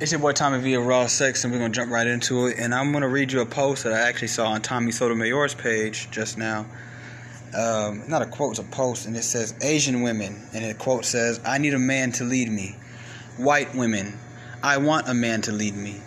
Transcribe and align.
It's 0.00 0.12
your 0.12 0.18
boy 0.18 0.32
Tommy 0.32 0.58
V 0.60 0.72
of 0.72 0.86
Raw 0.86 1.06
Sex, 1.08 1.44
and 1.44 1.52
we're 1.52 1.58
gonna 1.58 1.74
jump 1.74 1.92
right 1.92 2.06
into 2.06 2.46
it. 2.46 2.58
And 2.58 2.74
I'm 2.74 2.90
gonna 2.90 3.06
read 3.06 3.32
you 3.32 3.42
a 3.42 3.46
post 3.46 3.84
that 3.84 3.92
I 3.92 3.98
actually 3.98 4.28
saw 4.28 4.46
on 4.46 4.62
Tommy 4.62 4.92
Sotomayor's 4.92 5.52
page 5.52 6.10
just 6.10 6.38
now. 6.38 6.64
Um, 7.54 8.04
not 8.08 8.22
a 8.22 8.24
quote, 8.24 8.52
it's 8.52 8.60
a 8.60 8.62
post, 8.62 9.04
and 9.04 9.14
it 9.14 9.24
says 9.24 9.52
Asian 9.60 10.00
women, 10.00 10.40
and 10.54 10.64
the 10.64 10.72
quote 10.72 11.04
says, 11.04 11.38
"I 11.44 11.58
need 11.58 11.74
a 11.74 11.78
man 11.78 12.12
to 12.12 12.24
lead 12.24 12.50
me." 12.50 12.76
White 13.36 13.74
women, 13.74 14.18
I 14.62 14.78
want 14.78 15.06
a 15.06 15.12
man 15.12 15.42
to 15.42 15.52
lead 15.52 15.76
me. 15.76 16.00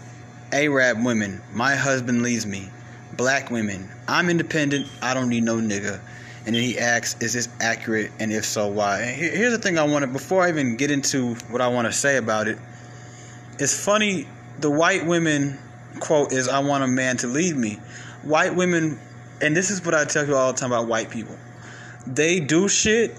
Arab 0.52 1.05
women, 1.05 1.44
my 1.54 1.75
husband 1.75 2.23
leads 2.23 2.48
me. 2.48 2.71
Black 3.16 3.52
women, 3.52 3.88
I'm 4.07 4.28
independent, 4.32 4.88
I 5.04 5.14
don't 5.14 5.30
need 5.30 5.44
no 5.44 5.57
nigga. 5.57 6.00
And 6.48 6.55
then 6.55 6.64
he 6.64 6.80
asks, 6.80 7.16
"Is 7.21 7.34
this 7.34 7.48
accurate? 7.62 8.10
And 8.20 8.34
if 8.34 8.44
so, 8.44 8.70
why?" 8.70 9.02
And 9.02 9.16
here's 9.16 9.54
the 9.54 9.60
thing 9.60 9.78
I 9.78 9.84
want 9.84 10.02
to 10.02 10.07
before 10.07 10.41
I 10.41 10.50
even 10.50 10.78
get 10.78 10.89
into 10.89 11.36
what 11.52 11.62
I 11.62 11.68
want 11.68 11.86
to 11.86 11.94
say 11.94 12.18
about 12.18 12.48
it 12.48 12.57
it's 13.64 13.86
funny 13.86 14.27
the 14.59 14.70
white 14.70 15.05
women 15.05 15.58
quote 16.02 16.34
is 16.34 16.49
i 16.49 16.59
want 16.59 16.84
a 16.84 16.88
man 16.88 17.16
to 17.16 17.27
lead 17.27 17.55
me. 17.55 17.80
White 18.23 18.55
women 18.55 18.99
and 19.41 19.55
this 19.55 19.71
is 19.71 19.84
what 19.85 19.95
i 19.95 20.04
tell 20.04 20.27
you 20.27 20.35
all 20.35 20.52
the 20.52 20.59
time 20.59 20.73
about 20.73 20.88
white 20.88 21.09
people. 21.09 21.38
They 22.05 22.41
do 22.41 22.68
shit 22.68 23.16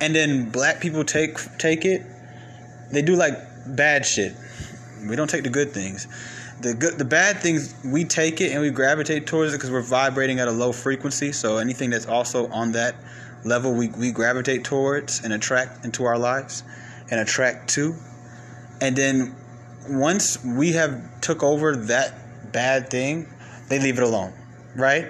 and 0.00 0.14
then 0.14 0.50
black 0.50 0.80
people 0.80 1.04
take 1.04 1.38
take 1.56 1.86
it. 1.86 2.02
They 2.92 3.00
do 3.00 3.16
like 3.16 3.32
bad 3.66 4.04
shit. 4.04 4.34
We 5.08 5.16
don't 5.16 5.30
take 5.30 5.44
the 5.44 5.50
good 5.50 5.70
things. 5.70 6.06
The 6.60 6.74
good 6.74 6.98
the 6.98 7.06
bad 7.06 7.38
things 7.38 7.74
we 7.82 8.04
take 8.04 8.42
it 8.42 8.52
and 8.52 8.60
we 8.60 8.70
gravitate 8.70 9.26
towards 9.26 9.54
it 9.54 9.56
because 9.56 9.70
we're 9.70 9.80
vibrating 9.80 10.38
at 10.38 10.48
a 10.48 10.52
low 10.52 10.72
frequency. 10.72 11.32
So 11.32 11.56
anything 11.56 11.88
that's 11.88 12.06
also 12.06 12.48
on 12.48 12.72
that 12.72 12.94
level 13.44 13.72
we, 13.72 13.88
we 13.88 14.10
gravitate 14.10 14.64
towards 14.64 15.24
and 15.24 15.32
attract 15.32 15.82
into 15.86 16.04
our 16.04 16.18
lives 16.18 16.62
and 17.10 17.20
attract 17.20 17.70
to. 17.70 17.94
And 18.82 18.94
then 18.94 19.34
once 19.88 20.42
we 20.44 20.72
have 20.72 21.20
took 21.20 21.42
over 21.42 21.76
that 21.76 22.52
bad 22.52 22.90
thing 22.90 23.28
they 23.68 23.78
leave 23.78 23.98
it 23.98 24.02
alone 24.02 24.32
right 24.74 25.08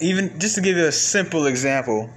even 0.00 0.38
just 0.38 0.54
to 0.54 0.60
give 0.60 0.76
you 0.76 0.86
a 0.86 0.92
simple 0.92 1.46
example 1.46 2.10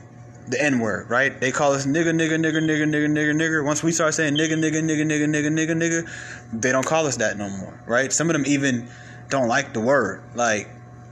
the 0.47 0.61
n 0.61 0.79
word 0.79 1.09
right 1.09 1.39
they 1.39 1.51
call 1.51 1.73
us 1.73 1.85
nigga 1.85 2.11
nigga 2.11 2.37
nigga 2.37 2.61
nigga 2.61 2.85
nigga 2.85 3.07
nigga 3.07 3.33
nigga 3.33 3.63
once 3.63 3.83
we 3.83 3.91
start 3.91 4.13
saying 4.13 4.33
nigga 4.33 4.53
nigga 4.53 4.81
nigga 4.81 5.05
nigga 5.05 5.27
nigga 5.27 5.49
nigga 5.49 5.71
nigga 5.71 6.59
they 6.61 6.71
don't 6.71 6.85
call 6.85 7.05
us 7.05 7.17
that 7.17 7.37
no 7.37 7.49
more 7.49 7.79
right 7.85 8.11
some 8.11 8.29
of 8.29 8.33
them 8.33 8.45
even 8.45 8.89
don't 9.29 9.47
like 9.47 9.73
the 9.73 9.79
word 9.79 10.21
like 10.35 10.69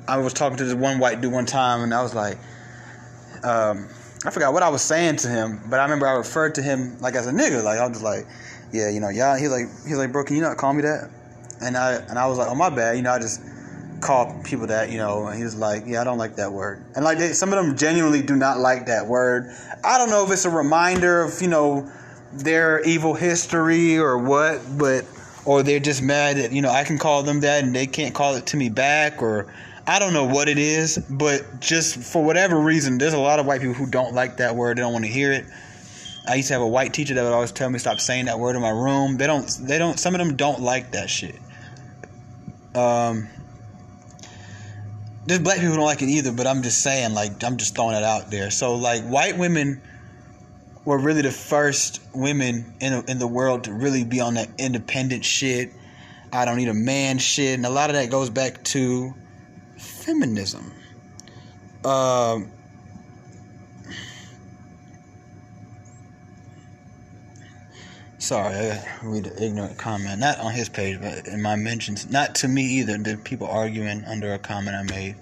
i 0.08 0.18
was 0.18 0.34
talking 0.34 0.58
to 0.58 0.66
this 0.66 0.74
one 0.74 1.00
white 1.00 1.22
dude 1.22 1.32
one 1.32 1.46
time 1.46 1.82
and 1.82 1.94
i 1.94 2.02
was 2.02 2.16
like 2.16 2.38
um 3.44 3.88
I 4.26 4.32
forgot 4.32 4.52
what 4.52 4.64
I 4.64 4.70
was 4.70 4.82
saying 4.82 5.18
to 5.18 5.30
him, 5.30 5.62
but 5.70 5.80
I 5.80 5.84
remember 5.84 6.08
I 6.08 6.14
referred 6.14 6.56
to 6.56 6.62
him 6.62 7.00
like 7.00 7.16
as 7.16 7.28
a 7.28 7.32
nigga. 7.32 7.64
Like 7.64 7.80
I 7.80 7.88
was 7.88 7.98
just 7.98 8.04
like, 8.04 8.26
yeah, 8.72 8.90
you 8.90 9.00
know, 9.00 9.10
yeah. 9.10 9.38
He's 9.38 9.50
like, 9.50 9.66
he's 9.88 9.98
like, 9.98 10.12
bro, 10.12 10.23
can 10.23 10.36
you 10.36 10.42
not 10.42 10.58
call 10.58 10.73
me 10.73 10.82
that? 10.84 11.10
And 11.62 11.76
I 11.76 11.94
and 11.94 12.20
I 12.20 12.28
was 12.28 12.38
like, 12.38 12.50
oh 12.50 12.56
my 12.56 12.70
bad. 12.70 12.98
You 12.98 13.04
know, 13.04 13.12
I 13.12 13.20
just 13.20 13.42
call 14.02 14.40
people 14.44 14.68
that. 14.68 14.92
You 14.92 14.98
know, 14.98 15.28
and 15.28 15.38
he 15.38 15.44
was 15.44 15.56
like, 15.56 15.84
yeah, 15.86 16.02
I 16.02 16.04
don't 16.04 16.18
like 16.18 16.36
that 16.36 16.52
word. 16.52 16.84
And 16.95 17.04
like 17.04 17.18
they, 17.18 17.34
some 17.34 17.52
of 17.54 17.64
them 17.64 17.78
genuinely 17.78 18.22
do 18.22 18.36
not 18.36 18.60
like 18.60 18.88
that 18.88 19.08
word. 19.08 19.52
I 19.84 19.98
don't 19.98 20.10
know 20.10 20.23
if 20.26 20.32
it's 20.32 20.45
a 20.45 20.50
reminder 20.50 21.22
of 21.22 21.42
you 21.42 21.48
know 21.48 21.92
their 22.34 22.82
evil 22.84 23.14
history 23.14 23.98
or 23.98 24.18
what, 24.18 24.62
but 24.78 25.06
or 25.45 25.64
they're 25.64 25.80
just 25.80 26.02
mad 26.02 26.38
that 26.38 26.52
you 26.52 26.62
know 26.62 26.70
I 26.70 26.84
can 26.84 26.98
call 26.98 27.23
them 27.23 27.40
that 27.42 27.64
and 27.64 27.76
they 27.76 27.88
can't 27.88 28.14
call 28.14 28.36
it 28.36 28.48
to 28.48 28.58
me 28.58 28.70
back 28.70 29.22
or 29.22 29.48
I 29.90 30.00
don't 30.00 30.12
know 30.12 30.26
what 30.26 30.50
it 30.50 30.58
is, 30.58 30.98
but 31.10 31.62
just 31.62 31.95
for 31.95 32.22
whatever 32.22 32.60
reason, 32.60 32.98
there's 32.98 33.14
a 33.14 33.20
lot 33.20 33.40
of 33.40 33.45
white 33.45 33.62
people 33.62 33.73
who 33.73 33.86
don't 33.86 34.14
like 34.14 34.38
that 34.38 34.54
word. 34.54 34.78
They 34.78 34.82
don't 34.82 34.92
want 34.92 35.06
to 35.06 35.12
hear 35.12 35.32
it. 35.32 35.45
I 36.28 36.36
used 36.36 36.50
to 36.50 36.53
have 36.56 36.61
a 36.61 36.67
white 36.67 36.94
teacher 36.94 37.14
that 37.14 37.23
would 37.23 37.33
always 37.33 37.52
tell 37.52 37.70
me 37.70 37.80
stop 37.80 38.00
saying 38.00 38.25
that 38.25 38.39
word 38.39 38.56
in 38.56 38.61
my 38.61 38.70
room. 38.70 39.17
They 39.17 39.28
don't. 39.28 39.47
They 39.61 39.78
don't. 39.78 40.00
Some 40.00 40.14
of 40.14 40.20
them 40.20 40.36
don't 40.36 40.61
like 40.61 40.92
that 40.92 41.09
shit. 41.09 41.39
Um, 42.75 43.28
there's 45.25 45.39
black 45.39 45.59
people 45.59 45.75
don't 45.75 45.86
like 45.86 46.02
it 46.02 46.09
either, 46.09 46.31
but 46.31 46.48
I'm 46.48 46.64
just 46.64 46.83
saying, 46.83 47.14
like, 47.14 47.44
I'm 47.44 47.58
just 47.58 47.76
throwing 47.76 47.95
it 47.95 48.04
out 48.04 48.30
there. 48.30 48.52
So, 48.52 48.76
like, 48.76 49.04
white 49.04 49.37
women 49.37 49.82
were 50.86 50.98
really 50.98 51.21
the 51.21 51.32
first 51.32 52.02
women 52.14 52.76
in 52.80 53.04
in 53.08 53.20
the 53.20 53.27
world 53.27 53.66
to 53.66 53.73
really 53.73 54.04
be 54.04 54.20
on 54.20 54.36
that 54.36 54.49
independent 54.58 55.26
shit. 55.26 55.71
I 56.32 56.45
don't 56.45 56.58
need 56.58 56.70
a 56.70 56.73
man 56.73 57.20
shit, 57.20 57.55
and 57.55 57.66
a 57.66 57.70
lot 57.70 57.89
of 57.89 57.95
that 57.95 58.10
goes 58.10 58.30
back 58.30 58.64
to 58.66 59.14
feminism. 59.77 60.73
Um, 61.86 62.52
sorry, 68.20 68.55
I 68.55 68.83
read 69.04 69.28
an 69.28 69.44
ignorant 69.44 69.78
comment. 69.78 70.20
Not 70.20 70.39
on 70.39 70.54
his 70.54 70.70
page, 70.70 71.00
but 71.02 71.28
in 71.28 71.42
my 71.42 71.55
mentions. 71.55 72.10
Not 72.10 72.36
to 72.36 72.48
me 72.48 72.64
either. 72.80 72.98
The 72.98 73.17
people 73.17 73.48
arguing 73.48 74.04
under 74.05 74.33
a 74.33 74.39
comment 74.39 74.76
I 74.76 74.83
made. 74.83 75.16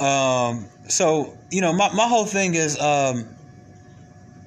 Um, 0.00 0.66
so 0.88 1.36
you 1.50 1.60
know, 1.60 1.72
my 1.72 1.92
my 1.92 2.08
whole 2.08 2.26
thing 2.26 2.54
is, 2.54 2.78
um, 2.80 3.26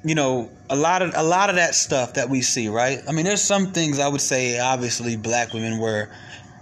you 0.03 0.15
know, 0.15 0.49
a 0.69 0.75
lot 0.75 1.01
of 1.01 1.13
a 1.15 1.23
lot 1.23 1.49
of 1.49 1.55
that 1.55 1.75
stuff 1.75 2.15
that 2.15 2.29
we 2.29 2.41
see, 2.41 2.67
right? 2.67 2.99
I 3.07 3.11
mean, 3.11 3.25
there's 3.25 3.43
some 3.43 3.71
things 3.71 3.99
I 3.99 4.07
would 4.07 4.21
say. 4.21 4.59
Obviously, 4.59 5.15
black 5.15 5.53
women 5.53 5.79
were 5.79 6.09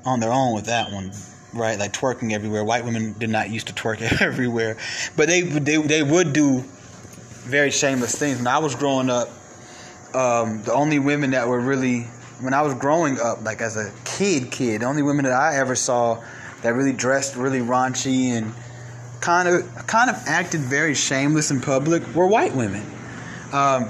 on 0.06 0.20
their 0.20 0.32
own 0.32 0.54
with 0.54 0.66
that 0.66 0.92
one 0.92 1.12
right? 1.56 1.80
Like 1.80 1.94
twerking 1.94 2.34
everywhere. 2.34 2.64
White 2.64 2.84
women 2.84 3.16
did 3.18 3.30
not 3.30 3.50
used 3.50 3.68
to 3.68 3.74
twerk 3.74 4.02
everywhere, 4.22 4.78
but 5.16 5.28
they 5.28 5.42
they 5.42 5.78
they 5.78 6.04
would 6.04 6.34
do 6.34 6.64
very 7.46 7.72
shameless 7.72 8.16
things. 8.16 8.38
When 8.38 8.48
I 8.48 8.60
was 8.60 8.76
growing 8.76 9.10
up, 9.10 9.30
um, 10.16 10.64
the 10.64 10.74
only 10.74 11.00
women 11.00 11.32
that 11.32 11.48
were 11.48 11.60
really 11.60 12.08
when 12.42 12.54
I 12.54 12.62
was 12.62 12.74
growing 12.74 13.20
up, 13.20 13.44
like 13.44 13.62
as 13.62 13.78
a 13.78 13.92
kid, 14.04 14.52
kid, 14.52 14.82
the 14.82 14.86
only 14.86 15.04
women 15.04 15.26
that 15.26 15.34
I 15.34 15.58
ever 15.58 15.76
saw 15.76 16.24
that 16.62 16.74
really 16.74 16.94
dressed 16.94 17.36
really 17.36 17.60
raunchy 17.60 18.30
and 18.30 18.54
kind 19.22 19.48
of 19.48 19.88
kind 19.88 20.10
of 20.10 20.16
acted 20.28 20.62
very 20.62 20.94
shameless 20.94 21.52
in 21.52 21.62
public 21.62 22.04
were 22.16 22.28
white 22.28 22.56
women. 22.56 22.86
Um, 23.54 23.90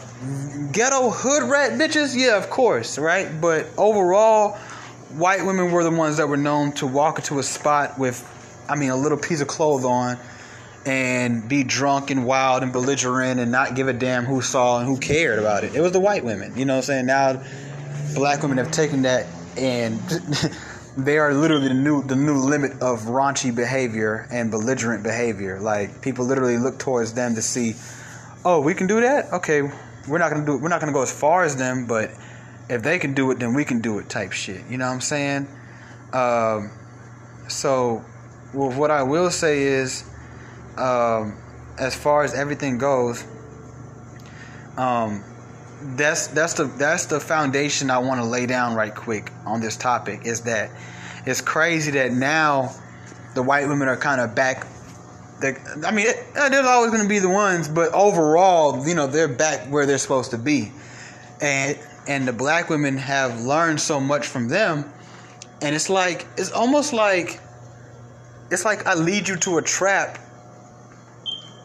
ghetto 0.71 1.09
hood 1.09 1.43
rat 1.49 1.71
bitches, 1.73 2.15
yeah, 2.15 2.37
of 2.37 2.49
course, 2.49 2.97
right? 2.97 3.29
But 3.41 3.67
overall 3.77 4.57
white 5.15 5.45
women 5.45 5.71
were 5.71 5.83
the 5.83 5.91
ones 5.91 6.17
that 6.17 6.27
were 6.27 6.37
known 6.37 6.71
to 6.73 6.87
walk 6.87 7.17
into 7.17 7.39
a 7.39 7.43
spot 7.43 7.97
with, 7.97 8.23
I 8.69 8.75
mean, 8.75 8.89
a 8.89 8.95
little 8.95 9.17
piece 9.17 9.41
of 9.41 9.47
clothes 9.47 9.85
on 9.85 10.17
and 10.85 11.47
be 11.47 11.63
drunk 11.63 12.11
and 12.11 12.25
wild 12.25 12.63
and 12.63 12.71
belligerent 12.71 13.39
and 13.39 13.51
not 13.51 13.75
give 13.75 13.87
a 13.87 13.93
damn 13.93 14.25
who 14.25 14.41
saw 14.41 14.79
and 14.79 14.87
who 14.87 14.97
cared 14.97 15.39
about 15.39 15.63
it. 15.63 15.75
It 15.75 15.81
was 15.81 15.91
the 15.91 15.99
white 15.99 16.23
women. 16.23 16.55
You 16.57 16.65
know 16.65 16.73
what 16.73 16.77
I'm 16.77 16.83
saying? 16.83 17.05
Now, 17.07 17.41
black 18.13 18.41
women 18.41 18.57
have 18.57 18.71
taken 18.71 19.01
that 19.03 19.27
and 19.57 19.99
they 20.97 21.17
are 21.17 21.33
literally 21.33 21.67
the 21.67 21.73
new 21.73 22.03
the 22.03 22.15
new 22.15 22.35
limit 22.35 22.73
of 22.81 23.01
raunchy 23.03 23.53
behavior 23.53 24.27
and 24.31 24.51
belligerent 24.51 25.03
behavior. 25.03 25.59
Like 25.59 26.01
people 26.01 26.25
literally 26.25 26.57
look 26.57 26.79
towards 26.79 27.13
them 27.13 27.35
to 27.35 27.41
see, 27.41 27.75
oh, 28.43 28.61
we 28.61 28.73
can 28.73 28.87
do 28.87 29.01
that. 29.01 29.31
Okay, 29.33 29.61
we're 30.07 30.19
not 30.19 30.31
gonna 30.31 30.45
do. 30.45 30.57
We're 30.57 30.69
not 30.69 30.79
gonna 30.79 30.93
go 30.93 31.01
as 31.01 31.11
far 31.11 31.43
as 31.43 31.55
them, 31.55 31.85
but 31.87 32.11
if 32.69 32.81
they 32.81 32.99
can 32.99 33.13
do 33.13 33.29
it, 33.31 33.39
then 33.39 33.53
we 33.53 33.65
can 33.65 33.81
do 33.81 33.99
it 33.99 34.09
type 34.09 34.31
shit. 34.31 34.65
You 34.69 34.77
know 34.77 34.87
what 34.87 34.93
I'm 34.93 35.01
saying? 35.01 35.47
Um, 36.13 36.71
so, 37.47 38.03
well, 38.53 38.71
what 38.71 38.89
I 38.89 39.03
will 39.03 39.29
say 39.29 39.63
is, 39.63 40.03
um, 40.77 41.37
as 41.77 41.95
far 41.95 42.23
as 42.23 42.33
everything 42.33 42.77
goes, 42.77 43.25
um, 44.77 45.23
that's 45.95 46.27
that's 46.27 46.53
the 46.53 46.65
that's 46.65 47.05
the 47.05 47.19
foundation 47.19 47.89
I 47.89 47.99
want 47.99 48.21
to 48.21 48.25
lay 48.25 48.45
down 48.45 48.75
right 48.75 48.93
quick 48.93 49.31
on 49.45 49.61
this 49.61 49.77
topic. 49.77 50.25
Is 50.25 50.41
that 50.41 50.71
it's 51.25 51.41
crazy 51.41 51.91
that 51.91 52.11
now 52.11 52.71
the 53.33 53.43
white 53.43 53.67
women 53.67 53.87
are 53.87 53.97
kind 53.97 54.21
of 54.21 54.35
back. 54.35 54.65
I 55.43 55.91
mean, 55.91 56.07
it, 56.07 56.33
there's 56.33 56.65
always 56.65 56.91
going 56.91 57.03
to 57.03 57.09
be 57.09 57.19
the 57.19 57.29
ones, 57.29 57.67
but 57.67 57.93
overall, 57.93 58.87
you 58.87 58.95
know, 58.95 59.05
they're 59.05 59.27
back 59.27 59.67
where 59.67 59.85
they're 59.85 59.97
supposed 59.97 60.31
to 60.31 60.37
be, 60.37 60.71
and 61.41 61.77
and 62.07 62.27
the 62.27 62.33
black 62.33 62.69
women 62.69 62.97
have 62.97 63.41
learned 63.41 63.81
so 63.81 63.99
much 63.99 64.27
from 64.27 64.47
them 64.47 64.91
and 65.61 65.75
it's 65.75 65.89
like 65.89 66.27
it's 66.37 66.51
almost 66.51 66.93
like 66.93 67.39
it's 68.51 68.65
like 68.65 68.85
I 68.85 68.95
lead 68.95 69.27
you 69.27 69.35
to 69.37 69.57
a 69.57 69.61
trap. 69.61 70.19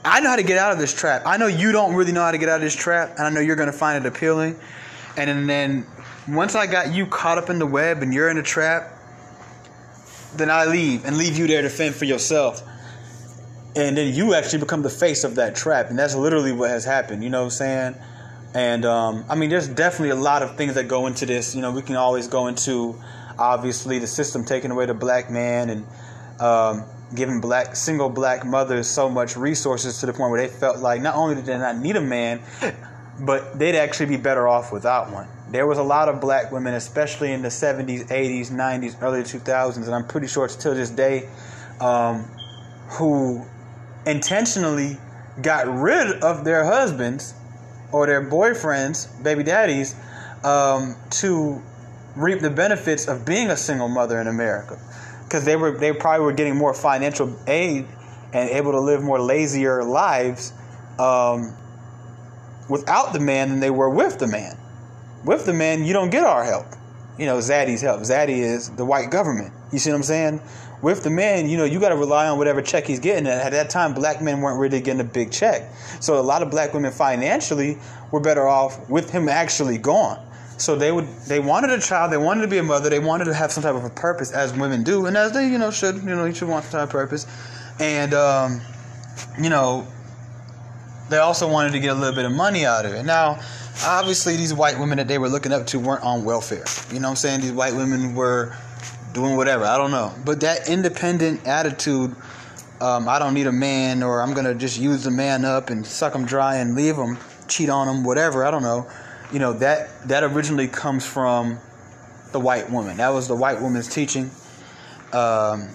I 0.04 0.20
know 0.20 0.30
how 0.30 0.36
to 0.36 0.42
get 0.42 0.56
out 0.56 0.72
of 0.72 0.78
this 0.78 0.94
trap. 0.94 1.22
I 1.26 1.36
know 1.36 1.46
you 1.46 1.72
don't 1.72 1.94
really 1.94 2.12
know 2.12 2.22
how 2.22 2.30
to 2.30 2.38
get 2.38 2.48
out 2.48 2.56
of 2.56 2.62
this 2.62 2.74
trap, 2.74 3.16
and 3.18 3.26
I 3.26 3.30
know 3.30 3.40
you're 3.40 3.56
gonna 3.56 3.72
find 3.72 4.04
it 4.04 4.08
appealing. 4.08 4.58
And 5.16 5.28
then, 5.28 5.46
then 5.46 5.86
once 6.28 6.54
I 6.54 6.66
got 6.66 6.94
you 6.94 7.06
caught 7.06 7.38
up 7.38 7.50
in 7.50 7.58
the 7.58 7.66
web 7.66 8.02
and 8.02 8.14
you're 8.14 8.30
in 8.30 8.36
the 8.36 8.42
trap, 8.42 8.96
then 10.36 10.50
I 10.50 10.64
leave 10.64 11.04
and 11.04 11.16
leave 11.16 11.36
you 11.36 11.46
there 11.46 11.62
to 11.62 11.68
fend 11.68 11.94
for 11.94 12.04
yourself. 12.04 12.62
And 13.76 13.96
then 13.96 14.14
you 14.14 14.34
actually 14.34 14.60
become 14.60 14.82
the 14.82 14.90
face 14.90 15.22
of 15.22 15.34
that 15.36 15.54
trap, 15.54 15.90
and 15.90 15.98
that's 15.98 16.14
literally 16.14 16.52
what 16.52 16.70
has 16.70 16.84
happened. 16.84 17.22
You 17.22 17.30
know 17.30 17.40
what 17.40 17.44
I'm 17.44 17.50
saying? 17.50 17.94
And 18.54 18.84
um, 18.84 19.24
I 19.28 19.34
mean, 19.34 19.50
there's 19.50 19.68
definitely 19.68 20.10
a 20.10 20.16
lot 20.16 20.42
of 20.42 20.56
things 20.56 20.74
that 20.74 20.88
go 20.88 21.06
into 21.06 21.26
this. 21.26 21.54
You 21.54 21.62
know, 21.62 21.70
we 21.70 21.82
can 21.82 21.96
always 21.96 22.26
go 22.26 22.46
into 22.46 22.98
obviously 23.38 23.98
the 23.98 24.06
system 24.06 24.44
taking 24.44 24.70
away 24.70 24.86
the 24.86 24.94
black 24.94 25.30
man 25.30 25.70
and 25.70 25.86
um, 26.40 26.84
giving 27.14 27.40
black 27.40 27.74
single 27.74 28.08
black 28.08 28.44
mothers 28.44 28.88
so 28.88 29.08
much 29.08 29.36
resources 29.36 29.98
to 29.98 30.06
the 30.06 30.12
point 30.12 30.30
where 30.30 30.46
they 30.46 30.52
felt 30.52 30.78
like 30.78 31.02
not 31.02 31.14
only 31.14 31.34
did 31.34 31.46
they 31.46 31.58
not 31.58 31.76
need 31.78 31.96
a 31.96 32.00
man, 32.00 32.40
but 33.20 33.58
they'd 33.58 33.76
actually 33.76 34.06
be 34.06 34.16
better 34.16 34.48
off 34.48 34.72
without 34.72 35.10
one. 35.10 35.28
there 35.50 35.66
was 35.66 35.78
a 35.78 35.82
lot 35.82 36.08
of 36.08 36.20
black 36.20 36.52
women, 36.52 36.74
especially 36.74 37.32
in 37.32 37.42
the 37.42 37.48
70s, 37.48 38.06
80s, 38.06 38.50
90s, 38.50 39.02
early 39.02 39.22
2000s, 39.22 39.84
and 39.84 39.94
I'm 39.94 40.06
pretty 40.06 40.28
sure 40.28 40.44
it's 40.44 40.54
till 40.54 40.74
this 40.74 40.90
day, 40.90 41.28
um, 41.80 42.24
who 42.88 43.44
intentionally 44.06 44.96
got 45.42 45.66
rid 45.66 46.22
of 46.22 46.44
their 46.44 46.64
husbands 46.64 47.34
or 47.92 48.06
their 48.06 48.24
boyfriends, 48.24 49.08
baby 49.22 49.42
daddies, 49.42 49.96
um, 50.44 50.96
to 51.10 51.60
reap 52.16 52.40
the 52.40 52.50
benefits 52.50 53.08
of 53.08 53.24
being 53.24 53.50
a 53.50 53.56
single 53.56 53.88
mother 53.88 54.20
in 54.20 54.26
America, 54.26 54.78
because 55.30 55.44
they 55.44 55.54
were 55.54 55.78
they 55.78 55.92
probably 55.92 56.24
were 56.24 56.32
getting 56.32 56.56
more 56.56 56.74
financial 56.74 57.38
aid 57.46 57.86
and 58.32 58.50
able 58.50 58.72
to 58.72 58.80
live 58.80 59.00
more 59.00 59.20
lazier 59.20 59.84
lives 59.84 60.52
um, 60.98 61.54
without 62.68 63.12
the 63.12 63.20
man 63.20 63.48
than 63.48 63.60
they 63.60 63.70
were 63.70 63.88
with 63.88 64.18
the 64.18 64.26
man. 64.26 64.58
With 65.24 65.46
the 65.46 65.52
man, 65.52 65.84
you 65.84 65.92
don't 65.92 66.10
get 66.10 66.24
our 66.24 66.44
help. 66.44 66.66
You 67.16 67.26
know, 67.26 67.38
Zaddy's 67.38 67.80
help. 67.80 68.00
Zaddy 68.00 68.38
is 68.38 68.70
the 68.70 68.84
white 68.84 69.10
government. 69.10 69.52
You 69.72 69.78
see 69.78 69.90
what 69.90 69.96
I'm 69.96 70.02
saying? 70.02 70.40
With 70.82 71.04
the 71.04 71.10
man, 71.10 71.48
you 71.48 71.58
know, 71.58 71.64
you 71.64 71.78
got 71.78 71.90
to 71.90 71.96
rely 71.96 72.26
on 72.26 72.38
whatever 72.38 72.62
check 72.62 72.86
he's 72.86 73.00
getting. 73.00 73.26
And 73.26 73.40
at 73.40 73.52
that 73.52 73.70
time, 73.70 73.92
black 73.92 74.22
men 74.22 74.40
weren't 74.40 74.58
really 74.58 74.80
getting 74.80 75.00
a 75.00 75.04
big 75.04 75.30
check. 75.30 75.70
So 76.00 76.18
a 76.18 76.22
lot 76.22 76.42
of 76.42 76.50
black 76.50 76.72
women 76.72 76.90
financially 76.90 77.78
were 78.10 78.20
better 78.20 78.48
off 78.48 78.88
with 78.88 79.10
him 79.10 79.28
actually 79.28 79.78
gone. 79.78 80.26
So 80.60 80.76
they 80.76 80.92
would 80.92 81.08
they 81.26 81.40
wanted 81.40 81.70
a 81.70 81.80
child, 81.80 82.12
they 82.12 82.18
wanted 82.18 82.42
to 82.42 82.48
be 82.48 82.58
a 82.58 82.62
mother, 82.62 82.90
they 82.90 82.98
wanted 82.98 83.24
to 83.24 83.34
have 83.34 83.50
some 83.50 83.62
type 83.62 83.74
of 83.74 83.84
a 83.84 83.90
purpose 83.90 84.30
as 84.30 84.52
women 84.52 84.82
do, 84.82 85.06
and 85.06 85.16
as 85.16 85.32
they 85.32 85.48
you 85.48 85.56
know 85.56 85.70
should 85.70 85.96
you 85.96 86.02
know 86.02 86.26
you 86.26 86.34
should 86.34 86.48
want 86.48 86.66
some 86.66 86.72
type 86.72 86.82
of 86.82 86.90
purpose, 86.90 87.26
and 87.78 88.12
um, 88.12 88.60
you 89.40 89.48
know 89.48 89.86
they 91.08 91.16
also 91.16 91.50
wanted 91.50 91.72
to 91.72 91.80
get 91.80 91.92
a 91.92 91.94
little 91.94 92.14
bit 92.14 92.26
of 92.26 92.32
money 92.32 92.66
out 92.66 92.84
of 92.84 92.92
it. 92.92 93.04
Now, 93.04 93.40
obviously, 93.86 94.36
these 94.36 94.52
white 94.52 94.78
women 94.78 94.98
that 94.98 95.08
they 95.08 95.16
were 95.16 95.30
looking 95.30 95.50
up 95.50 95.66
to 95.68 95.78
weren't 95.78 96.04
on 96.04 96.24
welfare. 96.24 96.64
You 96.92 97.00
know 97.00 97.08
what 97.08 97.12
I'm 97.12 97.16
saying? 97.16 97.40
These 97.40 97.52
white 97.52 97.74
women 97.74 98.14
were 98.14 98.54
doing 99.14 99.36
whatever. 99.36 99.64
I 99.64 99.78
don't 99.78 99.90
know, 99.90 100.14
but 100.26 100.40
that 100.40 100.68
independent 100.68 101.46
attitude. 101.46 102.14
Um, 102.82 103.08
I 103.08 103.18
don't 103.18 103.32
need 103.32 103.46
a 103.46 103.52
man, 103.52 104.02
or 104.02 104.20
I'm 104.20 104.34
gonna 104.34 104.54
just 104.54 104.78
use 104.78 105.04
the 105.04 105.10
man 105.10 105.46
up 105.46 105.70
and 105.70 105.86
suck 105.86 106.14
him 106.14 106.26
dry 106.26 106.56
and 106.56 106.74
leave 106.74 106.96
him, 106.96 107.16
cheat 107.48 107.70
on 107.70 107.88
him, 107.88 108.04
whatever. 108.04 108.44
I 108.44 108.50
don't 108.50 108.62
know 108.62 108.86
you 109.32 109.38
know 109.38 109.52
that 109.54 110.08
that 110.08 110.24
originally 110.24 110.68
comes 110.68 111.06
from 111.06 111.58
the 112.32 112.40
white 112.40 112.70
woman. 112.70 112.96
That 112.96 113.10
was 113.10 113.28
the 113.28 113.36
white 113.36 113.60
woman's 113.60 113.88
teaching, 113.88 114.30
um, 115.12 115.68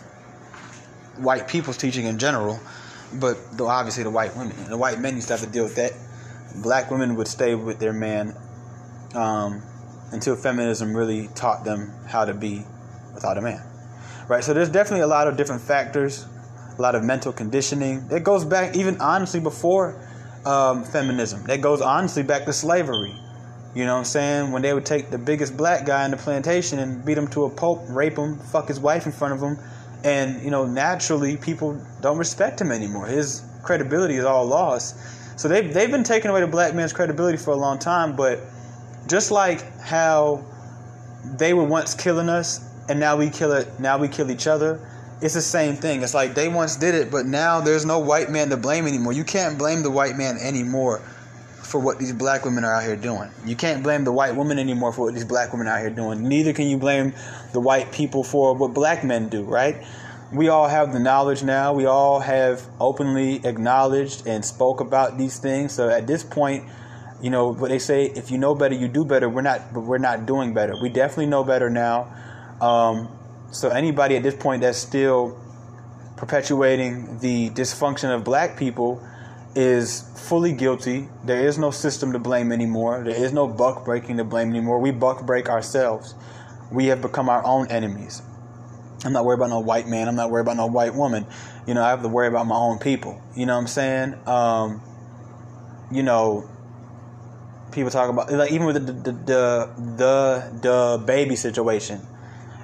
white 1.17 1.47
people's 1.47 1.77
teaching 1.77 2.05
in 2.05 2.17
general, 2.17 2.59
but 3.13 3.37
obviously 3.59 4.03
the 4.03 4.09
white 4.09 4.35
women. 4.35 4.55
And 4.57 4.67
The 4.67 4.77
white 4.77 4.99
men 4.99 5.15
used 5.15 5.27
to 5.27 5.33
have 5.33 5.41
to 5.41 5.49
deal 5.49 5.63
with 5.63 5.75
that. 5.75 5.93
Black 6.61 6.91
women 6.91 7.15
would 7.15 7.27
stay 7.27 7.55
with 7.55 7.79
their 7.79 7.93
man 7.93 8.35
um, 9.13 9.61
until 10.11 10.35
feminism 10.35 10.95
really 10.95 11.27
taught 11.35 11.65
them 11.65 11.91
how 12.07 12.25
to 12.25 12.33
be 12.33 12.63
without 13.13 13.37
a 13.37 13.41
man. 13.41 13.61
Right. 14.27 14.43
So 14.43 14.53
there's 14.53 14.69
definitely 14.69 15.01
a 15.01 15.07
lot 15.07 15.27
of 15.27 15.37
different 15.37 15.61
factors, 15.61 16.25
a 16.77 16.81
lot 16.81 16.95
of 16.95 17.03
mental 17.03 17.31
conditioning. 17.31 18.07
That 18.07 18.23
goes 18.23 18.43
back 18.43 18.75
even 18.75 18.99
honestly 18.99 19.39
before 19.39 20.01
um, 20.45 20.83
feminism. 20.83 21.43
That 21.43 21.61
goes 21.61 21.81
honestly 21.81 22.23
back 22.23 22.45
to 22.45 22.53
slavery 22.53 23.15
you 23.75 23.83
know 23.83 23.93
what 23.93 23.99
I'm 23.99 24.05
saying? 24.05 24.51
When 24.51 24.61
they 24.61 24.73
would 24.73 24.85
take 24.85 25.09
the 25.11 25.17
biggest 25.17 25.57
black 25.57 25.85
guy 25.85 26.05
in 26.05 26.11
the 26.11 26.17
plantation 26.17 26.79
and 26.79 27.03
beat 27.03 27.17
him 27.17 27.27
to 27.29 27.43
a 27.43 27.49
pulp, 27.49 27.83
rape 27.89 28.17
him, 28.17 28.39
fuck 28.39 28.69
his 28.69 28.79
wife 28.79 29.05
in 29.05 29.11
front 29.11 29.33
of 29.33 29.41
him, 29.41 29.59
and 30.05 30.41
you 30.41 30.49
know 30.49 30.65
naturally 30.65 31.35
people 31.35 31.79
don't 32.01 32.17
respect 32.17 32.61
him 32.61 32.71
anymore. 32.71 33.05
His 33.05 33.43
credibility 33.63 34.15
is 34.15 34.23
all 34.23 34.45
lost. 34.45 34.95
So 35.37 35.49
they've 35.49 35.73
they've 35.73 35.91
been 35.91 36.05
taking 36.05 36.31
away 36.31 36.39
the 36.39 36.47
black 36.47 36.73
man's 36.73 36.93
credibility 36.93 37.37
for 37.37 37.51
a 37.51 37.57
long 37.57 37.77
time. 37.77 38.15
But 38.15 38.39
just 39.07 39.29
like 39.29 39.61
how 39.81 40.45
they 41.37 41.53
were 41.53 41.65
once 41.65 41.95
killing 41.95 42.29
us 42.29 42.65
and 42.87 42.97
now 42.97 43.17
we 43.17 43.29
kill 43.29 43.51
it, 43.51 43.67
now 43.77 43.97
we 43.97 44.07
kill 44.07 44.31
each 44.31 44.47
other. 44.47 44.79
It's 45.21 45.33
the 45.33 45.41
same 45.41 45.75
thing. 45.75 46.01
It's 46.01 46.13
like 46.13 46.33
they 46.33 46.47
once 46.47 46.77
did 46.77 46.95
it, 46.95 47.11
but 47.11 47.25
now 47.25 47.59
there's 47.59 47.85
no 47.85 47.99
white 47.99 48.29
man 48.29 48.49
to 48.51 48.57
blame 48.57 48.87
anymore. 48.87 49.11
You 49.11 49.23
can't 49.25 49.57
blame 49.57 49.83
the 49.83 49.91
white 49.91 50.15
man 50.15 50.37
anymore 50.37 51.01
for 51.65 51.79
what 51.79 51.97
these 51.97 52.13
black 52.13 52.45
women 52.45 52.63
are 52.63 52.75
out 52.75 52.83
here 52.83 52.95
doing. 52.95 53.29
You 53.45 53.55
can't 53.55 53.81
blame 53.81 54.03
the 54.03 54.11
white 54.11 54.35
woman 54.35 54.59
anymore 54.59 54.93
for 54.93 55.05
what 55.05 55.13
these 55.13 55.25
black 55.25 55.51
women 55.51 55.67
are 55.67 55.77
out 55.77 55.81
here 55.81 55.89
doing. 55.89 56.27
Neither 56.27 56.53
can 56.53 56.67
you 56.67 56.77
blame 56.77 57.13
the 57.53 57.59
white 57.59 57.91
people 57.91 58.23
for 58.23 58.53
what 58.55 58.73
black 58.73 59.03
men 59.03 59.29
do, 59.29 59.43
right? 59.43 59.83
We 60.31 60.49
all 60.49 60.67
have 60.67 60.93
the 60.93 60.99
knowledge 60.99 61.43
now. 61.43 61.73
We 61.73 61.85
all 61.85 62.19
have 62.19 62.63
openly 62.79 63.45
acknowledged 63.45 64.27
and 64.27 64.45
spoke 64.45 64.79
about 64.79 65.17
these 65.17 65.39
things. 65.39 65.73
So 65.73 65.89
at 65.89 66.07
this 66.07 66.23
point, 66.23 66.65
you 67.21 67.29
know 67.29 67.53
what 67.53 67.69
they 67.69 67.79
say: 67.79 68.05
if 68.05 68.29
you 68.29 68.37
know 68.37 68.53
better, 68.53 68.75
you 68.75 68.87
do 68.87 69.05
better. 69.05 69.27
We're 69.27 69.41
not, 69.41 69.73
but 69.73 69.81
we're 69.81 69.97
not 69.97 70.25
doing 70.25 70.53
better. 70.53 70.73
We 70.81 70.89
definitely 70.89 71.27
know 71.27 71.43
better 71.43 71.69
now. 71.69 72.13
Um, 72.61 73.09
so 73.51 73.69
anybody 73.69 74.15
at 74.17 74.23
this 74.23 74.35
point 74.35 74.61
that's 74.61 74.77
still 74.77 75.39
perpetuating 76.17 77.19
the 77.19 77.49
dysfunction 77.51 78.13
of 78.13 78.23
black 78.23 78.57
people 78.57 79.01
is 79.55 80.01
fully 80.15 80.51
guilty. 80.51 81.07
There 81.23 81.47
is 81.47 81.57
no 81.57 81.71
system 81.71 82.11
to 82.11 82.19
blame 82.19 82.51
anymore. 82.51 83.03
There 83.03 83.15
is 83.15 83.31
no 83.31 83.47
buck 83.47 83.85
breaking 83.85 84.17
to 84.17 84.23
blame 84.23 84.49
anymore. 84.49 84.79
We 84.79 84.91
buck 84.91 85.25
break 85.25 85.49
ourselves. 85.49 86.13
We 86.71 86.87
have 86.87 87.01
become 87.01 87.29
our 87.29 87.45
own 87.45 87.67
enemies. 87.67 88.21
I'm 89.05 89.13
not 89.13 89.23
worried 89.23 89.37
about 89.37 89.51
no 89.51 89.59
white 89.59 89.87
man. 89.87 90.07
I'm 90.07 90.15
not 90.15 90.31
worried 90.31 90.41
about 90.41 90.57
no 90.57 90.65
white 90.65 90.93
woman. 90.93 91.25
You 91.67 91.73
know, 91.73 91.83
I 91.83 91.89
have 91.89 92.01
to 92.01 92.07
worry 92.07 92.27
about 92.27 92.47
my 92.47 92.55
own 92.55 92.79
people. 92.79 93.21
You 93.35 93.45
know 93.45 93.53
what 93.53 93.61
I'm 93.61 93.67
saying? 93.67 94.27
Um, 94.27 94.81
you 95.91 96.03
know, 96.03 96.49
people 97.71 97.91
talk 97.91 98.09
about 98.09 98.31
like 98.31 98.51
even 98.51 98.65
with 98.65 98.85
the 98.85 98.93
the 98.93 99.11
the 99.11 99.69
the, 99.97 100.59
the 100.61 101.03
baby 101.05 101.35
situation. 101.35 102.01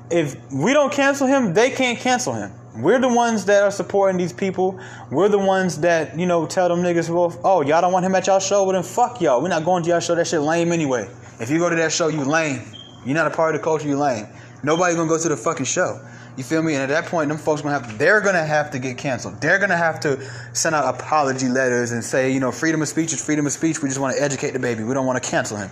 If 0.10 0.36
we 0.52 0.74
don't 0.74 0.92
cancel 0.92 1.28
him, 1.28 1.54
they 1.54 1.70
can't 1.70 2.00
cancel 2.00 2.34
him. 2.34 2.52
We're 2.76 3.00
the 3.00 3.14
ones 3.14 3.46
that 3.46 3.64
are 3.64 3.72
supporting 3.72 4.18
these 4.18 4.32
people. 4.32 4.80
We're 5.10 5.28
the 5.28 5.38
ones 5.38 5.80
that, 5.82 6.18
you 6.18 6.26
know, 6.26 6.46
tell 6.46 6.70
them 6.70 6.82
niggas, 6.82 7.10
well, 7.10 7.38
oh, 7.44 7.62
y'all 7.62 7.82
don't 7.82 7.92
want 7.92 8.06
him 8.06 8.16
at 8.16 8.28
y'all 8.28 8.40
show? 8.40 8.64
Well, 8.64 8.74
then 8.74 8.84
fuck 8.84 9.20
y'all. 9.20 9.42
We're 9.42 9.50
not 9.50 9.66
going 9.66 9.84
to 9.84 9.90
y'all 9.90 10.00
show. 10.00 10.16
That 10.16 10.28
shit 10.28 10.40
lame 10.40 10.72
anyway. 10.72 11.10
If 11.40 11.50
you 11.50 11.60
go 11.60 11.70
to 11.70 11.76
that 11.76 11.92
show, 11.92 12.08
you 12.08 12.24
lame. 12.24 12.62
You're 13.06 13.16
not 13.16 13.28
a 13.28 13.32
part 13.32 13.56
of 13.56 13.62
the 13.62 13.64
culture, 13.64 13.88
you 13.88 13.98
lame. 13.98 14.28
Nobody 14.64 14.96
gonna 14.96 15.10
go 15.10 15.18
to 15.18 15.28
the 15.28 15.36
fucking 15.36 15.66
show. 15.66 16.00
You 16.38 16.44
feel 16.44 16.62
me? 16.62 16.76
And 16.76 16.84
at 16.84 16.90
that 16.90 17.06
point, 17.08 17.30
them 17.30 17.38
folks 17.38 17.62
gonna 17.62 17.78
have 17.80 17.98
they're 17.98 18.22
gonna 18.22 18.46
have 18.46 18.72
to 18.72 18.80
get 18.80 18.98
canceled. 18.98 19.42
They're 19.42 19.58
gonna 19.60 19.76
have 19.76 20.00
to 20.02 20.24
send 20.54 20.76
out 20.76 20.96
apology 20.96 21.50
letters 21.50 21.92
and 21.92 22.04
say, 22.04 22.32
you 22.32 22.40
know, 22.40 22.52
freedom 22.52 22.82
of 22.82 22.88
speech 22.88 23.12
is 23.12 23.24
freedom 23.24 23.46
of 23.48 23.52
speech. 23.52 23.82
We 23.82 23.90
just 23.90 24.00
want 24.00 24.16
to 24.16 24.22
educate 24.22 24.52
the 24.52 24.60
baby. 24.60 24.84
We 24.84 24.94
don't 24.94 25.08
want 25.08 25.22
to 25.22 25.30
cancel 25.30 25.58
him. 25.58 25.70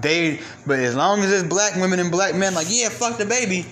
They, 0.00 0.40
but 0.66 0.80
as 0.80 0.96
long 0.96 1.20
as 1.20 1.30
there's 1.30 1.44
black 1.44 1.76
women 1.76 2.00
and 2.00 2.10
black 2.10 2.34
men, 2.34 2.54
like, 2.54 2.66
yeah, 2.68 2.88
fuck 2.88 3.16
the 3.16 3.24
baby 3.24 3.64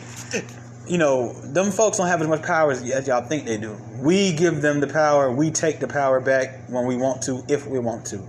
you 0.88 0.98
know, 0.98 1.32
them 1.32 1.70
folks 1.70 1.98
don't 1.98 2.08
have 2.08 2.20
as 2.20 2.28
much 2.28 2.42
power 2.42 2.72
as, 2.72 3.06
y'all 3.06 3.26
think 3.26 3.46
they 3.46 3.56
do. 3.56 3.76
We 4.00 4.32
give 4.32 4.62
them 4.62 4.80
the 4.80 4.88
power. 4.88 5.32
We 5.32 5.50
take 5.50 5.80
the 5.80 5.88
power 5.88 6.20
back 6.20 6.68
when 6.68 6.86
we 6.86 6.96
want 6.96 7.22
to, 7.22 7.44
if 7.48 7.66
we 7.66 7.78
want 7.78 8.06
to. 8.06 8.22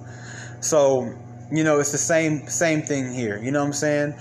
So, 0.61 1.13
you 1.51 1.63
know, 1.63 1.79
it's 1.79 1.91
the 1.91 1.97
same 1.97 2.47
same 2.47 2.81
thing 2.81 3.13
here. 3.13 3.37
You 3.37 3.51
know 3.51 3.59
what 3.59 3.67
I'm 3.67 3.73
saying? 3.73 4.13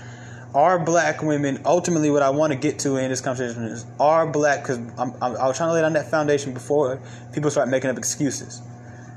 Are 0.53 0.77
black 0.77 1.23
women 1.23 1.61
ultimately 1.65 2.11
what 2.11 2.21
I 2.21 2.29
want 2.29 2.53
to 2.53 2.59
get 2.59 2.79
to 2.79 2.97
in 2.97 3.09
this 3.09 3.21
conversation 3.21 3.63
is 3.63 3.85
are 3.99 4.29
black 4.29 4.61
because 4.61 4.77
I 4.97 5.47
was 5.47 5.57
trying 5.57 5.69
to 5.69 5.73
lay 5.73 5.81
down 5.81 5.93
that 5.93 6.11
foundation 6.11 6.53
before 6.53 7.01
people 7.33 7.49
start 7.49 7.69
making 7.69 7.89
up 7.89 7.97
excuses 7.97 8.61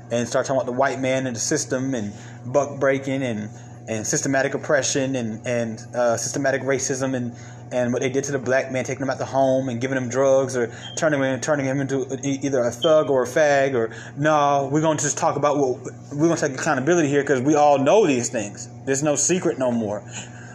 and 0.09 0.27
start 0.27 0.45
talking 0.45 0.59
about 0.59 0.65
the 0.65 0.77
white 0.77 0.99
man 0.99 1.27
and 1.27 1.35
the 1.35 1.39
system 1.39 1.93
and 1.93 2.13
buck 2.45 2.79
breaking 2.79 3.21
and 3.21 3.49
and 3.87 4.05
systematic 4.05 4.53
oppression 4.53 5.15
and 5.15 5.45
and 5.45 5.79
uh, 5.95 6.17
systematic 6.17 6.61
racism 6.61 7.15
and 7.15 7.33
and 7.71 7.91
what 7.91 8.01
they 8.01 8.09
did 8.09 8.23
to 8.23 8.31
the 8.31 8.39
black 8.39 8.71
man, 8.71 8.85
taking 8.85 9.03
him 9.03 9.09
out 9.09 9.17
the 9.17 9.25
home 9.25 9.69
and 9.69 9.81
giving 9.81 9.97
him 9.97 10.09
drugs 10.09 10.55
or 10.55 10.73
turning 10.95 11.21
him 11.21 11.39
turning 11.41 11.65
him 11.65 11.81
into 11.81 12.19
either 12.23 12.63
a 12.63 12.71
thug 12.71 13.09
or 13.09 13.23
a 13.23 13.27
fag 13.27 13.75
or 13.75 13.93
no, 14.17 14.69
we're 14.71 14.81
going 14.81 14.97
to 14.97 15.03
just 15.03 15.17
talk 15.17 15.35
about 15.35 15.57
what 15.57 15.79
we're 16.11 16.27
going 16.27 16.37
to 16.37 16.47
take 16.47 16.57
accountability 16.57 17.07
here 17.07 17.21
because 17.21 17.41
we 17.41 17.55
all 17.55 17.77
know 17.77 18.05
these 18.05 18.29
things. 18.29 18.69
There's 18.85 19.03
no 19.03 19.15
secret 19.15 19.57
no 19.57 19.71
more. 19.71 20.01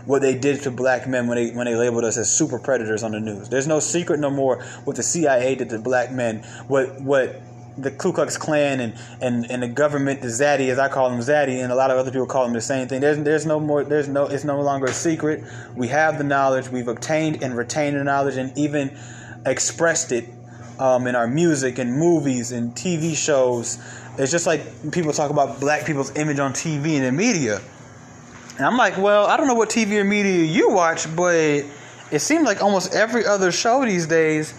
What 0.04 0.20
they 0.20 0.36
did 0.36 0.62
to 0.62 0.72
black 0.72 1.06
men 1.06 1.28
when 1.28 1.36
they 1.36 1.54
when 1.54 1.66
they 1.66 1.76
labeled 1.76 2.04
us 2.04 2.16
as 2.16 2.30
super 2.30 2.58
predators 2.58 3.04
on 3.04 3.12
the 3.12 3.20
news. 3.20 3.48
There's 3.48 3.68
no 3.68 3.78
secret 3.78 4.18
no 4.18 4.30
more 4.30 4.60
what 4.84 4.96
the 4.96 5.02
CIA 5.02 5.54
did 5.54 5.70
to 5.70 5.78
black 5.78 6.10
men. 6.10 6.42
What 6.66 7.00
what 7.00 7.40
the 7.76 7.90
Ku 7.90 8.12
Klux 8.12 8.36
Klan 8.36 8.80
and, 8.80 8.94
and, 9.20 9.50
and 9.50 9.62
the 9.62 9.68
government, 9.68 10.20
the 10.20 10.28
Zaddy, 10.28 10.68
as 10.68 10.78
I 10.78 10.88
call 10.88 11.10
them 11.10 11.20
Zaddy, 11.20 11.62
and 11.62 11.72
a 11.72 11.74
lot 11.74 11.90
of 11.90 11.98
other 11.98 12.10
people 12.10 12.26
call 12.26 12.44
them 12.44 12.52
the 12.52 12.60
same 12.60 12.88
thing. 12.88 13.00
There's 13.00 13.18
there's 13.18 13.46
no 13.46 13.58
more 13.58 13.84
there's 13.84 14.08
no 14.08 14.26
it's 14.26 14.44
no 14.44 14.60
longer 14.60 14.86
a 14.86 14.92
secret. 14.92 15.44
We 15.76 15.88
have 15.88 16.18
the 16.18 16.24
knowledge. 16.24 16.68
We've 16.68 16.88
obtained 16.88 17.42
and 17.42 17.56
retained 17.56 17.96
the 17.96 18.04
knowledge, 18.04 18.36
and 18.36 18.56
even 18.58 18.96
expressed 19.46 20.12
it 20.12 20.28
um, 20.78 21.06
in 21.06 21.14
our 21.14 21.26
music 21.26 21.78
and 21.78 21.96
movies 21.96 22.52
and 22.52 22.74
TV 22.74 23.16
shows. 23.16 23.78
It's 24.18 24.30
just 24.30 24.46
like 24.46 24.92
people 24.92 25.12
talk 25.12 25.30
about 25.30 25.60
black 25.60 25.86
people's 25.86 26.14
image 26.16 26.38
on 26.38 26.52
TV 26.52 26.96
and 26.96 27.04
the 27.04 27.12
media. 27.12 27.60
And 28.56 28.66
I'm 28.66 28.76
like, 28.76 28.98
well, 28.98 29.26
I 29.26 29.38
don't 29.38 29.46
know 29.46 29.54
what 29.54 29.70
TV 29.70 29.92
or 29.92 30.04
media 30.04 30.44
you 30.44 30.70
watch, 30.70 31.14
but 31.16 31.64
it 32.10 32.18
seems 32.18 32.44
like 32.44 32.62
almost 32.62 32.94
every 32.94 33.24
other 33.24 33.50
show 33.50 33.82
these 33.84 34.06
days 34.06 34.52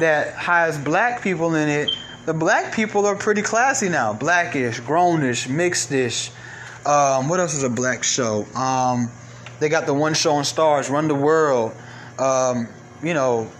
that 0.00 0.34
has 0.34 0.76
black 0.78 1.22
people 1.22 1.54
in 1.54 1.68
it 1.68 1.90
the 2.26 2.34
black 2.34 2.74
people 2.74 3.06
are 3.06 3.14
pretty 3.16 3.40
classy 3.42 3.88
now. 3.88 4.12
Blackish, 4.12 4.80
grownish, 4.80 5.46
mixedish. 5.46 6.30
Um, 6.84 7.28
what 7.28 7.40
else 7.40 7.54
is 7.54 7.62
a 7.62 7.70
black 7.70 8.04
show? 8.04 8.44
Um, 8.54 9.10
They 9.58 9.68
got 9.70 9.86
the 9.86 9.94
one 9.94 10.12
show 10.12 10.32
on 10.32 10.44
Starz, 10.44 10.90
Run 10.90 11.08
the 11.08 11.14
World. 11.14 11.72
Um, 12.18 12.68
you 13.02 13.14
know, 13.14 13.50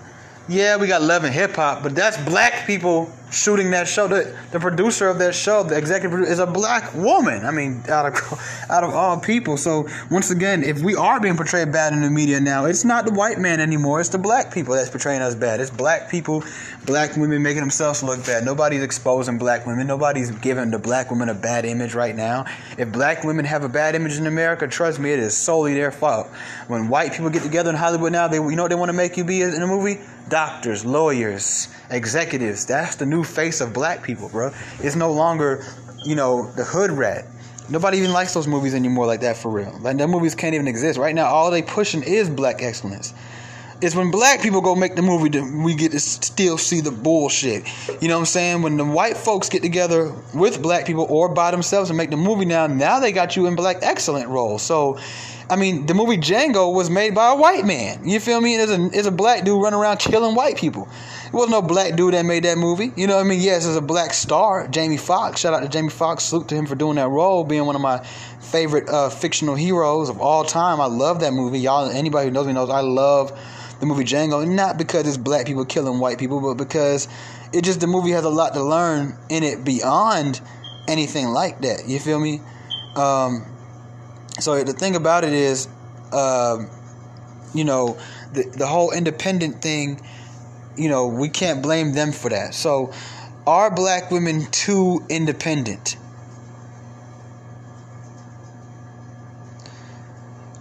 yeah, 0.48 0.76
we 0.76 0.86
got 0.86 1.02
Love 1.02 1.24
and 1.24 1.34
Hip 1.34 1.56
Hop, 1.56 1.82
but 1.82 1.94
that's 1.94 2.16
black 2.24 2.66
people 2.66 3.10
shooting 3.30 3.72
that 3.72 3.88
show. 3.88 4.06
The, 4.06 4.36
the 4.52 4.60
producer 4.60 5.08
of 5.08 5.18
that 5.18 5.34
show, 5.34 5.62
the 5.62 5.76
executive 5.76 6.12
producer, 6.12 6.32
is 6.32 6.38
a 6.38 6.46
black 6.46 6.94
woman. 6.94 7.44
I 7.44 7.50
mean, 7.50 7.82
out 7.88 8.06
of 8.06 8.66
out 8.70 8.84
of 8.84 8.94
all 8.94 9.18
people. 9.18 9.56
So 9.56 9.88
once 10.10 10.30
again, 10.30 10.62
if 10.62 10.80
we 10.80 10.94
are 10.94 11.20
being 11.20 11.36
portrayed 11.36 11.72
bad 11.72 11.92
in 11.92 12.02
the 12.02 12.10
media 12.10 12.40
now, 12.40 12.66
it's 12.66 12.84
not 12.84 13.06
the 13.06 13.12
white 13.12 13.38
man 13.38 13.60
anymore. 13.60 14.00
It's 14.00 14.08
the 14.10 14.18
black 14.18 14.52
people 14.52 14.74
that's 14.74 14.90
portraying 14.90 15.20
us 15.20 15.34
bad. 15.34 15.60
It's 15.60 15.70
black 15.70 16.10
people, 16.10 16.44
black 16.84 17.16
women 17.16 17.42
making 17.42 17.60
themselves 17.60 18.02
look 18.02 18.24
bad. 18.24 18.44
Nobody's 18.44 18.82
exposing 18.82 19.38
black 19.38 19.66
women. 19.66 19.86
Nobody's 19.86 20.30
giving 20.30 20.70
the 20.70 20.78
black 20.78 21.10
women 21.10 21.28
a 21.28 21.34
bad 21.34 21.64
image 21.64 21.94
right 21.94 22.14
now. 22.14 22.44
If 22.78 22.92
black 22.92 23.24
women 23.24 23.44
have 23.44 23.64
a 23.64 23.68
bad 23.68 23.94
image 23.94 24.16
in 24.16 24.26
America, 24.26 24.68
trust 24.68 25.00
me, 25.00 25.12
it 25.12 25.18
is 25.18 25.36
solely 25.36 25.74
their 25.74 25.90
fault. 25.90 26.28
When 26.68 26.88
white 26.88 27.12
people 27.12 27.30
get 27.30 27.42
together 27.42 27.70
in 27.70 27.76
Hollywood 27.76 28.12
now, 28.12 28.28
they 28.28 28.36
you 28.36 28.54
know 28.54 28.62
what 28.62 28.68
they 28.68 28.76
want 28.76 28.90
to 28.90 28.96
make 28.96 29.16
you 29.16 29.24
be 29.24 29.42
in 29.42 29.60
a 29.60 29.66
movie? 29.66 29.98
Doctors, 30.28 30.84
lawyers, 30.84 31.68
executives. 31.90 32.66
That's 32.66 32.96
the 32.96 33.06
new 33.06 33.22
face 33.22 33.60
of 33.60 33.72
black 33.72 34.02
people, 34.02 34.28
bro. 34.28 34.52
It's 34.80 34.96
no 34.96 35.12
longer, 35.12 35.64
you 36.04 36.16
know, 36.16 36.50
the 36.52 36.64
hood 36.64 36.90
rat. 36.90 37.26
Nobody 37.68 37.98
even 37.98 38.12
likes 38.12 38.34
those 38.34 38.46
movies 38.46 38.74
anymore 38.74 39.06
like 39.06 39.20
that 39.20 39.36
for 39.36 39.50
real. 39.50 39.76
Like 39.80 39.96
that 39.98 40.08
movies 40.08 40.34
can't 40.34 40.54
even 40.54 40.68
exist 40.68 40.98
right 40.98 41.14
now. 41.14 41.26
All 41.26 41.50
they 41.50 41.62
pushing 41.62 42.02
is 42.02 42.28
black 42.28 42.62
excellence. 42.62 43.12
It's 43.82 43.94
when 43.94 44.10
black 44.10 44.40
people 44.40 44.62
go 44.62 44.74
make 44.74 44.96
the 44.96 45.02
movie 45.02 45.28
that 45.28 45.44
we 45.44 45.74
get 45.74 45.92
to 45.92 46.00
still 46.00 46.56
see 46.56 46.80
the 46.80 46.90
bullshit. 46.90 47.66
You 48.00 48.08
know 48.08 48.14
what 48.14 48.20
I'm 48.20 48.26
saying? 48.26 48.62
When 48.62 48.78
the 48.78 48.86
white 48.86 49.18
folks 49.18 49.50
get 49.50 49.62
together 49.62 50.12
with 50.32 50.62
black 50.62 50.86
people 50.86 51.06
or 51.10 51.28
by 51.28 51.50
themselves 51.50 51.90
and 51.90 51.96
make 51.96 52.10
the 52.10 52.16
movie 52.16 52.46
now, 52.46 52.66
now 52.66 53.00
they 53.00 53.12
got 53.12 53.36
you 53.36 53.46
in 53.46 53.54
black 53.54 53.78
excellent 53.82 54.28
roles. 54.30 54.62
So 54.62 54.98
I 55.48 55.54
mean, 55.54 55.86
the 55.86 55.94
movie 55.94 56.16
Django 56.16 56.74
was 56.74 56.90
made 56.90 57.14
by 57.14 57.30
a 57.32 57.36
white 57.36 57.64
man. 57.64 58.08
You 58.08 58.18
feel 58.18 58.40
me? 58.40 58.56
There's 58.56 58.70
a, 58.70 58.88
there's 58.88 59.06
a 59.06 59.12
black 59.12 59.44
dude 59.44 59.62
running 59.62 59.78
around 59.78 59.98
killing 59.98 60.34
white 60.34 60.56
people. 60.56 60.88
It 61.26 61.32
wasn't 61.32 61.52
no 61.52 61.62
black 61.62 61.94
dude 61.94 62.14
that 62.14 62.24
made 62.24 62.44
that 62.44 62.58
movie. 62.58 62.92
You 62.96 63.06
know 63.06 63.14
what 63.14 63.24
I 63.24 63.28
mean? 63.28 63.40
Yes, 63.40 63.64
there's 63.64 63.76
a 63.76 63.80
black 63.80 64.12
star, 64.12 64.66
Jamie 64.66 64.96
Foxx. 64.96 65.40
Shout 65.40 65.54
out 65.54 65.62
to 65.62 65.68
Jamie 65.68 65.90
Foxx. 65.90 66.24
Salute 66.24 66.48
to 66.48 66.56
him 66.56 66.66
for 66.66 66.74
doing 66.74 66.96
that 66.96 67.08
role, 67.08 67.44
being 67.44 67.64
one 67.64 67.76
of 67.76 67.80
my 67.80 67.98
favorite 68.40 68.88
uh, 68.88 69.08
fictional 69.08 69.54
heroes 69.54 70.08
of 70.08 70.20
all 70.20 70.42
time. 70.44 70.80
I 70.80 70.86
love 70.86 71.20
that 71.20 71.32
movie. 71.32 71.60
Y'all, 71.60 71.88
anybody 71.88 72.26
who 72.26 72.32
knows 72.32 72.46
me 72.46 72.52
knows 72.52 72.70
I 72.70 72.80
love 72.80 73.38
the 73.78 73.86
movie 73.86 74.04
Django. 74.04 74.46
Not 74.48 74.78
because 74.78 75.06
it's 75.06 75.16
black 75.16 75.46
people 75.46 75.64
killing 75.64 76.00
white 76.00 76.18
people, 76.18 76.40
but 76.40 76.54
because 76.54 77.06
it 77.52 77.62
just 77.62 77.78
the 77.78 77.86
movie 77.86 78.10
has 78.10 78.24
a 78.24 78.30
lot 78.30 78.54
to 78.54 78.64
learn 78.64 79.16
in 79.28 79.44
it 79.44 79.64
beyond 79.64 80.40
anything 80.88 81.28
like 81.28 81.60
that. 81.60 81.86
You 81.86 82.00
feel 82.00 82.18
me? 82.18 82.40
Um, 82.96 83.44
so 84.38 84.62
the 84.62 84.72
thing 84.72 84.96
about 84.96 85.24
it 85.24 85.32
is, 85.32 85.68
um, 86.12 86.68
you 87.54 87.64
know, 87.64 87.98
the 88.32 88.44
the 88.56 88.66
whole 88.66 88.92
independent 88.92 89.62
thing, 89.62 90.00
you 90.76 90.88
know, 90.88 91.06
we 91.06 91.28
can't 91.28 91.62
blame 91.62 91.92
them 91.92 92.12
for 92.12 92.28
that. 92.28 92.54
So, 92.54 92.92
are 93.46 93.74
black 93.74 94.10
women 94.10 94.46
too 94.50 95.04
independent? 95.08 95.96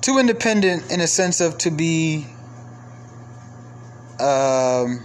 Too 0.02 0.20
independent 0.20 0.92
in 0.92 1.02
a 1.02 1.08
sense 1.08 1.42
of 1.42 1.58
to 1.60 1.72
be 1.72 2.28
um, 4.20 5.04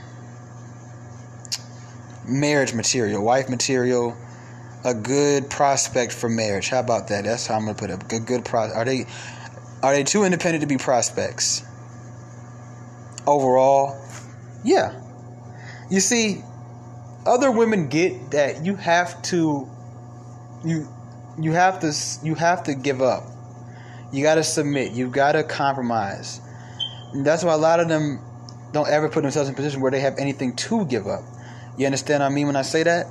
marriage 2.28 2.74
material, 2.74 3.24
wife 3.24 3.48
material 3.48 4.16
a 4.84 4.94
good 4.94 5.50
prospect 5.50 6.12
for 6.12 6.28
marriage. 6.28 6.68
How 6.68 6.80
about 6.80 7.08
that? 7.08 7.24
That's 7.24 7.46
how 7.46 7.56
I'm 7.56 7.66
gonna 7.66 7.74
put 7.74 7.90
it. 7.90 8.08
Good, 8.08 8.26
good 8.26 8.44
pro. 8.44 8.70
Are 8.70 8.84
they 8.84 9.06
are 9.82 9.92
they 9.92 10.04
too 10.04 10.24
independent 10.24 10.62
to 10.62 10.66
be 10.66 10.76
prospects? 10.76 11.64
Overall, 13.26 14.02
yeah. 14.64 15.00
You 15.90 16.00
see, 16.00 16.42
other 17.26 17.50
women 17.50 17.88
get 17.88 18.30
that 18.32 18.64
you 18.64 18.76
have 18.76 19.20
to 19.22 19.68
you 20.64 20.88
you 21.38 21.52
have 21.52 21.80
to 21.80 21.92
you 22.22 22.34
have 22.34 22.64
to 22.64 22.74
give 22.74 23.02
up. 23.02 23.24
You 24.12 24.22
got 24.22 24.36
to 24.36 24.44
submit. 24.44 24.92
You 24.92 25.08
got 25.08 25.32
to 25.32 25.44
compromise. 25.44 26.40
And 27.12 27.24
that's 27.24 27.44
why 27.44 27.54
a 27.54 27.58
lot 27.58 27.80
of 27.80 27.88
them 27.88 28.20
don't 28.72 28.88
ever 28.88 29.08
put 29.08 29.22
themselves 29.22 29.48
in 29.48 29.54
a 29.54 29.56
position 29.56 29.80
where 29.80 29.90
they 29.90 30.00
have 30.00 30.18
anything 30.18 30.56
to 30.56 30.84
give 30.84 31.06
up. 31.06 31.22
You 31.76 31.86
understand 31.86 32.22
what 32.22 32.30
I 32.30 32.34
mean 32.34 32.46
when 32.46 32.56
I 32.56 32.62
say 32.62 32.82
that? 32.82 33.06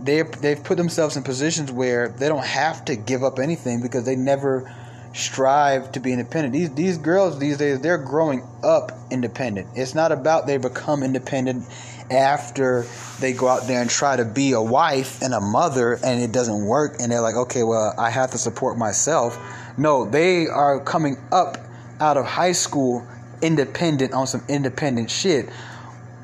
They 0.00 0.22
they've 0.22 0.62
put 0.62 0.76
themselves 0.76 1.16
in 1.16 1.22
positions 1.22 1.70
where 1.70 2.08
they 2.08 2.28
don't 2.28 2.44
have 2.44 2.84
to 2.86 2.96
give 2.96 3.22
up 3.22 3.38
anything 3.38 3.80
because 3.82 4.04
they 4.04 4.16
never 4.16 4.72
strive 5.14 5.92
to 5.92 6.00
be 6.00 6.12
independent. 6.12 6.52
These 6.52 6.74
these 6.74 6.98
girls 6.98 7.38
these 7.38 7.56
days 7.56 7.80
they're 7.80 7.98
growing 7.98 8.42
up 8.62 8.92
independent. 9.10 9.68
It's 9.74 9.94
not 9.94 10.12
about 10.12 10.46
they 10.46 10.56
become 10.56 11.02
independent 11.02 11.64
after 12.10 12.84
they 13.20 13.32
go 13.32 13.48
out 13.48 13.66
there 13.66 13.80
and 13.80 13.88
try 13.88 14.16
to 14.16 14.24
be 14.24 14.52
a 14.52 14.60
wife 14.60 15.22
and 15.22 15.32
a 15.32 15.40
mother 15.40 15.98
and 16.04 16.20
it 16.20 16.32
doesn't 16.32 16.66
work 16.66 16.96
and 17.00 17.10
they're 17.10 17.20
like, 17.20 17.36
"Okay, 17.36 17.62
well, 17.62 17.94
I 17.96 18.10
have 18.10 18.32
to 18.32 18.38
support 18.38 18.76
myself." 18.76 19.38
No, 19.78 20.04
they 20.04 20.46
are 20.46 20.80
coming 20.80 21.16
up 21.32 21.58
out 22.00 22.16
of 22.16 22.26
high 22.26 22.52
school 22.52 23.06
independent 23.40 24.12
on 24.12 24.26
some 24.26 24.42
independent 24.48 25.10
shit. 25.10 25.48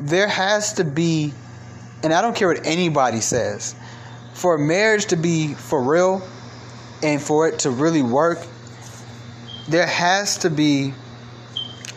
There 0.01 0.29
has 0.29 0.75
to 0.75 0.85
be 0.85 1.33
and 2.03 2.13
I 2.13 2.23
don't 2.23 2.35
care 2.35 2.49
what 2.49 2.67
anybody 2.67 3.21
says, 3.21 3.75
for 4.33 4.55
a 4.55 4.59
marriage 4.59 5.07
to 5.07 5.17
be 5.17 5.55
for 5.55 5.83
real 5.83 6.23
and 7.03 7.21
for 7.21 7.49
it 7.49 7.61
to 7.61 7.71
really 7.71 8.03
work, 8.03 8.39
there 9.69 9.87
has 9.87 10.39
to 10.39 10.51
be 10.51 10.95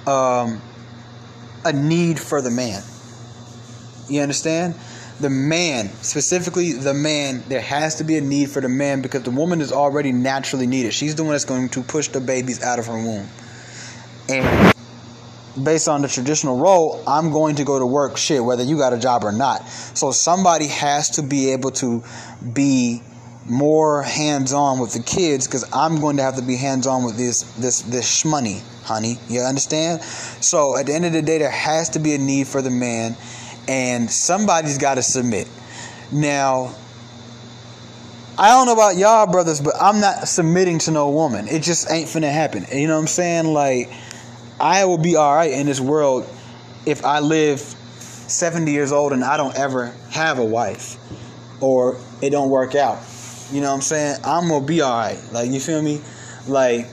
um, 0.06 0.62
a 1.66 1.74
need 1.74 2.20
for 2.20 2.42
the 2.42 2.52
man. 2.52 2.84
You 4.10 4.22
understand? 4.22 4.76
The 5.20 5.30
man, 5.30 5.90
specifically 6.02 6.74
the 6.74 6.94
man, 6.94 7.44
there 7.48 7.62
has 7.62 7.96
to 7.96 8.04
be 8.04 8.18
a 8.18 8.22
need 8.22 8.50
for 8.50 8.62
the 8.62 8.70
man 8.70 9.02
because 9.02 9.24
the 9.24 9.32
woman 9.32 9.62
is 9.62 9.72
already 9.72 10.12
naturally 10.12 10.68
needed. 10.68 10.94
She's 10.94 11.16
the 11.16 11.24
one 11.24 11.32
that's 11.32 11.46
going 11.46 11.70
to 11.70 11.82
push 11.82 12.10
the 12.10 12.20
babies 12.20 12.62
out 12.62 12.80
of 12.80 12.88
her 12.88 12.94
womb. 12.96 13.28
And 14.28 14.73
based 15.62 15.88
on 15.88 16.02
the 16.02 16.08
traditional 16.08 16.58
role, 16.58 17.04
I'm 17.08 17.32
going 17.32 17.56
to 17.56 17.64
go 17.64 17.80
to 17.80 17.86
work 17.86 18.18
shit, 18.18 18.44
whether 18.44 18.64
you 18.64 18.78
got 18.78 18.94
a 18.94 18.98
job 18.98 19.24
or 19.24 19.32
not. 19.32 19.68
So 19.68 20.12
somebody 20.12 20.68
has 20.68 21.12
to 21.12 21.24
be 21.24 21.52
able 21.52 21.72
to 21.72 22.04
be 22.54 23.02
more 23.46 24.04
hands 24.04 24.54
on 24.54 24.80
with 24.80 24.94
the 24.94 25.04
kids 25.04 25.48
because 25.48 25.66
I'm 25.74 26.00
going 26.00 26.18
to 26.18 26.24
have 26.24 26.38
to 26.38 26.42
be 26.42 26.56
hands 26.56 26.88
on 26.88 27.04
with 27.04 27.18
this 27.18 27.44
this 27.54 27.82
this 27.82 28.24
shmoney, 28.24 28.62
honey. 28.84 29.18
You 29.28 29.42
understand? 29.42 30.02
So 30.02 30.78
at 30.78 30.86
the 30.86 30.94
end 30.94 31.06
of 31.06 31.14
the 31.14 31.22
day, 31.22 31.40
there 31.40 31.52
has 31.52 31.90
to 31.90 32.00
be 32.00 32.16
a 32.16 32.18
need 32.18 32.48
for 32.48 32.62
the 32.62 32.70
man, 32.70 33.16
and 33.68 34.10
somebody's 34.10 34.78
got 34.78 34.96
to 34.96 35.04
submit. 35.04 35.48
Now, 36.12 36.74
I 38.38 38.50
don't 38.50 38.66
know 38.66 38.74
about 38.74 38.98
y'all 38.98 39.28
brothers, 39.28 39.62
but 39.62 39.74
I'm 39.80 40.00
not 40.00 40.28
submitting 40.28 40.80
to 40.80 40.92
no 40.92 41.10
woman. 41.10 41.48
It 41.48 41.62
just 41.64 41.92
ain't 41.92 42.08
finna 42.08 42.32
happen. 42.32 42.66
You 42.72 42.88
know 42.88 42.96
what 42.96 43.02
I'm 43.02 43.08
saying? 43.08 43.46
Like 43.46 43.92
I 44.64 44.86
will 44.86 44.98
be 44.98 45.18
all 45.18 45.36
right 45.36 45.52
in 45.52 45.66
this 45.66 45.82
world 45.82 46.26
if 46.86 47.04
I 47.04 47.20
live 47.20 47.60
70 47.60 48.72
years 48.72 48.94
old 48.94 49.12
and 49.12 49.22
I 49.22 49.36
don't 49.36 49.54
ever 49.58 49.94
have 50.10 50.40
a 50.40 50.46
wife 50.46 50.96
or 51.60 52.00
it 52.22 52.30
don't 52.30 52.50
work 52.50 52.74
out. 52.74 53.04
You 53.52 53.60
know 53.60 53.68
what 53.68 53.76
I'm 53.76 53.82
saying? 53.82 54.22
I'm 54.24 54.48
gonna 54.48 54.66
be 54.66 54.80
all 54.80 54.98
right. 54.98 55.20
Like 55.34 55.52
you 55.52 55.60
feel 55.60 55.82
me? 55.82 56.00
Like 56.48 56.88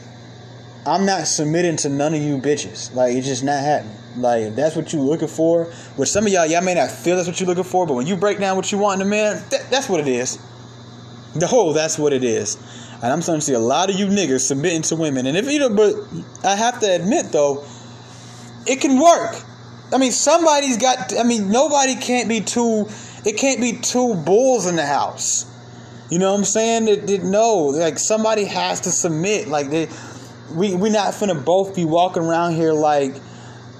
I'm 0.84 1.06
not 1.06 1.28
submitting 1.28 1.76
to 1.76 1.88
none 1.88 2.12
of 2.12 2.20
you 2.20 2.38
bitches. 2.38 2.92
Like 2.92 3.14
it's 3.14 3.28
just 3.28 3.44
not 3.44 3.62
happening. 3.62 3.96
Like 4.16 4.42
if 4.42 4.56
that's 4.56 4.74
what 4.74 4.92
you're 4.92 5.02
looking 5.02 5.28
for, 5.28 5.66
which 5.94 6.08
some 6.08 6.26
of 6.26 6.32
y'all 6.32 6.46
y'all 6.46 6.62
may 6.62 6.74
not 6.74 6.90
feel 6.90 7.14
that's 7.14 7.28
what 7.28 7.38
you're 7.38 7.46
looking 7.46 7.62
for, 7.62 7.86
but 7.86 7.94
when 7.94 8.08
you 8.08 8.16
break 8.16 8.40
down 8.40 8.56
what 8.56 8.72
you 8.72 8.78
want 8.78 9.00
in 9.00 9.06
a 9.06 9.08
man, 9.08 9.44
that, 9.50 9.70
that's 9.70 9.88
what 9.88 10.00
it 10.00 10.08
is. 10.08 10.40
The 11.36 11.46
whole 11.46 11.72
that's 11.72 12.00
what 12.00 12.12
it 12.12 12.24
is. 12.24 12.56
And 13.02 13.12
I'm 13.12 13.22
starting 13.22 13.40
to 13.40 13.46
see 13.46 13.54
a 13.54 13.58
lot 13.58 13.88
of 13.88 13.96
you 13.96 14.06
niggas 14.06 14.40
submitting 14.40 14.82
to 14.82 14.96
women. 14.96 15.26
And 15.26 15.36
if 15.36 15.50
you 15.50 15.58
know, 15.58 15.70
but 15.70 15.94
I 16.44 16.54
have 16.54 16.80
to 16.80 16.86
admit 16.86 17.32
though, 17.32 17.64
it 18.66 18.80
can 18.80 19.00
work. 19.00 19.36
I 19.92 19.98
mean, 19.98 20.12
somebody's 20.12 20.76
got. 20.76 21.18
I 21.18 21.24
mean, 21.24 21.50
nobody 21.50 21.96
can't 21.96 22.28
be 22.28 22.40
two. 22.40 22.86
It 23.24 23.36
can't 23.36 23.60
be 23.60 23.72
two 23.72 24.14
bulls 24.14 24.66
in 24.66 24.76
the 24.76 24.86
house. 24.86 25.46
You 26.10 26.18
know 26.18 26.32
what 26.32 26.38
I'm 26.38 26.44
saying? 26.44 26.88
It, 26.88 27.10
it, 27.10 27.22
no, 27.22 27.66
like 27.66 27.98
somebody 27.98 28.44
has 28.44 28.80
to 28.82 28.90
submit. 28.90 29.48
Like 29.48 29.70
they, 29.70 29.88
we 30.54 30.74
we 30.74 30.90
not 30.90 31.14
finna 31.14 31.42
both 31.42 31.74
be 31.74 31.84
walking 31.84 32.22
around 32.22 32.54
here 32.54 32.72
like 32.72 33.14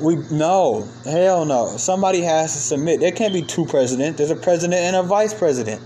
we 0.01 0.17
no 0.31 0.89
hell 1.05 1.45
no. 1.45 1.77
Somebody 1.77 2.23
has 2.23 2.53
to 2.53 2.59
submit. 2.59 3.01
There 3.01 3.13
can't 3.13 3.35
be 3.35 3.43
two 3.43 3.67
presidents. 3.67 4.19
There's 4.19 4.31
a 4.31 4.37
president 4.37 4.81
and 4.81 4.97
a 4.97 5.03
vice 5.03 5.35
president. 5.35 5.83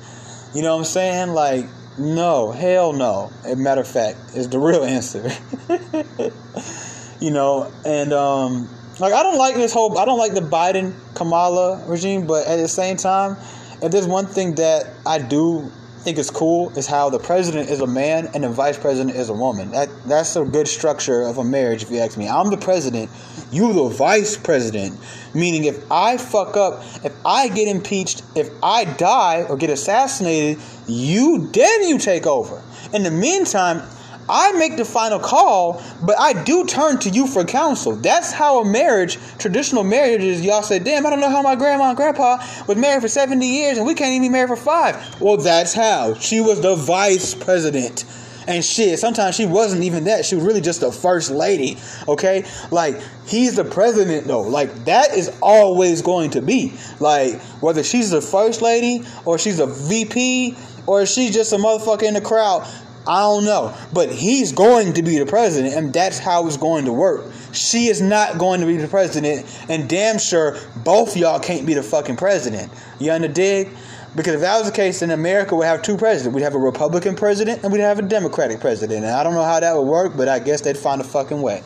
You 0.55 0.63
know 0.63 0.73
what 0.73 0.81
I'm 0.81 0.85
saying? 0.85 1.31
Like 1.31 1.67
no, 1.99 2.51
hell 2.51 2.93
no. 2.93 3.31
As 3.45 3.53
a 3.53 3.57
matter 3.57 3.81
of 3.81 3.89
fact, 3.89 4.19
is 4.35 4.49
the 4.49 4.59
real 4.59 4.85
answer. 4.85 5.31
you 7.21 7.31
know, 7.31 7.73
and 7.85 8.13
um, 8.13 8.69
like 8.99 9.13
I 9.13 9.23
don't 9.23 9.39
like 9.39 9.55
this 9.55 9.73
whole. 9.73 9.99
I 9.99 10.05
don't 10.05 10.19
like 10.19 10.35
the 10.35 10.41
Biden 10.41 10.95
Kamala 11.15 11.85
regime, 11.87 12.27
but 12.27 12.47
at 12.47 12.57
the 12.57 12.69
same 12.69 12.97
time, 12.97 13.37
if 13.83 13.93
there's 13.93 14.07
one 14.07 14.27
thing 14.27 14.57
that 14.57 14.91
I 15.07 15.19
do 15.19 15.71
think 16.05 16.19
is 16.19 16.31
cool 16.31 16.71
is 16.77 16.87
how 16.87 17.09
the 17.09 17.19
president 17.19 17.71
is 17.71 17.81
a 17.81 17.87
man 17.87 18.29
and 18.35 18.45
the 18.45 18.51
vice 18.51 18.79
president 18.79 19.17
is 19.17 19.31
a 19.31 19.33
woman. 19.33 19.71
That 19.71 19.89
that's 20.05 20.37
a 20.37 20.45
good 20.45 20.69
structure 20.69 21.23
of 21.23 21.39
a 21.39 21.45
marriage, 21.45 21.83
if 21.83 21.91
you 21.91 21.99
ask 21.99 22.19
me. 22.19 22.29
I'm 22.29 22.51
the 22.51 22.59
president, 22.59 23.11
you 23.53 23.73
the 23.73 23.89
vice 23.89 24.37
president. 24.37 24.99
Meaning, 25.35 25.65
if 25.65 25.91
I 25.91 26.17
fuck 26.17 26.57
up, 26.57 26.83
if 27.05 27.13
I 27.25 27.49
get 27.49 27.69
impeached, 27.69 28.23
if 28.35 28.51
I 28.63 28.85
die 28.85 29.45
or 29.49 29.57
get 29.57 29.71
assassinated, 29.71 30.63
you 30.87 31.49
then 31.49 31.89
you 31.89 31.99
take 31.99 32.27
over. 32.27 32.63
In 32.93 33.03
the 33.03 33.11
meantime, 33.11 33.83
I 34.29 34.53
make 34.53 34.77
the 34.77 34.85
final 34.85 35.19
call, 35.19 35.83
but 36.03 36.19
I 36.19 36.45
do 36.45 36.65
turn 36.65 36.99
to 37.01 37.11
you 37.11 37.27
for 37.27 37.45
counsel. 37.45 37.97
That's 37.97 38.33
how 38.33 38.61
a 38.61 38.65
marriage, 38.65 39.19
traditional 39.39 39.85
marriages. 39.85 40.43
Y'all 40.43 40.63
say, 40.63 40.79
damn, 40.79 41.05
I 41.07 41.11
don't 41.11 41.21
know 41.21 41.31
how 41.31 41.43
my 41.43 41.57
grandma 41.57 41.89
and 41.89 41.97
grandpa 41.97 42.39
was 42.67 42.77
married 42.79 43.03
for 43.03 43.09
70 43.09 43.47
years 43.47 43.77
and 43.77 43.87
we 43.87 43.95
can't 43.95 44.13
even 44.13 44.23
be 44.23 44.29
married 44.31 44.49
for 44.49 44.57
five. 44.57 45.21
Well, 45.21 45.37
that's 45.37 45.75
how. 45.75 46.15
She 46.15 46.41
was 46.41 46.61
the 46.61 46.75
vice 46.75 47.35
president. 47.35 48.05
And 48.47 48.65
shit, 48.65 48.99
sometimes 48.99 49.35
she 49.35 49.47
wasn't 49.47 49.85
even 49.85 50.05
that. 50.05 50.25
She 50.25 50.35
was 50.35 50.45
really 50.45 50.61
just 50.61 50.81
the 50.81 50.93
first 50.93 51.31
lady. 51.31 51.79
Okay? 52.09 52.45
Like, 52.71 53.01
he's 53.27 53.57
the 53.57 53.65
president 53.65 54.27
though. 54.27 54.43
Like, 54.43 54.85
that 54.85 55.15
is 55.15 55.37
always 55.41 56.03
going 56.03 56.31
to 56.31 56.43
be. 56.43 56.75
Like, 57.01 57.41
whether 57.61 57.83
she's 57.83 58.11
the 58.11 58.21
first 58.21 58.63
lady 58.63 59.05
or 59.25 59.39
she's 59.39 59.61
a 59.61 59.67
VP 59.67 60.57
or 60.87 61.07
she's 61.07 61.33
just 61.35 61.53
a 61.53 61.57
motherfucker 61.57 62.03
in 62.03 62.15
the 62.15 62.21
crowd, 62.21 62.69
I 63.07 63.21
don't 63.21 63.45
know. 63.45 63.77
But 63.93 64.11
he's 64.11 64.53
going 64.53 64.95
to 64.95 65.03
be 65.03 65.19
the 65.19 65.27
president, 65.27 65.75
and 65.75 65.93
that's 65.93 66.19
how 66.19 66.47
it's 66.47 66.57
going 66.57 66.87
to 66.87 66.93
work. 66.93 67.31
She 67.53 67.89
is 67.89 68.01
not 68.01 68.39
going 68.39 68.61
to 68.61 68.67
be 68.67 68.77
the 68.77 68.89
president, 68.89 69.47
and 69.69 69.89
damn 69.89 70.19
sure 70.19 70.59
both 70.85 71.17
y'all 71.17 71.39
can't 71.39 71.67
be 71.67 71.75
the 71.75 71.83
fucking 71.83 72.17
president. 72.17 72.73
You 72.99 73.13
under 73.13 73.29
dig? 73.29 73.69
Because 74.17 74.35
if 74.35 74.41
that 74.43 74.59
was 74.59 74.71
the 74.71 74.77
case, 74.77 75.01
then 75.01 75.11
America 75.11 75.57
would 75.57 75.67
have 75.67 75.83
two 75.83 75.97
presidents. 75.97 76.35
We'd 76.35 76.43
have 76.43 76.55
a 76.55 76.59
Republican 76.59 77.17
president 77.17 77.65
and 77.65 77.73
we'd 77.73 77.81
have 77.81 77.99
a 77.99 78.03
Democratic 78.03 78.61
president. 78.61 79.05
And 79.05 79.13
I 79.13 79.25
don't 79.25 79.35
know 79.35 79.43
how 79.43 79.59
that 79.61 79.77
would 79.77 79.87
work, 79.87 80.17
but 80.17 80.29
I 80.29 80.39
guess 80.39 80.61
they'd 80.61 80.79
find 80.79 81.01
a 81.01 81.05
fucking 81.05 81.43
way. 81.43 81.63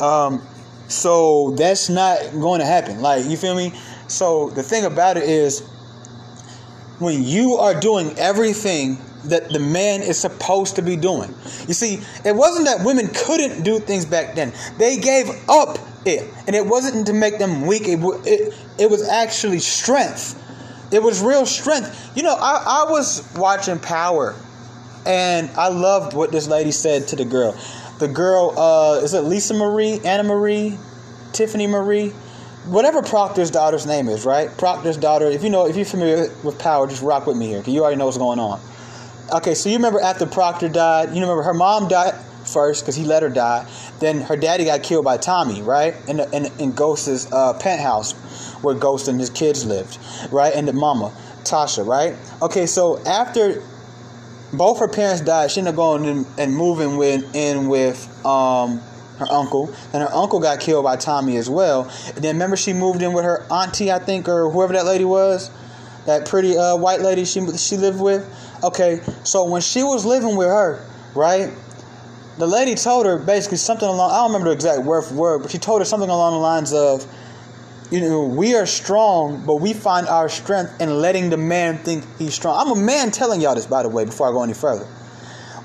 Um, 0.00 0.46
so 0.88 1.52
that's 1.52 1.88
not 1.88 2.20
going 2.32 2.60
to 2.60 2.66
happen. 2.66 3.00
Like, 3.00 3.24
you 3.24 3.36
feel 3.36 3.56
me? 3.56 3.72
So 4.06 4.50
the 4.50 4.62
thing 4.62 4.84
about 4.84 5.16
it 5.16 5.24
is, 5.24 5.60
when 6.98 7.24
you 7.24 7.54
are 7.54 7.78
doing 7.78 8.16
everything 8.16 8.98
that 9.24 9.50
the 9.50 9.58
man 9.58 10.02
is 10.02 10.18
supposed 10.18 10.76
to 10.76 10.82
be 10.82 10.96
doing. 10.96 11.34
You 11.68 11.74
see, 11.74 12.00
it 12.24 12.34
wasn't 12.34 12.66
that 12.66 12.84
women 12.84 13.08
couldn't 13.14 13.62
do 13.62 13.78
things 13.78 14.04
back 14.04 14.34
then. 14.34 14.52
They 14.78 14.96
gave 14.96 15.28
up 15.48 15.78
it. 16.04 16.28
And 16.46 16.56
it 16.56 16.66
wasn't 16.66 17.06
to 17.06 17.12
make 17.12 17.38
them 17.38 17.66
weak. 17.66 17.82
It, 17.86 18.00
it, 18.26 18.54
it 18.78 18.90
was 18.90 19.08
actually 19.08 19.60
strength. 19.60 20.38
It 20.92 21.02
was 21.02 21.22
real 21.22 21.46
strength. 21.46 22.12
You 22.16 22.22
know, 22.22 22.34
I, 22.34 22.84
I 22.86 22.90
was 22.90 23.28
watching 23.36 23.78
Power 23.78 24.34
and 25.06 25.50
I 25.56 25.68
loved 25.68 26.14
what 26.14 26.30
this 26.30 26.48
lady 26.48 26.70
said 26.70 27.08
to 27.08 27.16
the 27.16 27.24
girl. 27.24 27.56
The 27.98 28.08
girl, 28.08 28.58
uh, 28.58 29.00
is 29.02 29.14
it 29.14 29.20
Lisa 29.20 29.54
Marie, 29.54 30.00
Anna 30.04 30.22
Marie, 30.24 30.78
Tiffany 31.32 31.66
Marie? 31.66 32.10
Whatever 32.66 33.02
Proctor's 33.02 33.50
daughter's 33.50 33.86
name 33.86 34.08
is, 34.08 34.24
right? 34.24 34.48
Proctor's 34.56 34.96
daughter. 34.96 35.26
If 35.26 35.42
you 35.42 35.50
know, 35.50 35.66
if 35.66 35.76
you're 35.76 35.84
familiar 35.84 36.32
with 36.44 36.58
Power, 36.58 36.86
just 36.86 37.02
rock 37.02 37.26
with 37.26 37.36
me 37.36 37.48
here, 37.48 37.58
because 37.58 37.74
you 37.74 37.82
already 37.82 37.96
know 37.96 38.06
what's 38.06 38.18
going 38.18 38.38
on 38.38 38.60
okay, 39.32 39.54
so 39.54 39.68
you 39.68 39.76
remember 39.76 40.00
after 40.00 40.26
Proctor 40.26 40.68
died, 40.68 41.08
you 41.10 41.20
remember 41.20 41.42
her 41.42 41.54
mom 41.54 41.88
died 41.88 42.14
first 42.46 42.82
because 42.82 42.96
he 42.96 43.04
let 43.04 43.22
her 43.22 43.28
die. 43.28 43.70
Then 44.00 44.20
her 44.22 44.36
daddy 44.36 44.64
got 44.64 44.82
killed 44.82 45.04
by 45.04 45.16
Tommy, 45.16 45.62
right? 45.62 45.94
In 46.08 46.18
the, 46.18 46.30
in, 46.30 46.46
in 46.60 46.72
Ghost's 46.72 47.30
uh, 47.32 47.54
penthouse 47.54 48.12
where 48.62 48.74
Ghost 48.74 49.08
and 49.08 49.18
his 49.18 49.30
kids 49.30 49.64
lived, 49.64 49.98
right? 50.30 50.54
And 50.54 50.66
the 50.68 50.72
mama, 50.72 51.12
Tasha, 51.44 51.86
right? 51.86 52.14
Okay, 52.40 52.66
so 52.66 53.02
after 53.04 53.62
both 54.52 54.78
her 54.78 54.88
parents 54.88 55.20
died, 55.22 55.50
she 55.50 55.60
ended 55.60 55.72
up 55.72 55.76
going 55.76 56.04
in, 56.04 56.26
and 56.38 56.54
moving 56.54 56.96
with, 56.96 57.34
in 57.34 57.68
with 57.68 58.08
um, 58.24 58.80
her 59.18 59.26
uncle. 59.30 59.74
And 59.92 60.02
her 60.02 60.12
uncle 60.12 60.40
got 60.40 60.60
killed 60.60 60.84
by 60.84 60.96
Tommy 60.96 61.36
as 61.36 61.48
well. 61.48 61.90
And 62.14 62.24
then 62.24 62.36
remember 62.36 62.56
she 62.56 62.72
moved 62.72 63.02
in 63.02 63.12
with 63.12 63.24
her 63.24 63.44
auntie, 63.50 63.90
I 63.90 63.98
think, 63.98 64.28
or 64.28 64.50
whoever 64.50 64.72
that 64.74 64.84
lady 64.84 65.04
was, 65.04 65.50
that 66.06 66.26
pretty 66.26 66.56
uh, 66.56 66.76
white 66.76 67.00
lady 67.00 67.24
she 67.24 67.40
she 67.56 67.76
lived 67.76 68.00
with. 68.00 68.28
Okay, 68.62 69.00
so 69.24 69.44
when 69.44 69.62
she 69.62 69.82
was 69.82 70.04
living 70.04 70.36
with 70.36 70.48
her, 70.48 70.84
right? 71.14 71.50
The 72.38 72.46
lady 72.46 72.74
told 72.74 73.06
her 73.06 73.18
basically 73.18 73.58
something 73.58 73.86
along 73.86 74.10
I 74.10 74.16
don't 74.16 74.32
remember 74.32 74.48
the 74.48 74.54
exact 74.54 74.82
word 74.82 75.02
for 75.02 75.14
word, 75.14 75.42
but 75.42 75.50
she 75.50 75.58
told 75.58 75.80
her 75.80 75.84
something 75.84 76.08
along 76.08 76.32
the 76.32 76.38
lines 76.38 76.72
of, 76.72 77.06
you 77.90 78.00
know, 78.00 78.24
we 78.24 78.54
are 78.54 78.64
strong, 78.64 79.44
but 79.44 79.56
we 79.56 79.74
find 79.74 80.08
our 80.08 80.30
strength 80.30 80.80
in 80.80 81.00
letting 81.00 81.28
the 81.28 81.36
man 81.36 81.76
think 81.78 82.04
he's 82.18 82.34
strong. 82.34 82.58
I'm 82.58 82.72
a 82.76 82.80
man 82.80 83.10
telling 83.10 83.42
y'all 83.42 83.54
this, 83.54 83.66
by 83.66 83.82
the 83.82 83.90
way, 83.90 84.06
before 84.06 84.28
I 84.28 84.32
go 84.32 84.42
any 84.42 84.54
further. 84.54 84.86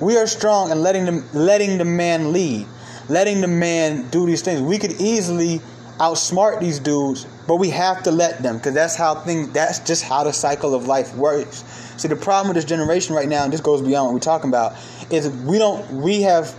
We 0.02 0.18
are 0.18 0.28
strong 0.28 0.70
in 0.72 0.82
letting 0.82 1.06
the 1.06 1.26
letting 1.34 1.78
the 1.78 1.86
man 1.86 2.34
lead, 2.34 2.68
letting 3.08 3.42
the 3.42 3.48
man 3.48 4.10
do 4.10 4.26
these 4.26 4.42
things. 4.42 4.62
We 4.62 4.78
could 4.78 5.00
easily 5.02 5.62
outsmart 6.00 6.60
these 6.60 6.80
dudes, 6.80 7.26
but 7.48 7.56
we 7.56 7.70
have 7.70 8.04
to 8.04 8.12
let 8.12 8.44
them 8.44 8.58
because 8.58 8.74
that's 8.74 8.96
how 8.96 9.16
things. 9.16 9.50
That's 9.54 9.80
just 9.80 10.04
how 10.04 10.26
the 10.26 10.34
cycle 10.34 10.76
of 10.76 10.86
life 10.86 11.16
works. 11.16 11.64
See, 11.98 12.10
the 12.10 12.16
problem 12.16 12.50
with 12.50 12.56
this 12.56 12.66
generation 12.66 13.16
right 13.16 13.28
now, 13.28 13.44
and 13.46 13.52
this 13.52 13.62
goes 13.62 13.82
beyond 13.82 14.08
what 14.08 14.14
we're 14.14 14.20
talking 14.20 14.50
about, 14.50 14.76
is 15.10 15.30
we 15.30 15.58
don't. 15.58 16.02
We 16.02 16.22
have. 16.24 16.56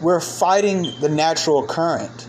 We're 0.00 0.20
fighting 0.20 0.92
the 1.00 1.08
natural 1.08 1.66
current. 1.66 2.28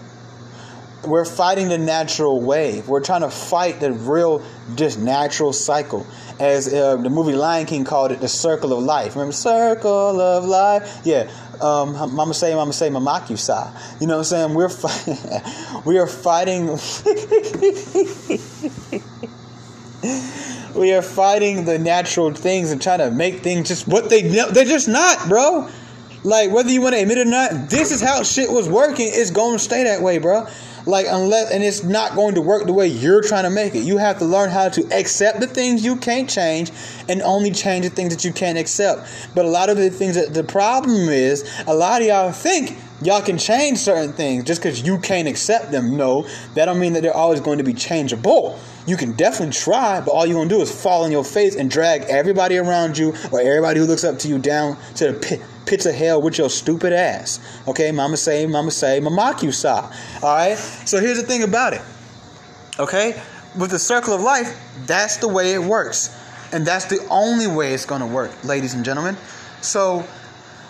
We're 1.05 1.25
fighting 1.25 1.69
the 1.69 1.77
natural 1.77 2.41
wave. 2.41 2.87
We're 2.87 3.03
trying 3.03 3.21
to 3.21 3.29
fight 3.29 3.79
the 3.79 3.91
real, 3.91 4.43
just 4.75 4.99
natural 4.99 5.53
cycle. 5.53 6.05
As 6.39 6.73
uh, 6.73 6.97
the 6.97 7.09
movie 7.09 7.33
Lion 7.33 7.65
King 7.65 7.85
called 7.85 8.11
it, 8.11 8.21
the 8.21 8.27
circle 8.27 8.73
of 8.73 8.83
life. 8.83 9.15
Remember, 9.15 9.31
circle 9.31 10.19
of 10.19 10.45
life? 10.45 11.01
Yeah, 11.05 11.31
um, 11.61 11.93
Mama 12.13 12.33
say, 12.33 12.53
Mama 12.55 12.73
say, 12.73 12.89
Mamakusa. 12.89 14.01
You 14.01 14.07
know 14.07 14.17
what 14.17 14.31
I'm 14.31 14.53
saying? 14.53 14.53
We're 14.53 14.69
fighting. 14.69 15.17
we 15.85 15.97
are 15.97 16.07
fighting. 16.07 16.77
we 20.75 20.93
are 20.93 21.01
fighting 21.01 21.65
the 21.65 21.79
natural 21.79 22.33
things 22.33 22.71
and 22.71 22.81
trying 22.81 22.99
to 22.99 23.11
make 23.11 23.41
things 23.41 23.67
just 23.67 23.87
what 23.87 24.09
they 24.09 24.21
they're 24.21 24.65
just 24.65 24.87
not, 24.87 25.29
bro. 25.29 25.69
Like 26.23 26.51
whether 26.51 26.71
you 26.71 26.81
want 26.81 26.95
to 26.95 27.01
admit 27.01 27.19
it 27.19 27.27
or 27.27 27.29
not, 27.29 27.69
this 27.69 27.91
is 27.91 28.01
how 28.01 28.23
shit 28.23 28.49
was 28.51 28.67
working. 28.67 29.09
It's 29.11 29.31
going 29.31 29.57
to 29.57 29.63
stay 29.63 29.83
that 29.83 30.01
way, 30.01 30.17
bro. 30.17 30.47
Like 30.85 31.05
unless 31.09 31.51
and 31.51 31.63
it's 31.63 31.83
not 31.83 32.15
going 32.15 32.35
to 32.35 32.41
work 32.41 32.65
the 32.65 32.73
way 32.73 32.87
you're 32.87 33.21
trying 33.21 33.43
to 33.43 33.49
make 33.49 33.75
it. 33.75 33.83
You 33.83 33.97
have 33.97 34.19
to 34.19 34.25
learn 34.25 34.49
how 34.49 34.69
to 34.69 34.81
accept 34.91 35.39
the 35.39 35.47
things 35.47 35.83
you 35.85 35.95
can't 35.95 36.29
change 36.29 36.71
and 37.07 37.21
only 37.21 37.51
change 37.51 37.85
the 37.85 37.91
things 37.91 38.13
that 38.15 38.25
you 38.25 38.33
can't 38.33 38.57
accept. 38.57 39.07
But 39.33 39.45
a 39.45 39.49
lot 39.49 39.69
of 39.69 39.77
the 39.77 39.89
things 39.89 40.15
that 40.15 40.33
the 40.33 40.43
problem 40.43 41.09
is, 41.09 41.43
a 41.67 41.73
lot 41.73 42.01
of 42.01 42.07
y'all 42.07 42.31
think 42.31 42.77
y'all 43.01 43.21
can 43.21 43.37
change 43.37 43.77
certain 43.77 44.13
things 44.13 44.43
just 44.43 44.61
because 44.61 44.81
you 44.81 44.99
can't 44.99 45.27
accept 45.27 45.71
them. 45.71 45.97
No, 45.97 46.27
that 46.53 46.65
don't 46.65 46.79
mean 46.79 46.93
that 46.93 47.03
they're 47.03 47.15
always 47.15 47.39
going 47.39 47.57
to 47.57 47.63
be 47.63 47.73
changeable. 47.73 48.59
You 48.87 48.97
can 48.97 49.13
definitely 49.13 49.53
try, 49.53 49.99
but 50.01 50.11
all 50.11 50.25
you're 50.25 50.37
gonna 50.37 50.49
do 50.49 50.61
is 50.61 50.71
fall 50.71 51.03
on 51.03 51.11
your 51.11 51.23
face 51.23 51.55
and 51.55 51.69
drag 51.69 52.03
everybody 52.03 52.57
around 52.57 52.97
you 52.97 53.13
or 53.31 53.41
everybody 53.41 53.79
who 53.79 53.85
looks 53.85 54.03
up 54.03 54.19
to 54.19 54.27
you 54.27 54.37
down 54.37 54.77
to 54.95 55.11
the 55.11 55.19
pit 55.19 55.41
pits 55.65 55.87
of 55.87 55.95
hell 55.95 56.21
with 56.21 56.37
your 56.37 56.49
stupid 56.49 56.93
ass. 56.93 57.39
Okay, 57.67 57.91
mama 57.91 58.17
say, 58.17 58.45
mama 58.45 58.69
say, 58.69 58.99
mama 58.99 59.35
you 59.41 59.51
saw. 59.51 59.91
Alright? 60.21 60.59
So 60.59 60.99
here's 60.99 61.19
the 61.19 61.25
thing 61.25 61.41
about 61.41 61.73
it. 61.73 61.81
Okay? 62.79 63.19
With 63.57 63.71
the 63.71 63.79
circle 63.79 64.13
of 64.13 64.21
life, 64.21 64.55
that's 64.85 65.17
the 65.17 65.27
way 65.27 65.53
it 65.53 65.61
works. 65.61 66.15
And 66.53 66.67
that's 66.67 66.85
the 66.85 67.05
only 67.09 67.47
way 67.47 67.73
it's 67.73 67.85
gonna 67.85 68.05
work, 68.05 68.31
ladies 68.43 68.75
and 68.75 68.85
gentlemen. 68.85 69.17
So 69.61 70.05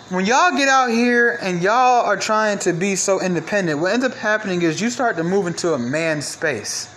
when 0.08 0.26
y'all 0.26 0.56
get 0.56 0.68
out 0.68 0.90
here 0.90 1.38
and 1.40 1.62
y'all 1.62 2.04
are 2.04 2.16
trying 2.16 2.58
to 2.60 2.72
be 2.72 2.96
so 2.96 3.20
independent, 3.20 3.80
what 3.80 3.92
ends 3.92 4.04
up 4.04 4.14
happening 4.14 4.62
is 4.62 4.80
you 4.80 4.90
start 4.90 5.16
to 5.16 5.24
move 5.24 5.46
into 5.46 5.74
a 5.74 5.78
man's 5.78 6.26
space. 6.26 6.92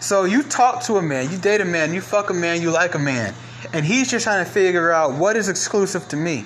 So 0.00 0.24
you 0.24 0.42
talk 0.42 0.82
to 0.84 0.96
a 0.96 1.02
man, 1.02 1.30
you 1.30 1.38
date 1.38 1.60
a 1.60 1.64
man, 1.64 1.92
you 1.92 2.00
fuck 2.00 2.30
a 2.30 2.34
man, 2.34 2.62
you 2.62 2.70
like 2.70 2.94
a 2.94 2.98
man 2.98 3.34
and 3.72 3.84
he's 3.84 4.10
just 4.10 4.24
trying 4.24 4.44
to 4.44 4.50
figure 4.50 4.90
out 4.90 5.14
what 5.14 5.36
is 5.36 5.48
exclusive 5.48 6.08
to 6.08 6.16
me. 6.16 6.42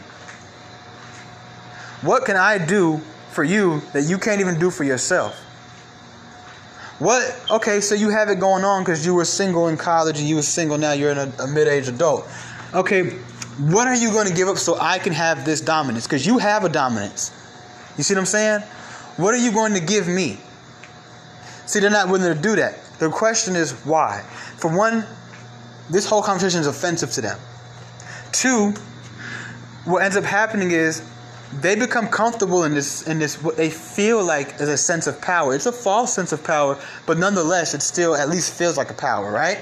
What 2.02 2.24
can 2.24 2.36
I 2.36 2.64
do 2.64 3.00
for 3.30 3.44
you 3.44 3.80
that 3.92 4.02
you 4.02 4.18
can't 4.18 4.40
even 4.40 4.58
do 4.58 4.70
for 4.70 4.84
yourself? 4.84 5.40
What? 6.98 7.44
Okay, 7.50 7.80
so 7.80 7.94
you 7.94 8.10
have 8.10 8.28
it 8.28 8.38
going 8.38 8.64
on 8.64 8.82
because 8.82 9.04
you 9.04 9.14
were 9.14 9.24
single 9.24 9.68
in 9.68 9.76
college 9.76 10.18
and 10.18 10.28
you 10.28 10.36
were 10.36 10.42
single 10.42 10.78
now 10.78 10.92
you're 10.92 11.12
a, 11.12 11.32
a 11.40 11.46
mid-aged 11.46 11.88
adult. 11.88 12.28
Okay, 12.72 13.18
what 13.58 13.86
are 13.86 13.94
you 13.94 14.10
going 14.10 14.26
to 14.26 14.34
give 14.34 14.48
up 14.48 14.58
so 14.58 14.76
I 14.80 14.98
can 14.98 15.12
have 15.12 15.44
this 15.44 15.60
dominance? 15.60 16.06
Because 16.06 16.26
you 16.26 16.38
have 16.38 16.64
a 16.64 16.68
dominance. 16.68 17.30
You 17.96 18.02
see 18.02 18.14
what 18.14 18.20
I'm 18.20 18.26
saying? 18.26 18.60
What 19.16 19.32
are 19.34 19.38
you 19.38 19.52
going 19.52 19.74
to 19.74 19.80
give 19.80 20.08
me? 20.08 20.38
See, 21.66 21.78
they're 21.80 21.90
not 21.90 22.08
willing 22.08 22.34
to 22.34 22.40
do 22.40 22.56
that. 22.56 22.78
The 22.98 23.10
question 23.10 23.54
is 23.54 23.72
why. 23.84 24.22
For 24.56 24.74
one, 24.74 25.06
this 25.90 26.06
whole 26.06 26.22
conversation 26.22 26.60
is 26.60 26.66
offensive 26.66 27.10
to 27.12 27.20
them. 27.20 27.38
Two, 28.32 28.74
what 29.84 30.02
ends 30.02 30.16
up 30.16 30.24
happening 30.24 30.72
is 30.72 31.08
they 31.60 31.76
become 31.76 32.08
comfortable 32.08 32.64
in 32.64 32.74
this 32.74 33.06
in 33.06 33.18
this 33.18 33.40
what 33.40 33.56
they 33.56 33.70
feel 33.70 34.24
like 34.24 34.54
is 34.60 34.68
a 34.68 34.76
sense 34.76 35.06
of 35.06 35.20
power. 35.20 35.54
It's 35.54 35.66
a 35.66 35.72
false 35.72 36.12
sense 36.12 36.32
of 36.32 36.42
power, 36.42 36.78
but 37.06 37.18
nonetheless, 37.18 37.74
it 37.74 37.82
still 37.82 38.16
at 38.16 38.28
least 38.28 38.52
feels 38.52 38.76
like 38.76 38.90
a 38.90 38.94
power, 38.94 39.30
right? 39.30 39.60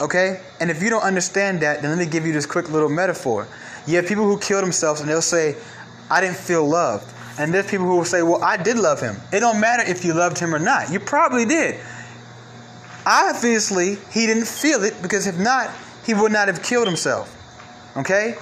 Okay? 0.00 0.40
And 0.60 0.70
if 0.70 0.82
you 0.82 0.90
don't 0.90 1.02
understand 1.02 1.60
that, 1.60 1.82
then 1.82 1.90
let 1.90 1.98
me 1.98 2.10
give 2.10 2.26
you 2.26 2.32
this 2.32 2.46
quick 2.46 2.70
little 2.70 2.88
metaphor. 2.88 3.48
You 3.86 3.96
have 3.96 4.06
people 4.06 4.24
who 4.24 4.38
kill 4.38 4.60
themselves 4.60 5.00
and 5.00 5.08
they'll 5.08 5.22
say, 5.22 5.56
I 6.10 6.20
didn't 6.20 6.36
feel 6.36 6.66
loved. 6.66 7.12
And 7.38 7.52
there's 7.52 7.70
people 7.70 7.86
who 7.86 7.96
will 7.96 8.04
say, 8.04 8.22
Well, 8.22 8.42
I 8.42 8.56
did 8.56 8.78
love 8.78 9.00
him. 9.00 9.16
It 9.32 9.40
don't 9.40 9.60
matter 9.60 9.82
if 9.86 10.04
you 10.04 10.14
loved 10.14 10.38
him 10.38 10.54
or 10.54 10.58
not. 10.58 10.90
You 10.90 11.00
probably 11.00 11.44
did. 11.44 11.80
Obviously, 13.04 13.96
he 14.10 14.26
didn't 14.26 14.46
feel 14.46 14.82
it 14.82 14.94
because 15.02 15.26
if 15.26 15.38
not, 15.38 15.70
he 16.04 16.14
would 16.14 16.32
not 16.32 16.48
have 16.48 16.62
killed 16.62 16.86
himself. 16.86 17.32
Okay? 17.96 18.36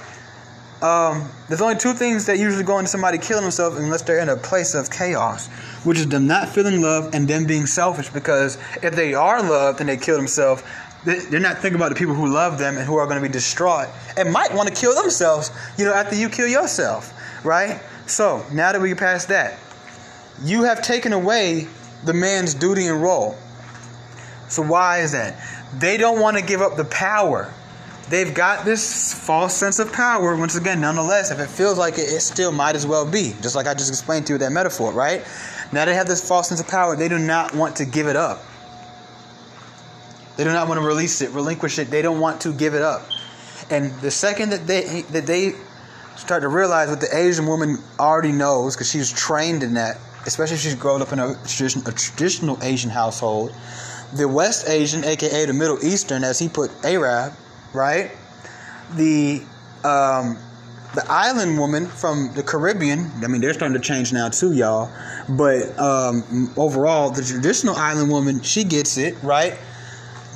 Um, 0.81 1.29
there's 1.47 1.61
only 1.61 1.77
two 1.77 1.93
things 1.93 2.25
that 2.25 2.37
usually 2.37 2.63
go 2.63 2.79
into 2.79 2.89
somebody 2.89 3.17
killing 3.17 3.43
themselves 3.43 3.77
unless 3.77 4.01
they're 4.01 4.19
in 4.19 4.29
a 4.29 4.35
place 4.35 4.75
of 4.75 4.91
chaos, 4.91 5.47
which 5.83 5.97
is 5.97 6.07
them 6.07 6.27
not 6.27 6.49
feeling 6.49 6.81
love 6.81 7.13
and 7.13 7.27
them 7.27 7.45
being 7.45 7.65
selfish. 7.65 8.09
Because 8.09 8.57
if 8.83 8.95
they 8.95 9.13
are 9.13 9.41
loved 9.41 9.79
and 9.79 9.89
they 9.89 9.97
kill 9.97 10.17
themselves, 10.17 10.63
they're 11.05 11.39
not 11.39 11.59
thinking 11.59 11.75
about 11.75 11.89
the 11.89 11.95
people 11.95 12.15
who 12.15 12.27
love 12.27 12.57
them 12.57 12.77
and 12.77 12.85
who 12.85 12.97
are 12.97 13.05
going 13.05 13.21
to 13.21 13.27
be 13.27 13.31
distraught 13.31 13.87
and 14.17 14.31
might 14.31 14.53
want 14.53 14.67
to 14.67 14.73
kill 14.73 14.95
themselves, 14.95 15.51
you 15.77 15.85
know, 15.85 15.93
after 15.93 16.15
you 16.15 16.29
kill 16.29 16.47
yourself, 16.47 17.13
right? 17.45 17.79
So 18.07 18.43
now 18.51 18.71
that 18.71 18.81
we 18.81 18.89
get 18.89 18.97
past 18.97 19.27
that, 19.29 19.59
you 20.43 20.63
have 20.63 20.81
taken 20.81 21.13
away 21.13 21.67
the 22.03 22.13
man's 22.13 22.53
duty 22.53 22.87
and 22.87 23.01
role. 23.01 23.37
So 24.49 24.63
why 24.63 24.99
is 24.99 25.11
that? 25.13 25.35
They 25.77 25.97
don't 25.97 26.19
want 26.19 26.37
to 26.37 26.43
give 26.43 26.61
up 26.61 26.75
the 26.75 26.85
power. 26.85 27.53
They've 28.09 28.33
got 28.33 28.65
this 28.65 29.13
false 29.13 29.53
sense 29.53 29.79
of 29.79 29.91
power. 29.91 30.35
Once 30.35 30.55
again, 30.55 30.81
nonetheless, 30.81 31.31
if 31.31 31.39
it 31.39 31.47
feels 31.47 31.77
like 31.77 31.95
it, 31.95 32.01
it 32.03 32.21
still 32.21 32.51
might 32.51 32.75
as 32.75 32.85
well 32.85 33.09
be. 33.09 33.35
Just 33.41 33.55
like 33.55 33.65
I 33.65 33.73
just 33.73 33.89
explained 33.89 34.27
to 34.27 34.33
you 34.33 34.39
that 34.39 34.51
metaphor, 34.51 34.91
right? 34.91 35.23
Now 35.71 35.85
they 35.85 35.95
have 35.95 36.07
this 36.07 36.27
false 36.27 36.49
sense 36.49 36.59
of 36.59 36.67
power. 36.67 36.95
They 36.95 37.09
do 37.09 37.17
not 37.17 37.55
want 37.55 37.75
to 37.77 37.85
give 37.85 38.07
it 38.07 38.15
up. 38.15 38.43
They 40.37 40.43
do 40.43 40.51
not 40.51 40.67
want 40.67 40.79
to 40.79 40.85
release 40.85 41.21
it, 41.21 41.31
relinquish 41.31 41.79
it. 41.79 41.89
They 41.89 42.01
don't 42.01 42.19
want 42.19 42.41
to 42.41 42.53
give 42.53 42.73
it 42.73 42.81
up. 42.81 43.03
And 43.69 43.91
the 44.01 44.11
second 44.11 44.49
that 44.49 44.67
they 44.67 45.01
that 45.11 45.25
they 45.25 45.53
start 46.15 46.41
to 46.43 46.49
realize 46.49 46.89
what 46.89 47.01
the 47.01 47.15
Asian 47.15 47.45
woman 47.45 47.77
already 47.99 48.31
knows, 48.31 48.75
because 48.75 48.89
she's 48.89 49.11
trained 49.11 49.63
in 49.63 49.73
that, 49.73 49.97
especially 50.25 50.55
if 50.55 50.61
she's 50.61 50.75
grown 50.75 51.01
up 51.01 51.11
in 51.11 51.19
a, 51.19 51.35
tradition, 51.45 51.81
a 51.87 51.91
traditional 51.91 52.61
Asian 52.63 52.89
household, 52.89 53.55
the 54.13 54.27
West 54.27 54.69
Asian, 54.69 55.03
aka 55.03 55.45
the 55.45 55.53
Middle 55.53 55.83
Eastern, 55.83 56.23
as 56.23 56.39
he 56.39 56.49
put 56.49 56.71
Arab, 56.83 57.33
right? 57.73 58.11
The 58.95 59.41
um, 59.83 60.37
the 60.95 61.03
island 61.09 61.59
woman 61.59 61.87
from 61.87 62.33
the 62.33 62.43
Caribbean. 62.43 63.11
I 63.23 63.27
mean, 63.27 63.41
they're 63.41 63.53
starting 63.53 63.79
to 63.79 63.85
change 63.85 64.13
now 64.13 64.29
too, 64.29 64.53
y'all. 64.53 64.89
But 65.27 65.77
um, 65.77 66.53
overall, 66.55 67.11
the 67.11 67.23
traditional 67.23 67.75
island 67.75 68.09
woman, 68.09 68.41
she 68.41 68.63
gets 68.63 68.97
it, 68.97 69.15
right? 69.21 69.57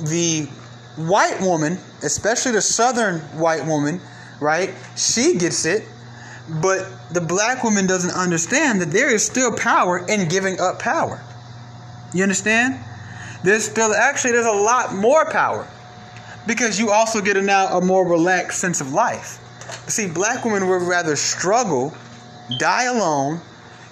The 0.08 0.48
white 0.96 1.40
woman, 1.40 1.78
especially 2.02 2.52
the 2.52 2.62
southern 2.62 3.20
white 3.38 3.64
woman, 3.66 4.00
right? 4.40 4.74
She 4.96 5.36
gets 5.36 5.64
it. 5.64 5.84
But 6.60 6.88
the 7.12 7.20
black 7.20 7.62
woman 7.62 7.86
doesn't 7.86 8.10
understand 8.10 8.80
that 8.80 8.90
there 8.90 9.08
is 9.08 9.24
still 9.24 9.56
power 9.56 10.04
in 10.08 10.28
giving 10.28 10.58
up 10.58 10.80
power. 10.80 11.22
You 12.12 12.24
understand? 12.24 12.80
There's 13.44 13.64
still 13.64 13.94
actually 13.94 14.32
there's 14.32 14.46
a 14.46 14.50
lot 14.50 14.94
more 14.94 15.30
power 15.30 15.66
because 16.46 16.78
you 16.78 16.90
also 16.90 17.20
get 17.20 17.36
a 17.36 17.42
now 17.42 17.78
a 17.78 17.80
more 17.80 18.06
relaxed 18.06 18.58
sense 18.58 18.80
of 18.80 18.92
life. 18.92 19.38
See, 19.88 20.08
black 20.08 20.44
women 20.44 20.68
would 20.68 20.82
rather 20.82 21.14
struggle, 21.14 21.94
die 22.58 22.84
alone, 22.84 23.40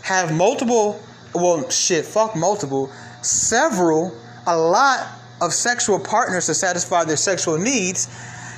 have 0.03 0.35
multiple, 0.35 1.01
well, 1.35 1.69
shit, 1.71 2.05
fuck 2.05 2.35
multiple, 2.35 2.91
several, 3.23 4.17
a 4.47 4.57
lot 4.57 5.07
of 5.41 5.53
sexual 5.53 5.99
partners 5.99 6.47
to 6.47 6.55
satisfy 6.55 7.05
their 7.05 7.17
sexual 7.17 7.59
needs, 7.59 8.09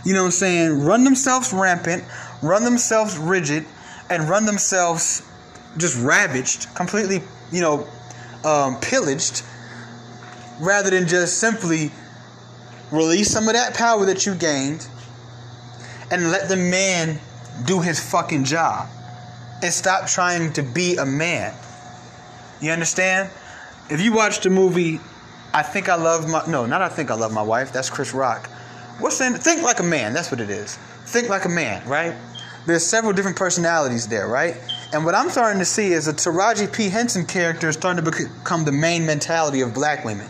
you 0.04 0.14
know 0.14 0.20
what 0.20 0.26
I'm 0.26 0.32
saying, 0.32 0.80
run 0.80 1.04
themselves 1.04 1.52
rampant, 1.52 2.04
run 2.42 2.64
themselves 2.64 3.18
rigid, 3.18 3.64
and 4.08 4.28
run 4.28 4.46
themselves 4.46 5.22
just 5.76 6.02
ravaged, 6.02 6.74
completely, 6.74 7.22
you 7.52 7.60
know, 7.60 7.86
um, 8.44 8.78
pillaged, 8.80 9.42
rather 10.60 10.90
than 10.90 11.06
just 11.06 11.38
simply 11.38 11.90
release 12.90 13.30
some 13.30 13.46
of 13.46 13.54
that 13.54 13.74
power 13.74 14.04
that 14.06 14.26
you 14.26 14.34
gained 14.34 14.86
and 16.10 16.30
let 16.30 16.48
the 16.48 16.56
man 16.56 17.20
do 17.66 17.80
his 17.80 18.00
fucking 18.00 18.44
job 18.44 18.88
and 19.62 19.72
stop 19.72 20.08
trying 20.08 20.52
to 20.52 20.62
be 20.62 20.96
a 20.96 21.06
man. 21.06 21.54
You 22.60 22.72
understand? 22.72 23.30
If 23.88 24.00
you 24.00 24.12
watch 24.12 24.40
the 24.40 24.50
movie 24.50 25.00
I 25.52 25.62
think 25.62 25.88
I 25.88 25.96
love 25.96 26.28
my 26.28 26.44
no, 26.46 26.66
not 26.66 26.82
I 26.82 26.88
think 26.88 27.10
I 27.10 27.14
love 27.14 27.32
my 27.32 27.42
wife. 27.42 27.72
That's 27.72 27.90
Chris 27.90 28.14
Rock. 28.14 28.48
What's 29.00 29.20
in 29.20 29.34
think 29.34 29.62
like 29.62 29.80
a 29.80 29.84
man? 29.84 30.12
That's 30.12 30.30
what 30.30 30.40
it 30.40 30.50
is. 30.50 30.76
Think 31.06 31.28
like 31.28 31.44
a 31.44 31.48
man, 31.48 31.86
right? 31.88 32.14
There's 32.66 32.84
several 32.84 33.12
different 33.12 33.36
personalities 33.36 34.06
there, 34.06 34.28
right? 34.28 34.56
And 34.92 35.04
what 35.04 35.14
I'm 35.14 35.30
starting 35.30 35.58
to 35.58 35.64
see 35.64 35.92
is 35.92 36.08
a 36.08 36.12
Taraji 36.12 36.72
P 36.72 36.88
Henson 36.88 37.24
character 37.24 37.68
is 37.68 37.76
starting 37.76 38.04
to 38.04 38.10
become 38.10 38.64
the 38.64 38.72
main 38.72 39.06
mentality 39.06 39.60
of 39.62 39.72
black 39.72 40.04
women. 40.04 40.28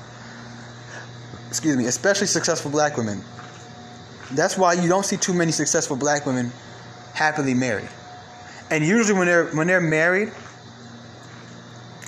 Excuse 1.48 1.76
me, 1.76 1.86
especially 1.86 2.28
successful 2.28 2.70
black 2.70 2.96
women. 2.96 3.22
That's 4.32 4.56
why 4.56 4.74
you 4.74 4.88
don't 4.88 5.04
see 5.04 5.16
too 5.16 5.34
many 5.34 5.50
successful 5.50 5.96
black 5.96 6.24
women 6.24 6.52
happily 7.12 7.54
married. 7.54 7.88
And 8.70 8.86
usually 8.86 9.18
when 9.18 9.26
they're 9.26 9.46
when 9.48 9.66
they're 9.66 9.80
married, 9.80 10.32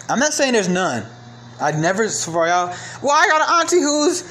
I'm 0.08 0.20
not 0.20 0.32
saying 0.32 0.52
there's 0.52 0.68
none. 0.68 1.06
I'd 1.62 1.78
never 1.78 2.08
for 2.08 2.46
y'all. 2.46 2.74
Well, 3.02 3.12
I 3.12 3.28
got 3.28 3.40
an 3.40 3.60
auntie 3.60 3.80
who's 3.80 4.22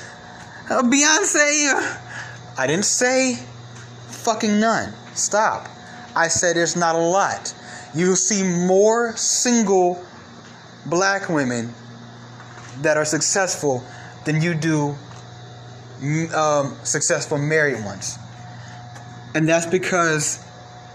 a 0.69 0.83
Beyonce. 0.83 1.99
I 2.57 2.67
didn't 2.67 2.85
say 2.85 3.35
fucking 4.09 4.59
none. 4.59 4.93
Stop. 5.13 5.67
I 6.15 6.27
said 6.27 6.55
there's 6.55 6.75
not 6.75 6.95
a 6.95 6.99
lot. 6.99 7.53
You'll 7.95 8.15
see 8.15 8.43
more 8.43 9.15
single 9.15 10.03
black 10.85 11.29
women 11.29 11.73
that 12.81 12.97
are 12.97 13.05
successful 13.05 13.83
than 14.25 14.41
you 14.41 14.53
do 14.53 14.95
um, 16.35 16.75
successful 16.83 17.37
married 17.37 17.83
ones. 17.85 18.17
And 19.35 19.47
that's 19.47 19.65
because 19.65 20.43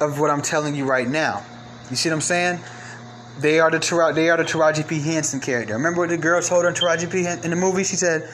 of 0.00 0.20
what 0.20 0.30
I'm 0.30 0.42
telling 0.42 0.74
you 0.74 0.84
right 0.84 1.08
now. 1.08 1.44
You 1.90 1.96
see 1.96 2.08
what 2.10 2.16
I'm 2.16 2.20
saying? 2.20 2.60
They 3.38 3.60
are 3.60 3.70
the 3.70 3.78
they 4.14 4.30
are 4.30 4.36
the 4.36 4.44
Taraji 4.44 4.88
P 4.88 5.00
Henson 5.00 5.40
character. 5.40 5.74
Remember 5.74 6.00
what 6.00 6.08
the 6.08 6.16
girl 6.16 6.40
told 6.40 6.64
her 6.64 6.68
in 6.70 6.74
Taraji 6.74 7.10
P 7.10 7.26
in 7.26 7.50
the 7.50 7.56
movie? 7.56 7.84
She 7.84 7.96
said, 7.96 8.28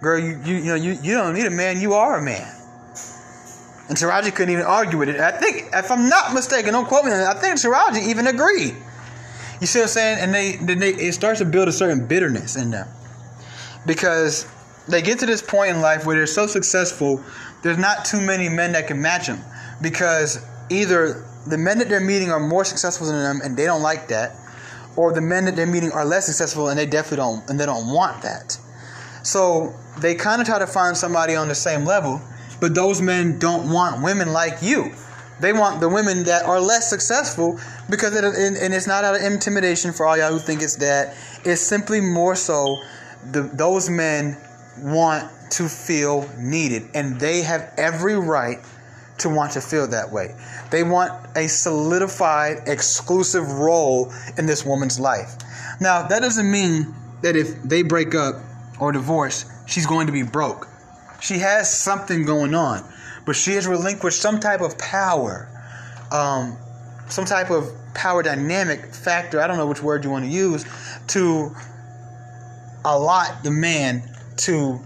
"Girl, 0.00 0.18
you 0.18 0.40
you, 0.44 0.54
you 0.56 0.64
know 0.64 0.74
you, 0.74 0.92
you 1.02 1.14
don't 1.14 1.34
need 1.34 1.46
a 1.46 1.50
man. 1.50 1.80
You 1.80 1.94
are 1.94 2.18
a 2.18 2.22
man." 2.22 2.52
And 3.88 3.96
Taraji 3.96 4.34
couldn't 4.34 4.52
even 4.52 4.64
argue 4.64 4.98
with 4.98 5.08
it. 5.08 5.20
I 5.20 5.30
think, 5.30 5.68
if 5.72 5.90
I'm 5.90 6.08
not 6.08 6.34
mistaken, 6.34 6.72
don't 6.72 6.88
quote 6.88 7.04
me. 7.04 7.12
I 7.12 7.34
think 7.34 7.56
Taraji 7.56 8.08
even 8.08 8.26
agreed. 8.26 8.74
You 9.60 9.66
see 9.66 9.78
what 9.78 9.84
I'm 9.84 9.88
saying? 9.88 10.18
And 10.20 10.34
they, 10.34 10.56
then 10.56 10.80
they 10.80 10.90
it 10.90 11.12
starts 11.12 11.38
to 11.38 11.44
build 11.44 11.68
a 11.68 11.72
certain 11.72 12.06
bitterness 12.06 12.56
in 12.56 12.70
them 12.70 12.88
because 13.86 14.46
they 14.88 15.02
get 15.02 15.20
to 15.20 15.26
this 15.26 15.40
point 15.40 15.70
in 15.70 15.80
life 15.80 16.04
where 16.04 16.16
they're 16.16 16.26
so 16.26 16.46
successful. 16.46 17.22
There's 17.62 17.78
not 17.78 18.04
too 18.04 18.20
many 18.20 18.48
men 18.48 18.72
that 18.72 18.86
can 18.86 19.00
match 19.00 19.28
them 19.28 19.40
because 19.80 20.44
either 20.68 21.24
the 21.46 21.58
men 21.58 21.78
that 21.78 21.88
they're 21.88 22.00
meeting 22.00 22.30
are 22.30 22.40
more 22.40 22.64
successful 22.64 23.06
than 23.06 23.18
them 23.18 23.40
and 23.44 23.56
they 23.56 23.64
don't 23.64 23.82
like 23.82 24.08
that, 24.08 24.34
or 24.96 25.12
the 25.12 25.20
men 25.20 25.44
that 25.44 25.56
they're 25.56 25.66
meeting 25.66 25.92
are 25.92 26.04
less 26.04 26.26
successful 26.26 26.68
and 26.68 26.78
they 26.78 26.86
definitely 26.86 27.18
don't 27.18 27.48
and 27.50 27.60
they 27.60 27.66
don't 27.66 27.92
want 27.92 28.22
that. 28.22 28.58
So 29.22 29.74
they 29.98 30.14
kind 30.14 30.40
of 30.40 30.46
try 30.46 30.58
to 30.58 30.66
find 30.66 30.96
somebody 30.96 31.34
on 31.34 31.48
the 31.48 31.54
same 31.54 31.84
level, 31.84 32.20
but 32.60 32.74
those 32.74 33.02
men 33.02 33.38
don't 33.38 33.70
want 33.70 34.02
women 34.02 34.32
like 34.32 34.62
you. 34.62 34.92
They 35.40 35.52
want 35.52 35.80
the 35.80 35.88
women 35.88 36.24
that 36.24 36.44
are 36.44 36.60
less 36.60 36.88
successful 36.88 37.60
because 37.90 38.16
it, 38.16 38.24
and, 38.24 38.56
and 38.56 38.72
it's 38.72 38.86
not 38.86 39.04
out 39.04 39.14
of 39.14 39.22
intimidation 39.22 39.92
for 39.92 40.06
all 40.06 40.16
y'all 40.16 40.32
who 40.32 40.38
think 40.38 40.62
it's 40.62 40.76
that. 40.76 41.16
It's 41.44 41.60
simply 41.60 42.00
more 42.00 42.34
so 42.34 42.78
the, 43.32 43.42
those 43.42 43.90
men 43.90 44.38
want 44.78 45.30
to 45.50 45.68
feel 45.68 46.28
needed, 46.38 46.88
and 46.94 47.20
they 47.20 47.42
have 47.42 47.72
every 47.76 48.18
right 48.18 48.58
to 49.18 49.28
want 49.28 49.52
to 49.52 49.60
feel 49.60 49.86
that 49.88 50.10
way. 50.10 50.34
They 50.70 50.82
want 50.82 51.12
a 51.36 51.48
solidified, 51.48 52.62
exclusive 52.66 53.50
role 53.52 54.12
in 54.36 54.46
this 54.46 54.64
woman's 54.64 55.00
life. 55.00 55.36
Now, 55.80 56.06
that 56.06 56.20
doesn't 56.20 56.50
mean 56.50 56.94
that 57.22 57.36
if 57.36 57.62
they 57.62 57.82
break 57.82 58.14
up 58.14 58.36
or 58.78 58.92
divorce, 58.92 59.46
she's 59.66 59.86
going 59.86 60.06
to 60.06 60.12
be 60.12 60.22
broke. 60.22 60.68
She 61.20 61.38
has 61.38 61.72
something 61.72 62.24
going 62.24 62.54
on, 62.54 62.84
but 63.24 63.36
she 63.36 63.52
has 63.52 63.66
relinquished 63.66 64.20
some 64.20 64.38
type 64.38 64.60
of 64.60 64.76
power, 64.78 65.48
um, 66.12 66.58
some 67.08 67.24
type 67.24 67.50
of 67.50 67.70
power 67.94 68.22
dynamic 68.22 68.94
factor. 68.94 69.40
I 69.40 69.46
don't 69.46 69.56
know 69.56 69.66
which 69.66 69.82
word 69.82 70.04
you 70.04 70.10
want 70.10 70.26
to 70.26 70.30
use 70.30 70.64
to 71.08 71.54
allot 72.84 73.42
the 73.42 73.50
man 73.50 74.02
to 74.36 74.78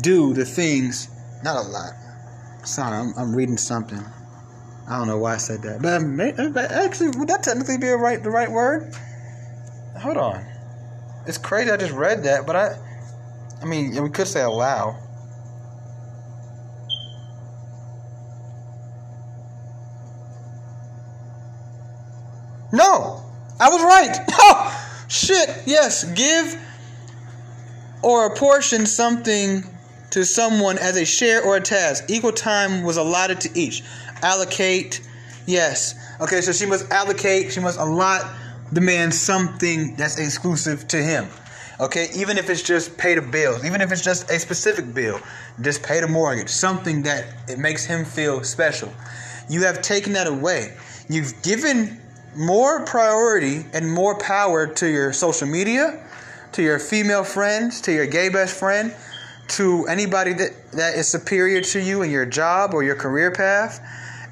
do 0.00 0.34
the 0.34 0.44
things. 0.44 1.08
Not 1.44 1.64
a 1.64 1.68
lot 1.68 2.01
Sorry, 2.64 2.96
I'm, 2.96 3.12
I'm 3.16 3.34
reading 3.34 3.56
something. 3.56 4.02
I 4.88 4.98
don't 4.98 5.06
know 5.06 5.18
why 5.18 5.34
I 5.34 5.36
said 5.38 5.62
that, 5.62 5.82
but, 5.82 5.94
um, 5.94 6.18
uh, 6.20 6.50
but 6.50 6.70
actually, 6.70 7.10
would 7.18 7.28
that 7.28 7.42
technically 7.42 7.78
be 7.78 7.88
a 7.88 7.96
right 7.96 8.22
the 8.22 8.30
right 8.30 8.50
word? 8.50 8.94
Hold 9.98 10.16
on, 10.16 10.44
it's 11.26 11.38
crazy. 11.38 11.70
I 11.70 11.76
just 11.76 11.92
read 11.92 12.24
that, 12.24 12.46
but 12.46 12.56
I, 12.56 12.76
I 13.60 13.64
mean, 13.64 14.00
we 14.02 14.10
could 14.10 14.26
say 14.26 14.42
allow. 14.42 14.98
No, 22.72 23.22
I 23.60 23.68
was 23.68 23.82
right. 23.82 24.18
Oh, 24.44 25.06
shit. 25.08 25.48
Yes, 25.66 26.02
give 26.02 26.60
or 28.02 28.26
apportion 28.26 28.86
something 28.86 29.62
to 30.12 30.24
someone 30.24 30.78
as 30.78 30.96
a 30.96 31.04
share 31.04 31.42
or 31.42 31.56
a 31.56 31.60
task. 31.60 32.04
Equal 32.08 32.32
time 32.32 32.82
was 32.82 32.96
allotted 32.96 33.40
to 33.40 33.58
each. 33.58 33.82
Allocate. 34.22 35.00
Yes. 35.46 35.94
Okay, 36.20 36.40
so 36.40 36.52
she 36.52 36.66
must 36.66 36.90
allocate, 36.90 37.52
she 37.52 37.60
must 37.60 37.78
allot 37.78 38.30
the 38.70 38.80
man 38.80 39.10
something 39.10 39.96
that's 39.96 40.18
exclusive 40.18 40.86
to 40.88 40.98
him. 40.98 41.28
Okay, 41.80 42.08
even 42.14 42.38
if 42.38 42.48
it's 42.50 42.62
just 42.62 42.96
pay 42.96 43.14
the 43.14 43.22
bills, 43.22 43.64
even 43.64 43.80
if 43.80 43.90
it's 43.90 44.04
just 44.04 44.30
a 44.30 44.38
specific 44.38 44.94
bill, 44.94 45.18
just 45.62 45.82
pay 45.82 46.00
the 46.00 46.06
mortgage, 46.06 46.48
something 46.48 47.02
that 47.02 47.26
it 47.48 47.58
makes 47.58 47.84
him 47.84 48.04
feel 48.04 48.44
special. 48.44 48.92
You 49.48 49.64
have 49.64 49.82
taken 49.82 50.12
that 50.12 50.26
away. 50.26 50.76
You've 51.08 51.42
given 51.42 52.00
more 52.36 52.84
priority 52.84 53.64
and 53.72 53.90
more 53.90 54.16
power 54.18 54.66
to 54.66 54.86
your 54.86 55.12
social 55.12 55.48
media, 55.48 56.06
to 56.52 56.62
your 56.62 56.78
female 56.78 57.24
friends, 57.24 57.80
to 57.82 57.92
your 57.92 58.06
gay 58.06 58.28
best 58.28 58.58
friend, 58.58 58.94
to 59.52 59.86
anybody 59.86 60.32
that, 60.32 60.50
that 60.72 60.94
is 60.94 61.08
superior 61.08 61.60
to 61.60 61.80
you 61.80 62.02
in 62.02 62.10
your 62.10 62.26
job 62.26 62.74
or 62.74 62.82
your 62.82 62.94
career 62.94 63.30
path, 63.30 63.80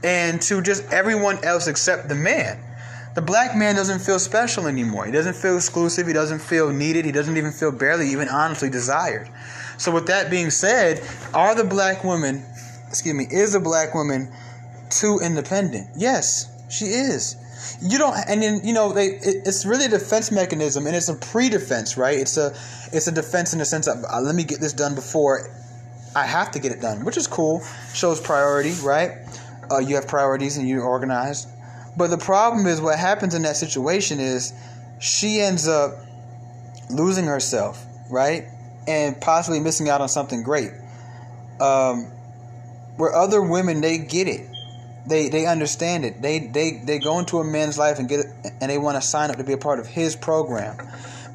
and 0.02 0.40
to 0.42 0.62
just 0.62 0.90
everyone 0.92 1.42
else 1.44 1.66
except 1.66 2.08
the 2.08 2.14
man. 2.14 2.58
The 3.14 3.22
black 3.22 3.56
man 3.56 3.74
doesn't 3.74 4.00
feel 4.00 4.18
special 4.18 4.66
anymore. 4.66 5.04
He 5.04 5.12
doesn't 5.12 5.34
feel 5.34 5.56
exclusive. 5.56 6.06
He 6.06 6.12
doesn't 6.12 6.38
feel 6.38 6.72
needed. 6.72 7.04
He 7.04 7.12
doesn't 7.12 7.36
even 7.36 7.52
feel 7.52 7.72
barely 7.72 8.08
even 8.08 8.28
honestly 8.28 8.70
desired. 8.70 9.28
So, 9.78 9.92
with 9.92 10.06
that 10.06 10.30
being 10.30 10.50
said, 10.50 11.02
are 11.34 11.54
the 11.54 11.64
black 11.64 12.04
women, 12.04 12.44
excuse 12.88 13.14
me, 13.14 13.26
is 13.30 13.52
the 13.52 13.60
black 13.60 13.94
woman 13.94 14.32
too 14.90 15.18
independent? 15.22 15.88
Yes, 15.96 16.50
she 16.70 16.86
is 16.86 17.36
you 17.82 17.98
don't 17.98 18.16
and 18.28 18.42
then 18.42 18.60
you 18.64 18.72
know 18.72 18.92
they 18.92 19.06
it, 19.06 19.46
it's 19.46 19.64
really 19.64 19.86
a 19.86 19.88
defense 19.88 20.30
mechanism 20.30 20.86
and 20.86 20.94
it's 20.94 21.08
a 21.08 21.14
pre-defense 21.14 21.96
right? 21.96 22.18
It's 22.18 22.36
a 22.36 22.50
it's 22.92 23.06
a 23.06 23.12
defense 23.12 23.52
in 23.52 23.58
the 23.58 23.64
sense 23.64 23.86
of 23.86 24.04
uh, 24.04 24.20
let 24.20 24.34
me 24.34 24.44
get 24.44 24.60
this 24.60 24.72
done 24.72 24.94
before 24.94 25.48
i 26.16 26.26
have 26.26 26.50
to 26.50 26.58
get 26.58 26.72
it 26.72 26.80
done 26.80 27.04
which 27.04 27.16
is 27.16 27.26
cool. 27.26 27.62
Shows 27.94 28.20
priority 28.20 28.72
right? 28.82 29.12
Uh, 29.70 29.78
you 29.78 29.94
have 29.94 30.08
priorities 30.08 30.56
and 30.56 30.68
you're 30.68 30.84
organized. 30.84 31.48
But 31.96 32.08
the 32.08 32.18
problem 32.18 32.66
is 32.66 32.80
what 32.80 32.98
happens 32.98 33.34
in 33.34 33.42
that 33.42 33.56
situation 33.56 34.20
is 34.20 34.52
she 35.00 35.40
ends 35.40 35.68
up 35.68 35.92
losing 36.90 37.26
herself 37.26 37.84
right? 38.10 38.44
And 38.86 39.20
possibly 39.20 39.60
missing 39.60 39.88
out 39.88 40.00
on 40.00 40.08
something 40.08 40.42
great. 40.42 40.72
Um, 41.60 42.10
where 42.96 43.14
other 43.14 43.40
women 43.40 43.80
they 43.80 43.98
get 43.98 44.28
it 44.28 44.46
they 45.06 45.28
they 45.28 45.46
understand 45.46 46.04
it. 46.04 46.20
They 46.20 46.38
they 46.38 46.80
they 46.84 46.98
go 46.98 47.18
into 47.18 47.38
a 47.38 47.44
man's 47.44 47.78
life 47.78 47.98
and 47.98 48.08
get 48.08 48.26
and 48.60 48.70
they 48.70 48.78
want 48.78 49.00
to 49.00 49.06
sign 49.06 49.30
up 49.30 49.36
to 49.36 49.44
be 49.44 49.52
a 49.52 49.58
part 49.58 49.78
of 49.78 49.86
his 49.86 50.14
program. 50.16 50.76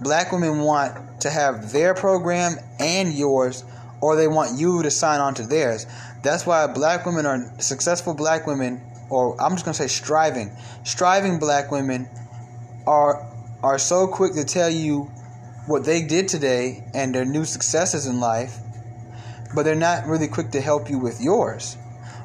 Black 0.01 0.31
women 0.31 0.59
want 0.59 1.21
to 1.21 1.29
have 1.29 1.71
their 1.71 1.93
program 1.93 2.57
and 2.79 3.13
yours, 3.13 3.63
or 4.01 4.15
they 4.15 4.27
want 4.27 4.59
you 4.59 4.83
to 4.83 4.91
sign 4.91 5.19
on 5.19 5.33
to 5.35 5.43
theirs. 5.43 5.87
That's 6.21 6.45
why 6.45 6.67
black 6.67 7.05
women 7.05 7.25
are 7.25 7.51
successful. 7.59 8.13
Black 8.13 8.45
women, 8.45 8.81
or 9.09 9.41
I'm 9.41 9.53
just 9.53 9.65
gonna 9.65 9.73
say 9.73 9.87
striving, 9.87 10.51
striving 10.83 11.39
black 11.39 11.71
women, 11.71 12.07
are 12.85 13.25
are 13.63 13.79
so 13.79 14.07
quick 14.07 14.33
to 14.33 14.43
tell 14.43 14.69
you 14.69 15.11
what 15.65 15.85
they 15.85 16.03
did 16.03 16.27
today 16.27 16.83
and 16.93 17.15
their 17.15 17.25
new 17.25 17.45
successes 17.45 18.05
in 18.05 18.19
life, 18.19 18.59
but 19.55 19.63
they're 19.63 19.73
not 19.73 20.05
really 20.05 20.27
quick 20.27 20.51
to 20.51 20.61
help 20.61 20.89
you 20.89 20.99
with 20.99 21.19
yours 21.19 21.77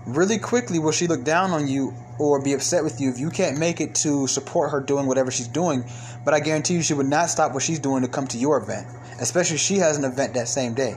really 0.07 0.39
quickly 0.39 0.79
will 0.79 0.93
she 0.93 1.07
look 1.07 1.25
down 1.25 1.51
on 1.51 1.69
you 1.69 1.95
or 2.19 2.43
be 2.43 2.53
upset 2.53 2.85
with 2.85 3.01
you 3.01 3.11
if 3.11 3.19
you 3.19 3.31
can't 3.31 3.59
make 3.59 3.81
it 3.81 3.95
to 3.95 4.27
support 4.27 4.71
her 4.71 4.81
doing 4.81 5.07
whatever 5.07 5.31
she's 5.31 5.49
doing. 5.49 5.85
But 6.25 6.35
I 6.35 6.41
guarantee 6.41 6.75
you 6.75 6.83
she 6.83 6.95
would 6.95 7.07
not 7.07 7.31
stop 7.31 7.53
what 7.53 7.63
she's 7.63 7.79
doing 7.79 8.03
to 8.03 8.09
come 8.09 8.27
to 8.29 8.39
your 8.39 8.59
event, 8.59 8.87
especially 9.21 9.57
if 9.57 9.63
she 9.63 9.77
has 9.77 9.97
an 9.97 10.05
event 10.05 10.35
that 10.35 10.49
same 10.49 10.75
day. 10.75 10.97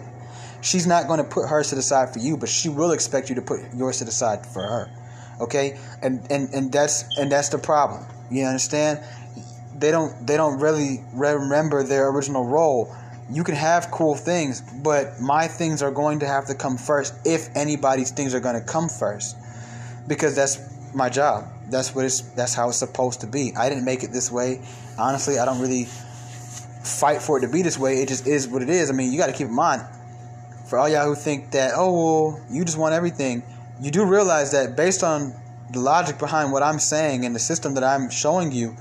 She's 0.62 0.88
not 0.88 1.08
going 1.08 1.18
to 1.18 1.26
put 1.26 1.48
hers 1.48 1.70
to 1.70 1.76
the 1.76 1.82
side 1.82 2.14
for 2.14 2.20
you, 2.20 2.38
but 2.38 2.50
she 2.50 2.70
will 2.70 2.92
expect 2.92 3.30
you 3.30 3.36
to 3.36 3.42
put 3.42 3.62
yours 3.74 4.00
to 4.00 4.06
the 4.06 4.12
side 4.12 4.46
for 4.46 4.62
her. 4.62 4.90
Okay? 5.42 5.78
And 6.02 6.26
and 6.30 6.54
and 6.54 6.72
that's 6.72 7.06
and 7.18 7.32
that's 7.32 7.50
the 7.50 7.58
problem. 7.58 8.06
You 8.32 8.46
understand? 8.46 9.04
They 9.78 9.92
don't 9.92 10.26
they 10.26 10.38
don't 10.38 10.60
really 10.60 11.04
remember 11.14 11.84
their 11.84 12.10
original 12.10 12.46
role 12.46 12.96
you 13.32 13.44
can 13.44 13.56
have 13.56 13.90
cool 13.92 14.16
things, 14.16 14.62
but 14.62 15.20
my 15.20 15.48
things 15.48 15.82
are 15.82 15.92
going 15.92 16.20
to 16.20 16.28
have 16.28 16.48
to 16.48 16.56
come 16.56 16.78
first 16.78 17.14
if 17.26 17.50
anybody's 17.56 18.12
things 18.12 18.34
are 18.34 18.40
going 18.40 18.60
to 18.60 18.66
come 18.66 18.90
first. 18.90 19.38
Because 20.08 20.36
that's 20.36 20.60
my 20.94 21.10
job. 21.10 21.48
That's 21.70 21.96
what 21.96 22.06
it's 22.06 22.22
that's 22.22 22.54
how 22.54 22.70
it's 22.70 22.78
supposed 22.78 23.22
to 23.22 23.28
be. 23.28 23.54
I 23.56 23.70
didn't 23.70 23.86
make 23.86 24.04
it 24.04 24.12
this 24.12 24.32
way. 24.32 24.62
Honestly, 24.98 25.40
I 25.40 25.46
don't 25.46 25.62
really 25.62 25.86
fight 25.86 27.22
for 27.22 27.38
it 27.38 27.42
to 27.42 27.48
be 27.48 27.62
this 27.62 27.80
way. 27.80 28.02
It 28.02 28.10
just 28.10 28.28
is 28.28 28.48
what 28.48 28.62
it 28.62 28.70
is. 28.70 28.90
I 28.90 28.94
mean, 28.94 29.12
you 29.12 29.18
got 29.18 29.28
to 29.28 29.34
keep 29.34 29.48
in 29.48 29.56
mind 29.56 29.82
for 30.68 30.78
all 30.78 30.90
y'all 30.90 31.06
who 31.06 31.16
think 31.16 31.52
that 31.52 31.72
oh 31.76 31.94
well, 31.94 32.46
you 32.50 32.66
just 32.66 32.78
want 32.78 32.94
everything. 32.94 33.44
You 33.82 33.92
do 33.92 34.06
realize 34.06 34.52
that 34.52 34.76
based 34.76 35.04
on 35.04 35.34
the 35.72 35.80
logic 35.80 36.20
behind 36.20 36.52
what 36.52 36.62
I'm 36.62 36.80
saying 36.80 37.26
and 37.26 37.34
the 37.34 37.40
system 37.40 37.76
that 37.76 37.84
I'm 37.84 38.10
showing 38.10 38.52
you, 38.52 38.76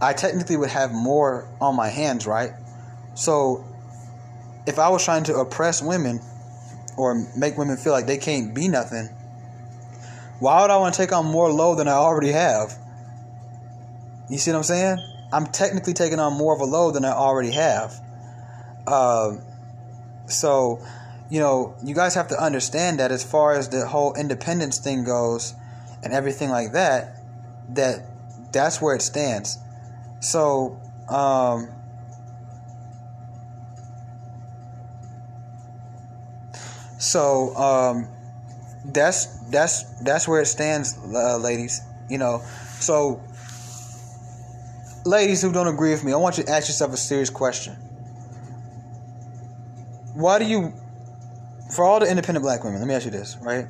I 0.00 0.12
technically 0.12 0.56
would 0.56 0.70
have 0.70 0.92
more 0.92 1.48
on 1.60 1.74
my 1.74 1.88
hands, 1.88 2.26
right? 2.26 2.52
So 3.14 3.64
if 4.68 4.78
I 4.78 4.90
was 4.90 5.02
trying 5.02 5.24
to 5.24 5.36
oppress 5.36 5.82
women 5.82 6.20
or 6.98 7.26
make 7.34 7.56
women 7.56 7.78
feel 7.78 7.92
like 7.92 8.06
they 8.06 8.18
can't 8.18 8.54
be 8.54 8.68
nothing, 8.68 9.06
why 10.40 10.60
would 10.60 10.70
I 10.70 10.76
want 10.76 10.94
to 10.94 11.00
take 11.00 11.10
on 11.12 11.24
more 11.24 11.50
load 11.50 11.76
than 11.76 11.88
I 11.88 11.92
already 11.92 12.32
have? 12.32 12.76
You 14.28 14.36
see 14.36 14.50
what 14.50 14.58
I'm 14.58 14.64
saying? 14.64 14.98
I'm 15.32 15.46
technically 15.46 15.94
taking 15.94 16.18
on 16.18 16.34
more 16.34 16.54
of 16.54 16.60
a 16.60 16.66
load 16.66 16.92
than 16.92 17.06
I 17.06 17.12
already 17.12 17.50
have. 17.52 17.98
Uh, 18.86 19.36
so, 20.26 20.84
you 21.30 21.40
know, 21.40 21.74
you 21.82 21.94
guys 21.94 22.14
have 22.14 22.28
to 22.28 22.42
understand 22.42 23.00
that 23.00 23.10
as 23.10 23.24
far 23.24 23.54
as 23.54 23.70
the 23.70 23.86
whole 23.86 24.14
independence 24.14 24.78
thing 24.78 25.02
goes 25.02 25.54
and 26.02 26.12
everything 26.12 26.50
like 26.50 26.72
that, 26.72 27.16
that 27.70 28.04
that's 28.52 28.82
where 28.82 28.94
it 28.94 29.02
stands. 29.02 29.58
So, 30.20 30.78
um, 31.08 31.70
So 36.98 37.54
um, 37.56 38.08
that's 38.84 39.26
that's 39.50 39.84
that's 40.00 40.26
where 40.26 40.42
it 40.42 40.46
stands, 40.46 40.98
uh, 40.98 41.38
ladies. 41.38 41.82
You 42.10 42.18
know, 42.18 42.42
so 42.80 43.22
ladies 45.04 45.40
who 45.40 45.52
don't 45.52 45.68
agree 45.68 45.90
with 45.90 46.04
me, 46.04 46.12
I 46.12 46.16
want 46.16 46.38
you 46.38 46.44
to 46.44 46.50
ask 46.50 46.68
yourself 46.68 46.92
a 46.92 46.96
serious 46.96 47.30
question. 47.30 47.74
Why 50.14 50.40
do 50.40 50.46
you, 50.46 50.72
for 51.74 51.84
all 51.84 52.00
the 52.00 52.10
independent 52.10 52.42
black 52.42 52.64
women, 52.64 52.80
let 52.80 52.88
me 52.88 52.94
ask 52.94 53.04
you 53.04 53.12
this, 53.12 53.36
right? 53.40 53.66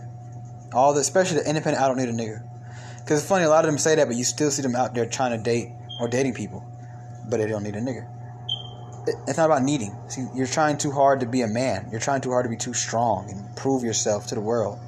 All 0.73 0.95
the, 0.95 1.01
especially 1.01 1.41
the 1.41 1.49
independent, 1.49 1.83
I 1.83 1.89
don't 1.89 1.99
need 1.99 2.09
a 2.09 2.13
nigga. 2.13 2.43
Because 3.01 3.21
it's 3.21 3.29
funny, 3.29 3.45
a 3.45 3.51
lot 3.51 3.65
of 3.65 3.71
them 3.71 3.77
say 3.77 3.97
that, 3.97 4.07
but 4.07 4.17
you 4.17 4.25
still 4.25 4.51
see 4.51 4.63
them 4.63 4.75
out 4.75 4.95
there 4.95 5.05
trying 5.05 5.37
to 5.37 5.43
date 5.43 5.69
or 6.01 6.09
dating 6.09 6.35
people, 6.35 6.65
but 7.29 7.39
they 7.39 7.47
don't 7.47 7.65
need 7.65 7.75
a 7.75 7.81
nigga 7.81 8.09
it's 9.27 9.37
not 9.37 9.47
about 9.47 9.63
needing. 9.63 9.97
See, 10.09 10.27
you're 10.35 10.47
trying 10.47 10.79
too 10.79 10.91
hard 10.91 11.21
to 11.21 11.27
be 11.27 11.43
a 11.43 11.47
man. 11.47 11.89
You're 11.91 12.01
trying 12.01 12.21
too 12.21 12.31
hard 12.31 12.45
to 12.45 12.51
be 12.51 12.57
too 12.57 12.75
strong 12.75 13.31
and 13.31 13.57
prove 13.57 13.85
yourself 13.85 14.27
to 14.29 14.35
the 14.35 14.41
world. 14.41 14.79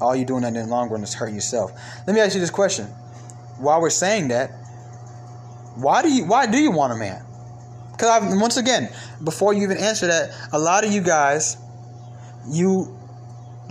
All 0.00 0.16
you're 0.16 0.26
doing 0.26 0.44
in 0.44 0.54
the 0.54 0.66
long 0.66 0.88
run 0.88 1.02
is 1.02 1.14
hurting 1.14 1.34
yourself. 1.34 1.72
Let 2.06 2.14
me 2.14 2.20
ask 2.20 2.34
you 2.34 2.40
this 2.40 2.50
question. 2.50 2.86
While 3.58 3.80
we're 3.80 3.90
saying 3.90 4.28
that, 4.28 4.50
why 5.76 6.02
do 6.02 6.12
you 6.12 6.26
why 6.26 6.46
do 6.46 6.58
you 6.58 6.70
want 6.70 6.92
a 6.92 6.96
man? 6.96 7.24
Because 7.92 8.22
I 8.22 8.36
once 8.40 8.56
again, 8.56 8.90
before 9.22 9.54
you 9.54 9.62
even 9.62 9.76
answer 9.76 10.06
that, 10.08 10.30
a 10.52 10.58
lot 10.58 10.84
of 10.84 10.92
you 10.92 11.00
guys, 11.00 11.56
you, 12.48 12.98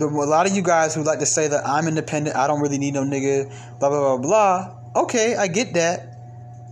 a 0.00 0.04
lot 0.04 0.46
of 0.46 0.56
you 0.56 0.62
guys 0.62 0.94
who 0.94 1.02
like 1.02 1.18
to 1.18 1.26
say 1.26 1.48
that 1.48 1.66
I'm 1.66 1.86
independent, 1.86 2.36
I 2.36 2.46
don't 2.46 2.60
really 2.60 2.78
need 2.78 2.94
no 2.94 3.02
nigga, 3.02 3.48
blah 3.78 3.90
blah 3.90 4.16
blah 4.16 4.18
blah. 4.18 5.02
Okay, 5.04 5.36
I 5.36 5.48
get 5.48 5.74
that, 5.74 6.16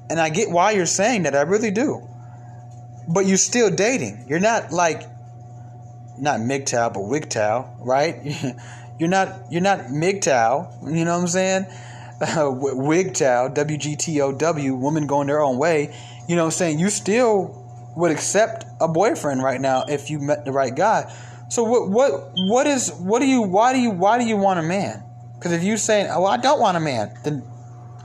and 0.09 0.21
I 0.21 0.31
get 0.31 0.51
why 0.51 0.73
you're 0.73 0.87
saying 0.87 1.25
that. 1.25 1.35
I 1.35 1.43
really 1.43 1.71
do 1.71 2.10
but 3.13 3.27
you're 3.27 3.37
still 3.37 3.71
dating. 3.71 4.25
You're 4.29 4.41
not 4.41 4.73
like 4.73 5.03
not 6.19 6.41
MGTOW, 6.41 6.95
but 6.95 7.01
WGTOW, 7.01 7.79
right? 7.81 8.55
you're 8.99 9.09
not 9.09 9.41
you're 9.51 9.63
not 9.63 9.81
MGTOW. 9.81 10.95
You 10.95 11.05
know 11.05 11.15
what 11.15 11.23
I'm 11.23 11.29
saying? 11.29 11.67
Uh, 12.21 12.53
WGTOW, 12.53 13.55
W 13.55 13.79
G 13.79 13.97
T 13.97 14.21
O 14.21 14.31
W, 14.31 14.75
women 14.75 15.07
going 15.07 15.27
their 15.27 15.41
own 15.41 15.57
way. 15.57 15.97
You 16.29 16.37
know 16.37 16.43
what 16.43 16.49
I'm 16.49 16.59
saying? 16.59 16.79
You 16.79 16.91
still 16.91 17.67
would 17.97 18.11
accept 18.11 18.67
a 18.79 18.87
boyfriend 18.87 19.43
right 19.43 19.59
now 19.59 19.85
if 19.89 20.11
you 20.11 20.19
met 20.19 20.45
the 20.45 20.53
right 20.53 20.75
guy. 20.77 21.11
So 21.49 21.65
what 21.65 21.89
what 21.89 22.33
what 22.35 22.67
is 22.67 22.93
what 22.93 23.21
do 23.21 23.27
you 23.27 23.41
why 23.41 23.73
do 23.73 23.81
you 23.81 23.91
why 23.91 24.19
do 24.19 24.27
you 24.27 24.37
want 24.37 24.59
a 24.59 24.63
man? 24.63 25.03
Because 25.39 25.53
if 25.53 25.63
you're 25.63 25.79
saying, 25.79 26.09
oh, 26.11 26.27
I 26.27 26.37
don't 26.37 26.61
want 26.61 26.77
a 26.77 26.81
man, 26.81 27.11
then 27.25 27.43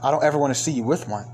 I 0.02 0.10
don't 0.10 0.24
ever 0.24 0.38
want 0.38 0.54
to 0.54 0.58
see 0.58 0.72
you 0.72 0.82
with 0.82 1.06
one. 1.10 1.26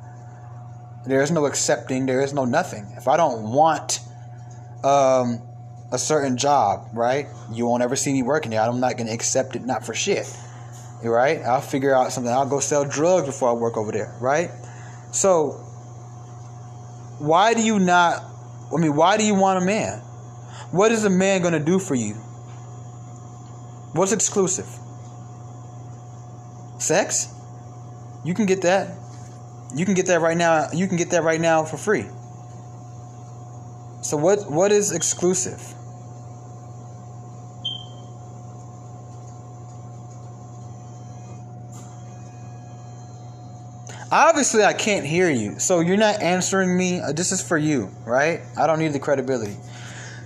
There 1.07 1.23
is 1.23 1.31
no 1.31 1.47
accepting. 1.47 2.07
There 2.07 2.21
is 2.23 2.33
no 2.33 2.45
nothing. 2.45 2.93
If 2.97 3.09
I 3.09 3.17
don't 3.17 3.51
want 3.53 4.01
um, 4.85 5.43
a 5.91 5.99
certain 5.99 6.37
job, 6.37 6.89
right? 6.93 7.27
You 7.53 7.67
won't 7.67 7.83
ever 7.83 7.97
see 7.97 8.13
me 8.13 8.23
working 8.23 8.51
there. 8.53 8.61
I'm 8.61 8.81
not 8.81 8.97
going 8.97 9.09
to 9.09 9.13
accept 9.13 9.57
it, 9.57 9.65
not 9.65 9.85
for 9.85 9.95
shit. 9.95 10.27
Right? 11.03 11.41
I'll 11.41 11.61
figure 11.61 11.95
out 11.95 12.13
something. 12.13 12.33
I'll 12.33 12.49
go 12.49 12.61
sell 12.61 12.85
drugs 12.85 13.27
before 13.27 13.51
I 13.51 13.53
work 13.55 13.77
over 13.77 13.91
there, 13.91 14.15
right? 14.21 14.51
So, 15.11 15.53
why 17.19 17.55
do 17.55 17.63
you 17.63 17.81
not? 17.81 18.23
I 18.73 18.81
mean, 18.81 18.95
why 18.95 19.17
do 19.17 19.25
you 19.25 19.35
want 19.35 19.61
a 19.61 19.67
man? 19.67 19.99
What 20.71 20.93
is 20.93 21.05
a 21.05 21.11
man 21.11 21.43
going 21.43 21.55
to 21.55 21.61
do 21.61 21.81
for 21.81 21.97
you? 21.97 22.15
What's 23.95 24.13
exclusive? 24.13 24.69
Sex? 26.81 27.35
You 28.25 28.33
can 28.33 28.47
get 28.47 28.63
that. 28.63 28.97
You 29.75 29.85
can 29.85 29.95
get 29.95 30.07
that 30.07 30.21
right 30.21 30.37
now. 30.37 30.69
You 30.73 30.87
can 30.87 30.97
get 30.97 31.11
that 31.11 31.23
right 31.23 31.41
now 31.41 31.65
for 31.65 31.77
free. 31.77 32.07
So 34.03 34.17
what 34.17 34.51
what 34.51 34.73
is 34.73 34.93
exclusive? 34.93 35.61
Obviously, 44.11 44.63
I 44.63 44.75
can't 44.75 45.07
hear 45.07 45.31
you. 45.31 45.59
So 45.59 45.81
you're 45.81 45.97
not 45.97 46.21
answering 46.21 46.77
me. 46.77 47.01
Uh, 47.01 47.13
this 47.13 47.33
is 47.33 47.41
for 47.41 47.57
you, 47.57 47.91
right? 48.05 48.43
I 48.59 48.67
don't 48.67 48.79
need 48.79 48.93
the 48.93 48.99
credibility. 48.99 49.57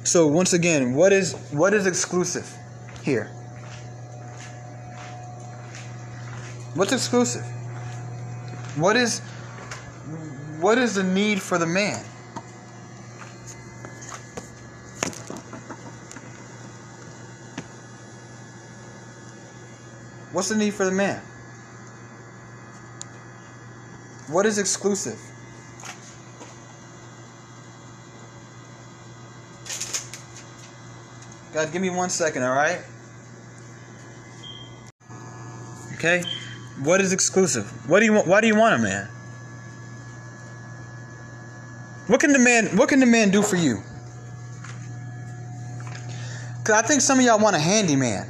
So 0.03 0.27
once 0.27 0.53
again, 0.53 0.95
what 0.95 1.13
is 1.13 1.35
what 1.53 1.73
is 1.73 1.87
exclusive 1.87 2.53
here? 3.05 3.27
What's 6.75 6.93
exclusive? 6.93 7.45
What 8.77 8.97
is 8.97 9.23
what 10.66 10.79
is 10.79 10.96
the 10.96 11.05
need 11.05 11.40
for 11.40 11.59
the 11.59 11.66
man? 11.66 12.05
What's 20.33 20.48
the 20.48 20.57
need 20.57 20.74
for 20.74 20.85
the 20.85 20.90
man? 20.90 21.20
What 24.26 24.44
is 24.44 24.59
exclusive? 24.59 25.20
God, 31.55 31.72
give 31.72 31.81
me 31.81 31.90
one 31.90 32.11
second, 32.11 32.42
all 32.42 32.57
right? 32.57 32.81
Okay? 35.94 36.24
What 36.83 37.00
is 37.00 37.12
exclusive? 37.12 37.70
What 37.88 38.00
do 38.00 38.07
you 38.07 38.14
want? 38.14 38.26
Why 38.26 38.40
do 38.40 38.48
you 38.48 38.57
want 38.57 38.74
a 38.74 38.79
man? 38.79 39.15
What 42.07 42.21
can 42.21 42.33
the 42.33 42.38
man 42.38 42.77
what 42.77 42.88
can 42.88 43.01
the 43.01 43.07
man 43.07 43.31
do 43.31 43.42
for 43.42 43.57
you? 43.57 43.83
Cause 46.64 46.75
I 46.75 46.83
think 46.83 47.01
some 47.01 47.19
of 47.19 47.25
y'all 47.25 47.38
want 47.38 47.57
a 47.57 47.61
handyman 47.61 48.27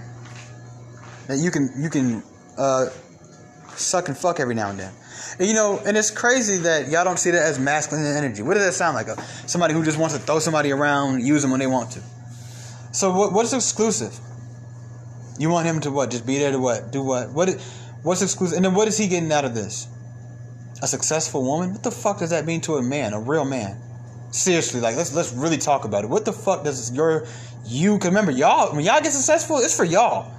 that 1.26 1.38
you 1.38 1.50
can 1.50 1.70
you 1.78 1.90
can 1.90 2.22
uh, 2.58 2.86
suck 3.74 4.08
and 4.08 4.16
fuck 4.16 4.40
every 4.40 4.54
now 4.54 4.70
and 4.70 4.78
then. 4.78 4.92
And, 5.38 5.48
you 5.48 5.54
know, 5.54 5.80
and 5.84 5.96
it's 5.96 6.10
crazy 6.10 6.58
that 6.58 6.88
y'all 6.88 7.04
don't 7.04 7.18
see 7.18 7.30
that 7.30 7.42
as 7.42 7.58
masculine 7.58 8.06
energy. 8.06 8.42
What 8.42 8.54
does 8.54 8.64
that 8.64 8.72
sound 8.72 8.94
like? 8.94 9.08
A, 9.08 9.20
somebody 9.46 9.74
who 9.74 9.84
just 9.84 9.98
wants 9.98 10.14
to 10.16 10.20
throw 10.20 10.38
somebody 10.38 10.72
around, 10.72 11.22
use 11.22 11.42
them 11.42 11.50
when 11.50 11.60
they 11.60 11.66
want 11.66 11.90
to. 11.92 12.00
So 12.92 13.12
what, 13.12 13.32
what's 13.32 13.52
exclusive? 13.52 14.18
You 15.38 15.50
want 15.50 15.66
him 15.66 15.80
to 15.80 15.90
what? 15.90 16.10
Just 16.10 16.26
be 16.26 16.38
there 16.38 16.52
to 16.52 16.58
what? 16.58 16.92
Do 16.92 17.02
what? 17.02 17.30
What? 17.32 17.50
What's 18.02 18.22
exclusive? 18.22 18.56
And 18.56 18.64
then 18.64 18.74
what 18.74 18.88
is 18.88 18.96
he 18.96 19.08
getting 19.08 19.30
out 19.32 19.44
of 19.44 19.54
this? 19.54 19.88
A 20.86 20.88
successful 20.88 21.42
woman? 21.42 21.72
What 21.72 21.82
the 21.82 21.90
fuck 21.90 22.20
does 22.20 22.30
that 22.30 22.46
mean 22.46 22.60
to 22.60 22.76
a 22.76 22.82
man, 22.82 23.12
a 23.12 23.18
real 23.18 23.44
man? 23.44 23.76
Seriously, 24.30 24.80
like 24.80 24.94
let's 24.94 25.12
let's 25.12 25.32
really 25.32 25.56
talk 25.58 25.84
about 25.84 26.04
it. 26.04 26.06
What 26.10 26.24
the 26.24 26.32
fuck 26.32 26.62
does 26.62 26.94
your 26.94 27.26
you? 27.64 27.98
Cause 27.98 28.06
remember, 28.06 28.30
y'all 28.30 28.72
when 28.72 28.84
y'all 28.84 29.00
get 29.00 29.10
successful, 29.10 29.58
it's 29.58 29.76
for 29.76 29.84
y'all. 29.84 30.30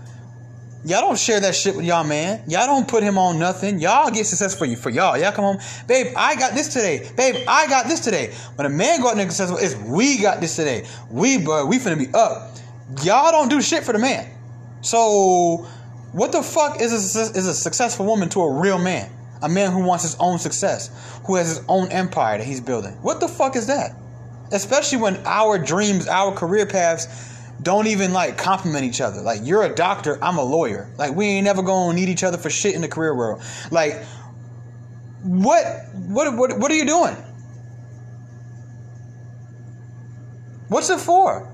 Y'all 0.85 1.01
don't 1.01 1.19
share 1.19 1.41
that 1.41 1.53
shit 1.53 1.75
with 1.75 1.83
y'all 1.83 2.05
man. 2.05 2.43
Y'all 2.47 2.65
don't 2.65 2.87
put 2.87 3.03
him 3.03 3.17
on 3.17 3.37
nothing. 3.37 3.81
Y'all 3.81 4.09
get 4.09 4.25
success 4.25 4.57
for 4.57 4.63
you 4.63 4.77
for 4.77 4.89
y'all. 4.89 5.17
Y'all 5.17 5.33
come 5.33 5.43
home, 5.43 5.57
babe. 5.85 6.13
I 6.15 6.37
got 6.37 6.53
this 6.53 6.69
today, 6.69 7.11
babe. 7.17 7.43
I 7.45 7.67
got 7.67 7.87
this 7.87 7.99
today. 7.99 8.33
When 8.55 8.65
a 8.65 8.69
man 8.69 9.01
go 9.01 9.09
out 9.09 9.17
and 9.19 9.29
successful, 9.29 9.57
it's 9.57 9.75
we 9.75 10.17
got 10.21 10.39
this 10.39 10.55
today. 10.55 10.87
We 11.11 11.39
but 11.39 11.67
we 11.67 11.77
finna 11.77 11.99
be 11.99 12.07
up. 12.13 12.55
Y'all 13.03 13.31
don't 13.31 13.49
do 13.49 13.61
shit 13.61 13.83
for 13.83 13.91
the 13.91 13.99
man. 13.99 14.33
So 14.79 15.67
what 16.13 16.31
the 16.31 16.41
fuck 16.41 16.79
is 16.79 16.93
a, 17.17 17.37
is 17.37 17.47
a 17.47 17.53
successful 17.53 18.05
woman 18.05 18.29
to 18.29 18.39
a 18.39 18.61
real 18.61 18.77
man? 18.77 19.11
A 19.41 19.49
man 19.49 19.71
who 19.71 19.83
wants 19.83 20.03
his 20.03 20.15
own 20.19 20.39
success, 20.39 20.89
who 21.25 21.35
has 21.35 21.47
his 21.47 21.61
own 21.67 21.91
empire 21.91 22.37
that 22.37 22.45
he's 22.45 22.61
building. 22.61 22.93
What 23.01 23.19
the 23.19 23.27
fuck 23.27 23.55
is 23.55 23.67
that? 23.67 23.91
Especially 24.51 24.97
when 24.99 25.17
our 25.25 25.57
dreams, 25.57 26.07
our 26.07 26.31
career 26.33 26.65
paths 26.65 27.35
don't 27.61 27.87
even 27.87 28.13
like 28.13 28.37
compliment 28.37 28.85
each 28.85 29.01
other. 29.01 29.21
Like 29.21 29.41
you're 29.43 29.63
a 29.63 29.73
doctor, 29.73 30.17
I'm 30.23 30.37
a 30.37 30.43
lawyer. 30.43 30.89
Like 30.97 31.15
we 31.15 31.25
ain't 31.25 31.45
never 31.45 31.61
gonna 31.61 31.93
need 31.93 32.09
each 32.09 32.23
other 32.23 32.37
for 32.37 32.49
shit 32.49 32.75
in 32.75 32.81
the 32.81 32.87
career 32.87 33.15
world. 33.15 33.41
Like 33.71 34.03
what 35.23 35.65
what 35.93 36.33
what 36.35 36.57
what 36.59 36.71
are 36.71 36.75
you 36.75 36.85
doing? 36.85 37.15
What's 40.69 40.89
it 40.89 40.99
for? 40.99 41.53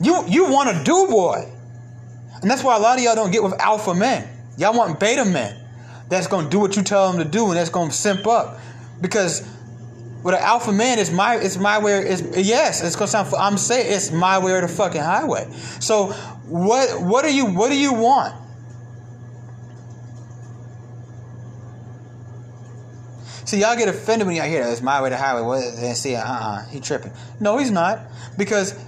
You 0.00 0.24
you 0.28 0.50
want 0.50 0.70
a 0.70 0.84
do 0.84 1.06
boy. 1.08 1.52
And 2.40 2.50
that's 2.50 2.62
why 2.62 2.76
a 2.76 2.78
lot 2.78 2.98
of 2.98 3.04
y'all 3.04 3.16
don't 3.16 3.32
get 3.32 3.42
with 3.42 3.54
alpha 3.60 3.94
men. 3.94 4.28
Y'all 4.58 4.76
want 4.76 4.98
beta 4.98 5.24
men 5.24 5.56
that's 6.08 6.26
gonna 6.26 6.50
do 6.50 6.58
what 6.58 6.76
you 6.76 6.82
tell 6.82 7.12
them 7.12 7.22
to 7.22 7.30
do 7.30 7.46
and 7.46 7.56
that's 7.56 7.70
gonna 7.70 7.92
simp 7.92 8.26
up. 8.26 8.58
Because 9.00 9.48
with 10.24 10.34
an 10.34 10.42
alpha 10.42 10.72
man, 10.72 10.98
it's 10.98 11.12
my 11.12 11.36
it's 11.36 11.56
my 11.56 11.78
way. 11.78 11.92
It's 12.00 12.22
yes, 12.36 12.82
it's 12.82 12.96
gonna 12.96 13.06
sound. 13.06 13.32
I'm 13.38 13.56
saying 13.56 13.86
it's 13.92 14.10
my 14.10 14.38
way 14.38 14.52
or 14.52 14.60
the 14.60 14.68
fucking 14.68 15.00
highway. 15.00 15.48
So 15.78 16.08
what 16.48 17.00
what 17.00 17.24
do 17.24 17.32
you 17.32 17.46
what 17.46 17.70
do 17.70 17.78
you 17.78 17.94
want? 17.94 18.34
See, 23.44 23.60
y'all 23.60 23.76
get 23.76 23.88
offended 23.88 24.26
when 24.26 24.36
y'all 24.36 24.44
hear 24.44 24.62
that. 24.64 24.72
It's 24.72 24.82
my 24.82 25.00
way 25.00 25.08
to 25.08 25.16
highway. 25.16 25.40
What? 25.40 25.62
And 25.62 25.96
see, 25.96 26.16
uh, 26.16 26.22
uh 26.22 26.66
he 26.66 26.80
tripping. 26.80 27.12
No, 27.40 27.56
he's 27.56 27.70
not, 27.70 28.00
because 28.36 28.78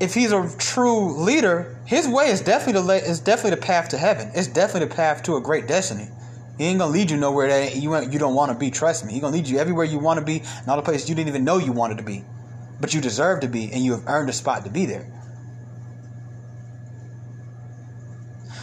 if 0.00 0.14
he's 0.14 0.32
a 0.32 0.50
true 0.56 1.12
leader, 1.22 1.78
his 1.84 2.08
way 2.08 2.30
is 2.30 2.40
definitely 2.40 2.82
the 2.82 3.08
is 3.08 3.20
definitely 3.20 3.50
the 3.50 3.62
path 3.62 3.90
to 3.90 3.98
heaven. 3.98 4.30
It's 4.34 4.48
definitely 4.48 4.88
the 4.88 4.94
path 4.94 5.22
to 5.24 5.36
a 5.36 5.40
great 5.40 5.68
destiny. 5.68 6.08
He 6.56 6.64
ain't 6.64 6.78
gonna 6.78 6.92
lead 6.92 7.10
you 7.10 7.18
nowhere 7.18 7.48
that 7.48 7.76
you 7.76 7.94
you 8.10 8.18
don't 8.18 8.34
want 8.34 8.50
to 8.50 8.58
be. 8.58 8.70
Trust 8.70 9.04
me. 9.04 9.12
He 9.12 9.20
gonna 9.20 9.36
lead 9.36 9.46
you 9.46 9.58
everywhere 9.58 9.84
you 9.84 9.98
want 9.98 10.18
to 10.18 10.24
be, 10.24 10.38
and 10.40 10.68
all 10.68 10.76
the 10.76 10.82
places 10.82 11.08
you 11.08 11.14
didn't 11.14 11.28
even 11.28 11.44
know 11.44 11.58
you 11.58 11.72
wanted 11.72 11.98
to 11.98 12.04
be, 12.04 12.24
but 12.80 12.94
you 12.94 13.00
deserve 13.00 13.40
to 13.40 13.48
be, 13.48 13.70
and 13.72 13.84
you 13.84 13.92
have 13.92 14.04
earned 14.06 14.30
a 14.30 14.32
spot 14.32 14.64
to 14.64 14.70
be 14.70 14.86
there. 14.86 15.06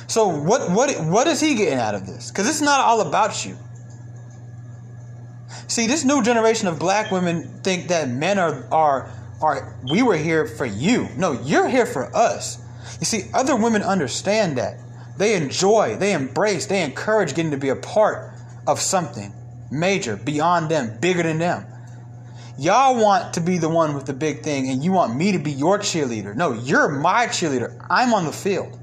So 0.07 0.27
what 0.27 0.71
what 0.71 0.89
what 1.05 1.27
is 1.27 1.39
he 1.39 1.53
getting 1.53 1.77
out 1.77 1.93
of 1.93 2.07
this? 2.07 2.31
Because 2.31 2.49
it's 2.49 2.61
not 2.61 2.79
all 2.79 3.01
about 3.01 3.45
you. 3.45 3.57
See, 5.67 5.85
this 5.85 6.03
new 6.05 6.23
generation 6.23 6.67
of 6.67 6.79
black 6.79 7.11
women 7.11 7.61
think 7.61 7.89
that 7.89 8.09
men 8.09 8.39
are 8.39 8.65
are 8.71 9.11
are 9.41 9.75
we 9.89 10.01
were 10.01 10.17
here 10.17 10.47
for 10.47 10.65
you. 10.65 11.07
No, 11.17 11.33
you're 11.33 11.67
here 11.67 11.85
for 11.85 12.15
us. 12.15 12.59
You 12.99 13.05
see, 13.05 13.29
other 13.33 13.55
women 13.55 13.83
understand 13.83 14.57
that. 14.57 14.79
They 15.17 15.35
enjoy, 15.35 15.97
they 15.97 16.13
embrace, 16.13 16.67
they 16.67 16.83
encourage 16.83 17.33
getting 17.33 17.51
to 17.51 17.57
be 17.57 17.69
a 17.69 17.75
part 17.75 18.33
of 18.67 18.79
something 18.79 19.33
major, 19.71 20.15
beyond 20.15 20.69
them, 20.69 20.97
bigger 20.99 21.23
than 21.23 21.39
them. 21.39 21.65
Y'all 22.59 23.01
want 23.01 23.35
to 23.35 23.41
be 23.41 23.57
the 23.57 23.69
one 23.69 23.93
with 23.93 24.05
the 24.05 24.13
big 24.13 24.41
thing, 24.41 24.69
and 24.69 24.83
you 24.83 24.91
want 24.91 25.15
me 25.15 25.31
to 25.33 25.39
be 25.39 25.51
your 25.51 25.77
cheerleader. 25.77 26.35
No, 26.35 26.53
you're 26.53 26.87
my 26.87 27.27
cheerleader. 27.27 27.85
I'm 27.89 28.13
on 28.13 28.25
the 28.25 28.31
field. 28.31 28.79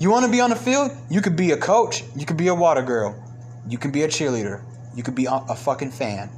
You 0.00 0.10
want 0.10 0.24
to 0.24 0.30
be 0.30 0.40
on 0.40 0.50
the 0.50 0.56
field? 0.56 0.92
You 1.10 1.20
could 1.20 1.36
be 1.36 1.50
a 1.50 1.56
coach. 1.56 2.04
You 2.16 2.24
could 2.24 2.36
be 2.36 2.48
a 2.48 2.54
water 2.54 2.82
girl. 2.82 3.22
You 3.68 3.78
can 3.78 3.90
be 3.90 4.04
a 4.04 4.08
cheerleader. 4.08 4.62
You 4.94 5.02
could 5.02 5.14
be 5.14 5.26
a 5.30 5.54
fucking 5.54 5.90
fan. 5.90 6.30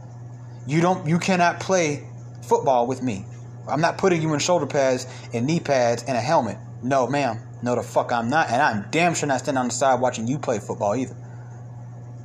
You 0.70 0.80
don't. 0.80 1.04
You 1.04 1.18
cannot 1.18 1.58
play 1.58 2.06
football 2.42 2.86
with 2.86 3.02
me. 3.02 3.24
I'm 3.66 3.80
not 3.80 3.98
putting 3.98 4.22
you 4.22 4.32
in 4.34 4.38
shoulder 4.38 4.66
pads 4.66 5.04
and 5.34 5.44
knee 5.44 5.58
pads 5.58 6.04
and 6.04 6.16
a 6.16 6.20
helmet. 6.20 6.58
No, 6.80 7.08
ma'am. 7.08 7.40
No, 7.60 7.74
the 7.74 7.82
fuck 7.82 8.12
I'm 8.12 8.30
not. 8.30 8.50
And 8.50 8.62
I'm 8.62 8.86
damn 8.92 9.14
sure 9.14 9.26
not 9.26 9.40
standing 9.40 9.58
on 9.58 9.66
the 9.66 9.74
side 9.74 10.00
watching 10.00 10.28
you 10.28 10.38
play 10.38 10.60
football 10.60 10.94
either. 10.94 11.16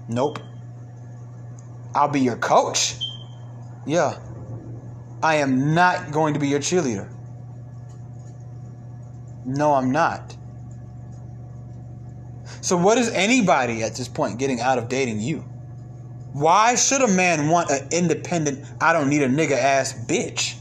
Nope. 0.08 0.38
I'll 1.96 2.08
be 2.08 2.20
your 2.20 2.36
coach. 2.38 3.00
Yeah. 3.88 4.20
I 5.24 5.38
am 5.38 5.74
not 5.74 6.12
going 6.12 6.36
to 6.36 6.39
be 6.39 6.48
your 6.48 6.60
cheerleader. 6.60 7.12
No, 9.43 9.74
I'm 9.74 9.91
not. 9.91 10.38
So, 12.62 12.78
what 12.78 13.00
is 13.00 13.10
anybody 13.10 13.82
at 13.82 13.96
this 13.96 14.08
point 14.08 14.38
getting 14.38 14.60
out 14.62 14.78
of 14.78 14.88
dating 14.88 15.20
you? 15.20 15.43
Why 16.36 16.76
should 16.76 17.02
a 17.02 17.08
man 17.08 17.48
want 17.48 17.70
an 17.72 17.88
independent, 17.92 18.66
I 18.82 18.92
don't 18.92 19.10
need 19.10 19.22
a 19.22 19.30
nigga 19.30 19.52
ass 19.52 19.94
bitch? 20.06 20.58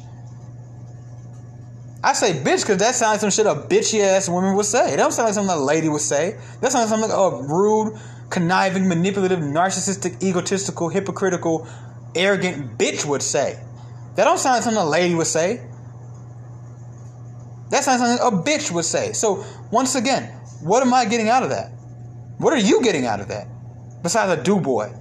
I 2.01 2.13
say 2.13 2.35
bitch 2.35 2.63
because 2.63 2.77
that 2.77 2.95
sounds 2.95 3.15
like 3.15 3.21
some 3.21 3.31
shit 3.31 3.47
a 3.47 3.59
bitchy 3.61 3.99
ass 3.99 4.29
woman 4.29 4.55
would 4.55 4.67
say. 4.67 4.91
That 4.91 4.99
don't 4.99 5.11
sound 5.11 5.27
like 5.27 5.35
something 5.35 5.53
a 5.53 5.59
lady 5.59 5.89
would 5.89 6.01
say. 6.01 6.39
That 6.61 6.71
sounds 6.71 6.89
like 6.93 7.01
something 7.01 7.11
a 7.11 7.53
rude, 7.53 7.99
conniving, 8.31 8.87
manipulative, 8.89 9.41
narcissistic, 9.41 10.23
egotistical, 10.23 10.91
hypocritical, 10.91 11.67
arrogant 12.15 12.79
bitch 12.79 13.05
would 13.05 13.23
say. 13.23 13.59
That 14.15 14.27
don't 14.27 14.39
sound 14.39 14.55
like 14.55 14.63
something 14.63 14.81
a 14.81 14.89
lady 14.89 15.17
would 15.17 15.27
say. 15.27 15.67
That 17.71 17.83
sounds 17.83 18.01
like 18.01 18.21
a 18.21 18.37
bitch 18.37 18.71
would 18.71 18.85
say. 18.85 19.13
So 19.13 19.45
once 19.73 19.97
again, 19.97 20.25
what 20.63 20.87
am 20.87 20.95
I 20.95 21.05
getting 21.05 21.31
out 21.31 21.43
of 21.43 21.51
that? 21.51 21.73
What 22.39 22.53
are 22.53 22.59
you 22.61 22.81
getting 22.81 23.07
out 23.07 23.19
of 23.19 23.27
that? 23.27 23.49
besides 24.05 24.39
a 24.39 24.45
do 24.45 24.61
boy. 24.61 24.93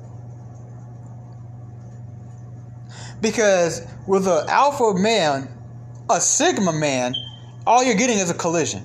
Because 3.23 3.87
with 4.05 4.27
an 4.27 4.49
alpha 4.49 4.93
man, 4.95 5.47
a 6.09 6.19
sigma 6.19 6.73
man, 6.73 7.15
all 7.65 7.81
you're 7.81 7.95
getting 7.95 8.19
is 8.19 8.29
a 8.29 8.33
collision. 8.33 8.83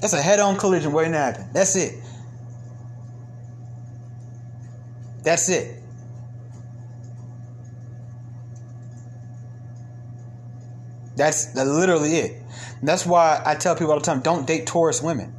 That's 0.00 0.14
a 0.14 0.22
head-on 0.22 0.56
collision 0.56 0.92
waiting 0.92 1.12
to 1.12 1.18
happen. 1.18 1.50
That's 1.52 1.76
it. 1.76 2.02
That's 5.22 5.48
it. 5.50 5.78
That's 11.14 11.54
literally 11.54 12.16
it. 12.16 12.42
And 12.80 12.88
that's 12.88 13.04
why 13.04 13.42
I 13.44 13.54
tell 13.56 13.76
people 13.76 13.92
all 13.92 13.98
the 13.98 14.06
time 14.06 14.22
don't 14.22 14.46
date 14.46 14.66
Taurus 14.66 15.02
women. 15.02 15.34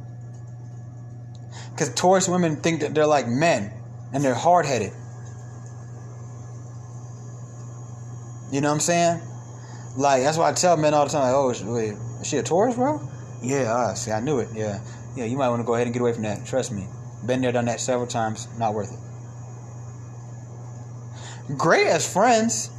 Because 1.72 1.92
Taurus 1.92 2.28
women 2.28 2.54
think 2.54 2.82
that 2.82 2.94
they're 2.94 3.04
like 3.04 3.26
men 3.26 3.72
and 4.12 4.22
they're 4.24 4.32
hard 4.32 4.64
headed. 4.64 4.92
You 8.54 8.60
know 8.60 8.68
what 8.68 8.74
I'm 8.74 8.80
saying? 8.80 9.20
Like, 9.96 10.22
that's 10.22 10.38
why 10.38 10.48
I 10.48 10.52
tell 10.52 10.76
men 10.76 10.94
all 10.94 11.06
the 11.06 11.10
time, 11.10 11.22
like, 11.22 11.34
oh, 11.34 11.74
wait, 11.74 11.94
is 12.20 12.28
she 12.28 12.36
a 12.36 12.42
Taurus, 12.44 12.76
bro? 12.76 13.00
Yeah, 13.42 13.74
uh, 13.74 13.94
see, 13.94 14.12
I 14.12 14.20
knew 14.20 14.38
it. 14.38 14.48
Yeah. 14.54 14.78
Yeah, 15.16 15.24
you 15.24 15.36
might 15.36 15.48
want 15.48 15.58
to 15.58 15.64
go 15.64 15.74
ahead 15.74 15.88
and 15.88 15.92
get 15.92 16.00
away 16.00 16.12
from 16.12 16.22
that. 16.22 16.46
Trust 16.46 16.70
me. 16.70 16.86
Been 17.26 17.40
there, 17.40 17.50
done 17.50 17.64
that 17.64 17.80
several 17.80 18.06
times. 18.06 18.46
Not 18.56 18.74
worth 18.74 18.92
it. 21.48 21.58
Great 21.58 21.88
as 21.88 22.06
friends. 22.12 22.70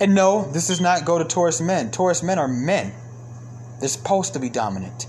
And 0.00 0.14
no, 0.14 0.48
this 0.52 0.68
does 0.68 0.80
not 0.80 1.04
go 1.04 1.18
to 1.18 1.24
Taurus 1.24 1.60
men. 1.60 1.90
Taurus 1.90 2.22
men 2.22 2.38
are 2.38 2.46
men. 2.46 2.92
They're 3.80 3.88
supposed 3.88 4.34
to 4.34 4.38
be 4.38 4.48
dominant. 4.48 5.08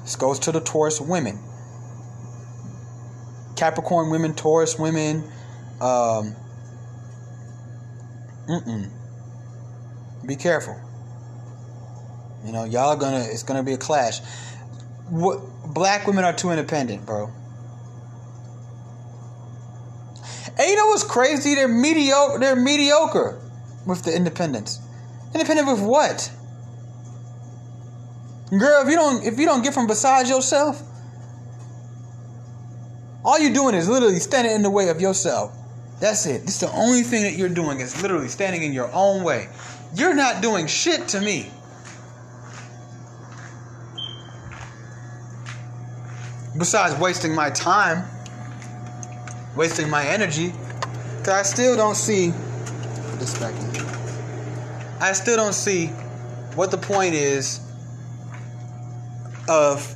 This 0.00 0.16
goes 0.16 0.38
to 0.38 0.52
the 0.52 0.60
Taurus 0.60 0.98
women. 0.98 1.38
Capricorn 3.54 4.08
women, 4.08 4.34
Taurus 4.34 4.78
women. 4.78 5.30
Um, 5.80 6.34
mm-mm. 8.48 8.90
Be 10.26 10.36
careful. 10.36 10.76
You 12.44 12.52
know, 12.52 12.64
y'all 12.64 12.90
are 12.90 12.96
gonna. 12.96 13.20
It's 13.20 13.42
gonna 13.42 13.62
be 13.62 13.72
a 13.72 13.78
clash. 13.78 14.20
What 15.08 15.40
black 15.72 16.06
women 16.06 16.24
are 16.24 16.32
too 16.32 16.50
independent, 16.50 17.06
bro. 17.06 17.30
And 20.58 20.68
you 20.68 20.76
know 20.76 20.86
what's 20.86 21.04
crazy? 21.04 21.54
They're 21.54 21.68
mediocre. 21.68 22.38
They're 22.38 22.56
mediocre 22.56 23.40
with 23.86 24.02
the 24.04 24.14
independence. 24.14 24.80
Independent 25.34 25.68
with 25.68 25.80
what? 25.80 26.30
Girl, 28.50 28.82
if 28.82 28.88
you 28.88 28.96
don't 28.96 29.24
if 29.24 29.38
you 29.38 29.46
don't 29.46 29.62
get 29.62 29.74
from 29.74 29.86
beside 29.86 30.26
yourself, 30.26 30.82
all 33.24 33.38
you're 33.38 33.52
doing 33.52 33.74
is 33.74 33.88
literally 33.88 34.20
standing 34.20 34.54
in 34.54 34.62
the 34.62 34.70
way 34.70 34.88
of 34.88 35.00
yourself. 35.00 35.57
That's 36.00 36.26
it. 36.26 36.42
This 36.42 36.54
is 36.54 36.60
the 36.60 36.72
only 36.76 37.02
thing 37.02 37.22
that 37.24 37.34
you're 37.34 37.48
doing 37.48 37.80
is 37.80 38.00
literally 38.02 38.28
standing 38.28 38.62
in 38.62 38.72
your 38.72 38.90
own 38.92 39.24
way. 39.24 39.48
You're 39.94 40.14
not 40.14 40.42
doing 40.42 40.66
shit 40.66 41.08
to 41.08 41.20
me. 41.20 41.50
Besides 46.56 46.98
wasting 47.00 47.34
my 47.34 47.50
time, 47.50 48.04
wasting 49.56 49.88
my 49.90 50.04
energy, 50.04 50.52
because 51.18 51.34
I 51.34 51.42
still 51.42 51.76
don't 51.76 51.96
see 51.96 52.30
this 53.18 53.38
back 53.38 53.54
in. 53.54 53.78
I 55.00 55.12
still 55.12 55.36
don't 55.36 55.52
see 55.52 55.86
what 56.54 56.70
the 56.70 56.78
point 56.78 57.14
is 57.14 57.60
of 59.48 59.94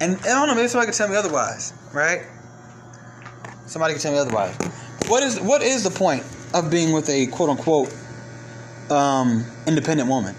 and 0.00 0.16
I 0.16 0.28
don't 0.28 0.48
know, 0.48 0.54
maybe 0.54 0.68
somebody 0.68 0.90
could 0.90 0.96
tell 0.96 1.08
me 1.08 1.16
otherwise, 1.16 1.72
right? 1.92 2.22
Somebody 3.66 3.94
can 3.94 4.02
tell 4.02 4.12
me 4.12 4.18
otherwise. 4.18 4.56
What 5.08 5.22
is 5.22 5.40
what 5.40 5.62
is 5.62 5.82
the 5.82 5.90
point 5.90 6.24
of 6.54 6.70
being 6.70 6.92
with 6.92 7.08
a 7.08 7.26
quote 7.26 7.50
unquote 7.50 7.94
um, 8.90 9.44
independent 9.66 10.08
woman? 10.08 10.34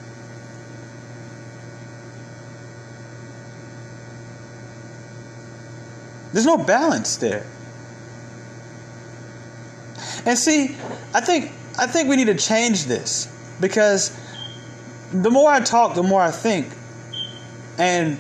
There's 6.34 6.46
no 6.46 6.58
balance 6.58 7.18
there. 7.18 7.46
And 10.26 10.38
see, 10.38 10.76
I 11.14 11.22
think 11.22 11.52
I 11.78 11.88
think 11.88 12.10
we 12.10 12.16
need 12.16 12.28
to 12.28 12.36
change 12.36 12.86
this 12.86 13.28
because 13.60 14.18
the 15.12 15.32
more 15.32 15.50
I 15.52 15.60
talk, 15.60 15.96
the 15.96 16.04
more 16.04 16.22
I 16.22 16.32
think. 16.32 16.68
And 17.78 18.20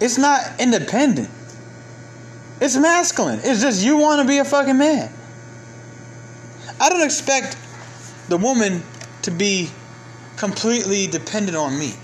it's 0.00 0.18
not 0.18 0.60
independent. 0.60 1.30
It's 2.60 2.76
masculine. 2.76 3.40
It's 3.42 3.60
just 3.60 3.84
you 3.84 3.96
want 3.96 4.22
to 4.22 4.28
be 4.28 4.38
a 4.38 4.44
fucking 4.44 4.78
man. 4.78 5.12
I 6.80 6.88
don't 6.88 7.02
expect 7.02 7.56
the 8.28 8.36
woman 8.36 8.82
to 9.22 9.30
be 9.30 9.70
completely 10.36 11.06
dependent 11.06 11.56
on 11.56 11.78
me. 11.78 11.94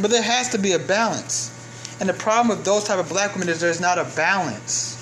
But 0.00 0.10
there 0.10 0.22
has 0.22 0.50
to 0.50 0.58
be 0.58 0.72
a 0.72 0.78
balance. 0.78 1.56
And 2.00 2.08
the 2.08 2.14
problem 2.14 2.56
with 2.56 2.64
those 2.64 2.84
type 2.84 2.98
of 2.98 3.08
black 3.08 3.34
women 3.34 3.48
is 3.48 3.60
there's 3.60 3.80
not 3.80 3.98
a 3.98 4.04
balance. 4.16 4.96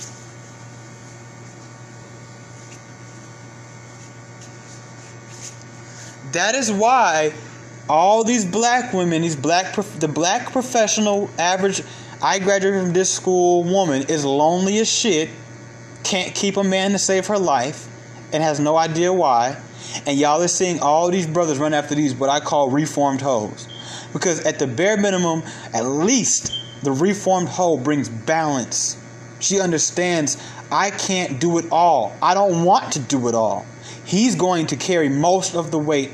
That 6.33 6.55
is 6.55 6.71
why 6.71 7.33
all 7.89 8.25
these 8.25 8.45
black 8.45 8.93
women, 8.93 9.23
these 9.23 9.37
black 9.37 9.75
the 9.75 10.09
black 10.09 10.53
professional 10.53 11.31
average 11.39 11.83
I 12.21 12.41
graduated 12.41 12.83
from 12.83 12.93
this 12.93 13.13
school 13.13 13.63
woman 13.63 14.03
is 14.09 14.25
lonely 14.25 14.79
as 14.79 14.91
shit, 14.91 15.31
can't 16.03 16.35
keep 16.35 16.57
a 16.57 16.65
man 16.65 16.91
to 16.93 16.99
save 16.99 17.29
her 17.29 17.39
life, 17.39 17.87
and 18.33 18.43
has 18.43 18.59
no 18.59 18.77
idea 18.77 19.13
why. 19.13 19.57
And 20.05 20.19
y'all 20.19 20.43
are 20.43 20.49
seeing 20.49 20.81
all 20.81 21.11
these 21.11 21.27
brothers 21.27 21.59
run 21.59 21.73
after 21.75 21.95
these 21.95 22.15
what 22.15 22.29
I 22.29 22.41
call 22.41 22.71
reformed 22.71 23.21
hoes. 23.21 23.69
Because 24.13 24.41
at 24.41 24.59
the 24.59 24.67
bare 24.67 24.97
minimum, 24.97 25.43
at 25.73 25.83
least 25.87 26.53
the 26.83 26.91
reformed 26.91 27.49
hoe 27.49 27.77
brings 27.77 28.09
balance. 28.09 28.97
She 29.39 29.61
understands 29.61 30.37
I 30.73 30.91
can't 30.91 31.41
do 31.41 31.59
it 31.59 31.67
all. 31.71 32.13
I 32.21 32.35
don't 32.35 32.65
want 32.65 32.93
to 32.95 32.99
do 32.99 33.29
it 33.29 33.35
all. 33.35 33.65
He's 34.05 34.35
going 34.35 34.67
to 34.67 34.77
carry 34.77 35.09
most 35.09 35.55
of 35.55 35.71
the 35.71 35.79
weight. 35.79 36.11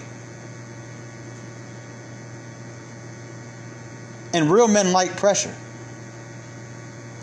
And 4.33 4.51
real 4.51 4.69
men 4.69 4.93
like 4.93 5.17
pressure. 5.17 5.55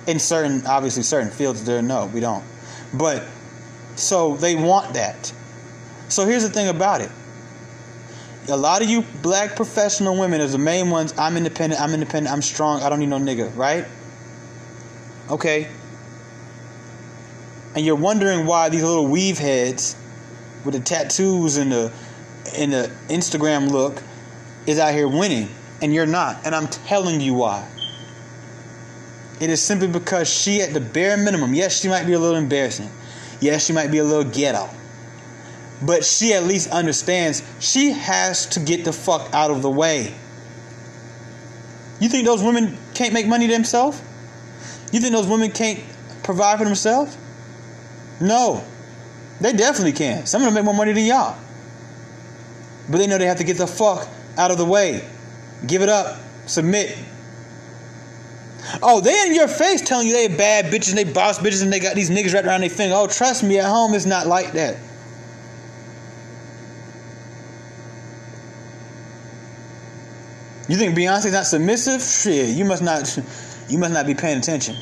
In 0.07 0.19
certain, 0.19 0.65
obviously, 0.65 1.03
certain 1.03 1.31
fields, 1.31 1.63
there, 1.63 1.81
no, 1.81 2.07
we 2.07 2.19
don't. 2.19 2.43
But, 2.93 3.23
so 3.95 4.35
they 4.35 4.55
want 4.55 4.95
that. 4.95 5.31
So 6.09 6.25
here's 6.25 6.43
the 6.43 6.49
thing 6.49 6.67
about 6.67 7.01
it 7.01 7.11
a 8.49 8.57
lot 8.57 8.81
of 8.81 8.89
you 8.89 9.03
black 9.21 9.55
professional 9.55 10.19
women 10.19 10.41
is 10.41 10.53
the 10.53 10.57
main 10.57 10.89
ones. 10.89 11.13
I'm 11.17 11.37
independent. 11.37 11.81
I'm 11.81 11.93
independent. 11.93 12.33
I'm 12.33 12.41
strong. 12.41 12.81
I 12.81 12.89
don't 12.89 12.99
need 12.99 13.09
no 13.09 13.19
nigga, 13.19 13.55
right? 13.55 13.85
Okay. 15.29 15.67
And 17.75 17.85
you're 17.85 17.95
wondering 17.95 18.45
why 18.45 18.69
these 18.69 18.83
little 18.83 19.07
weave 19.07 19.37
heads 19.37 19.95
with 20.65 20.73
the 20.73 20.79
tattoos 20.79 21.57
and 21.57 21.71
the 21.71 21.91
and 22.57 22.73
the 22.73 22.91
Instagram 23.07 23.69
look 23.69 24.01
is 24.65 24.79
out 24.79 24.93
here 24.93 25.07
winning, 25.07 25.49
and 25.81 25.93
you're 25.93 26.05
not. 26.05 26.45
And 26.45 26.55
I'm 26.55 26.67
telling 26.67 27.21
you 27.21 27.35
why. 27.35 27.67
It 29.41 29.49
is 29.49 29.61
simply 29.61 29.87
because 29.87 30.29
she, 30.29 30.61
at 30.61 30.73
the 30.73 30.79
bare 30.79 31.17
minimum, 31.17 31.53
yes, 31.53 31.81
she 31.81 31.89
might 31.89 32.05
be 32.05 32.13
a 32.13 32.19
little 32.19 32.37
embarrassing. 32.37 32.89
Yes, 33.41 33.65
she 33.65 33.73
might 33.73 33.91
be 33.91 33.97
a 33.97 34.03
little 34.03 34.23
ghetto 34.23 34.69
but 35.81 36.05
she 36.05 36.33
at 36.33 36.43
least 36.43 36.69
understands 36.69 37.41
she 37.59 37.91
has 37.91 38.45
to 38.47 38.59
get 38.59 38.85
the 38.85 38.93
fuck 38.93 39.33
out 39.33 39.51
of 39.51 39.61
the 39.61 39.69
way. 39.69 40.13
You 41.99 42.09
think 42.09 42.25
those 42.25 42.43
women 42.43 42.77
can't 42.93 43.13
make 43.13 43.27
money 43.27 43.47
themselves? 43.47 44.01
You 44.91 44.99
think 44.99 45.13
those 45.13 45.27
women 45.27 45.51
can't 45.51 45.79
provide 46.23 46.59
for 46.59 46.65
themselves? 46.65 47.17
No. 48.19 48.63
They 49.39 49.53
definitely 49.53 49.93
can. 49.93 50.25
Some 50.25 50.41
of 50.41 50.45
them 50.45 50.53
make 50.53 50.65
more 50.65 50.73
money 50.73 50.93
than 50.93 51.05
y'all. 51.05 51.37
But 52.89 52.97
they 52.97 53.07
know 53.07 53.17
they 53.17 53.25
have 53.25 53.37
to 53.37 53.43
get 53.43 53.57
the 53.57 53.67
fuck 53.67 54.07
out 54.37 54.51
of 54.51 54.57
the 54.57 54.65
way. 54.65 55.07
Give 55.65 55.81
it 55.81 55.89
up. 55.89 56.19
Submit. 56.45 56.97
Oh, 58.81 59.01
they 59.01 59.27
in 59.27 59.35
your 59.35 59.47
face 59.47 59.81
telling 59.81 60.07
you 60.07 60.13
they 60.13 60.27
bad 60.27 60.65
bitches 60.65 60.89
and 60.89 60.97
they 60.97 61.11
boss 61.11 61.39
bitches 61.39 61.63
and 61.63 61.71
they 61.73 61.79
got 61.79 61.95
these 61.95 62.09
niggas 62.09 62.33
wrapped 62.33 62.47
around 62.47 62.61
their 62.61 62.69
finger. 62.69 62.95
Oh, 62.95 63.07
trust 63.07 63.43
me, 63.43 63.57
at 63.59 63.65
home 63.65 63.93
it's 63.93 64.05
not 64.05 64.27
like 64.27 64.53
that. 64.53 64.77
You 70.67 70.77
think 70.77 70.95
Beyonce's 70.95 71.33
not 71.33 71.45
submissive? 71.45 72.01
Shit, 72.01 72.55
you 72.55 72.63
must 72.63 72.81
not 72.81 73.17
you 73.67 73.77
must 73.77 73.93
not 73.93 74.05
be 74.05 74.13
paying 74.13 74.37
attention. 74.37 74.75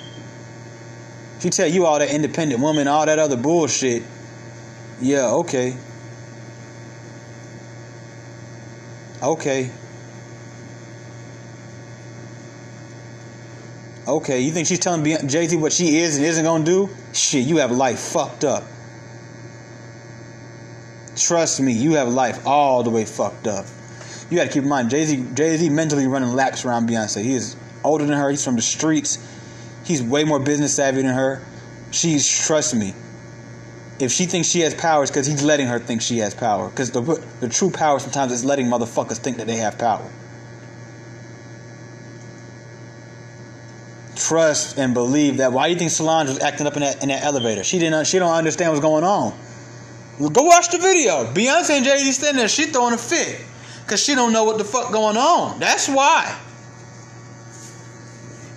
She 1.39 1.49
tell 1.49 1.67
you 1.67 1.86
all 1.86 1.99
that 1.99 2.11
independent 2.11 2.61
woman, 2.61 2.88
all 2.88 3.05
that 3.05 3.17
other 3.17 3.38
bullshit. 3.38 4.03
Yeah, 5.01 5.27
okay. 5.27 5.77
Okay. 9.23 9.71
Okay, 14.10 14.39
you 14.41 14.51
think 14.51 14.66
she's 14.68 14.80
telling 14.80 15.03
Jay 15.28 15.45
Z 15.45 15.55
what 15.57 15.72
she 15.72 15.99
is 15.99 16.18
and 16.18 16.26
isn't 16.26 16.43
gonna 16.43 16.64
do? 16.64 16.89
Shit, 17.14 17.45
you 17.45 17.57
have 17.57 17.72
life 17.72 17.99
fucked 17.99 18.43
up. 18.43 18.64
Trust 21.16 21.62
me, 21.62 21.74
you 21.74 21.93
have 21.93 22.07
life 22.07 22.47
all 22.47 22.82
the 22.82 22.89
way 22.89 23.05
fucked 23.05 23.45
up. 23.45 23.68
You 24.32 24.38
gotta 24.38 24.49
keep 24.49 24.64
in 24.64 24.70
mind, 24.70 24.89
Jay 24.89 25.05
Z 25.05 25.28
Jay 25.36 25.55
Z 25.57 25.70
mentally 25.70 26.07
running 26.07 26.34
laps 26.34 26.66
around 26.66 26.89
Beyonce. 26.89 27.24
He 27.24 27.36
is 27.36 27.55
older 27.84 28.03
than 28.03 28.18
her. 28.18 28.32
He's 28.32 28.43
from 28.43 28.55
the 28.55 28.64
streets. 28.64 29.20
He's 29.86 30.01
way 30.01 30.24
more 30.24 30.39
business 30.39 30.76
savvy 30.76 31.03
than 31.03 31.14
her. 31.14 31.43
She's 31.91 32.28
trust 32.28 32.76
me. 32.76 32.95
If 33.99 34.12
she 34.12 34.26
thinks 34.26 34.47
she 34.47 34.62
has 34.62 34.74
power, 34.74 35.03
it's 35.03 35.12
because 35.12 35.28
he's 35.28 35.43
letting 35.43 35.68
her 35.68 35.78
think 35.78 36.01
she 36.01 36.18
has 36.18 36.34
power. 36.34 36.68
Because 36.70 36.89
the 36.89 37.01
the 37.41 37.47
true 37.47 37.70
power 37.70 37.99
sometimes 37.99 38.32
is 38.32 38.43
letting 38.43 38.66
motherfuckers 38.66 39.18
think 39.18 39.38
that 39.38 39.45
they 39.45 39.57
have 39.57 39.78
power. 39.78 40.10
Trust 44.30 44.77
and 44.77 44.93
believe 44.93 45.38
that. 45.38 45.51
Why 45.53 45.65
do 45.65 45.73
you 45.73 45.80
think 45.80 45.89
Solange 45.89 46.30
was 46.30 46.39
acting 46.39 46.67
up 46.67 46.75
in 46.75 46.82
that 46.82 47.01
in 47.01 47.09
that 47.09 47.23
elevator? 47.23 47.63
She 47.63 47.80
didn't. 47.80 48.05
She 48.05 48.19
don't 48.19 48.32
understand 48.32 48.71
what's 48.71 48.80
going 48.80 49.03
on. 49.03 49.34
Go 50.19 50.43
watch 50.43 50.69
the 50.69 50.77
video. 50.77 51.25
Beyonce 51.34 51.71
and 51.71 51.84
Jay 51.84 51.97
Z 51.97 52.11
standing 52.11 52.38
there. 52.38 52.47
She 52.47 52.65
throwing 52.65 52.93
a 52.93 52.97
fit 52.99 53.41
because 53.82 54.03
she 54.03 54.13
don't 54.13 54.32
know 54.32 54.43
what 54.43 54.59
the 54.59 54.63
fuck 54.63 54.91
going 54.91 55.17
on. 55.17 55.59
That's 55.59 55.89
why. 55.89 56.39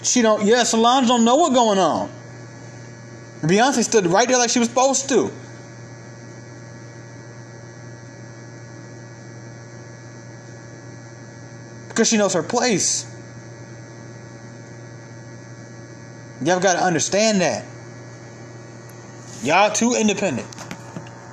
She 0.02 0.20
don't. 0.20 0.44
Yeah, 0.44 0.62
Solange 0.64 1.08
don't 1.08 1.24
know 1.24 1.36
what 1.36 1.54
going 1.54 1.78
on. 1.78 2.10
Beyonce 3.40 3.82
stood 3.82 4.06
right 4.08 4.28
there 4.28 4.36
like 4.36 4.50
she 4.50 4.58
was 4.58 4.68
supposed 4.68 5.08
to. 5.08 5.30
Because 11.88 12.10
she 12.10 12.18
knows 12.18 12.34
her 12.34 12.42
place. 12.42 13.11
Y'all 16.45 16.61
got 16.61 16.74
to 16.74 16.82
understand 16.82 17.40
that. 17.40 17.64
Y'all 19.43 19.72
too 19.72 19.95
independent. 19.95 20.47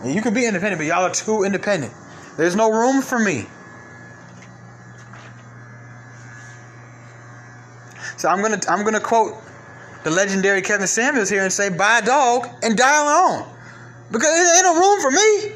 You 0.05 0.22
can 0.22 0.34
be 0.34 0.45
independent, 0.45 0.80
but 0.80 0.88
y'all 0.88 1.05
are 1.05 1.14
too 1.14 1.43
independent. 1.43 1.93
There's 2.38 2.55
no 2.55 2.72
room 2.72 3.01
for 3.01 3.20
me. 3.20 3.45
So 8.18 8.30
I'm 8.30 8.41
gonna 8.41 8.60
I'm 8.68 8.84
gonna 8.84 8.99
quote 8.99 9.36
the 10.03 10.10
legendary 10.10 10.62
Kevin 10.62 10.88
Samuels 10.88 11.30
here 11.30 11.43
and 11.43 11.51
say, 11.51 11.70
buy 11.70 11.99
a 11.99 12.05
dog 12.05 12.47
and 12.64 12.78
die 12.78 13.01
alone. 13.01 13.47
Because 14.12 14.30
there 14.30 14.55
ain't 14.55 14.66
no 14.66 14.76
room 14.76 15.01
for 15.01 15.12
me. 15.12 15.55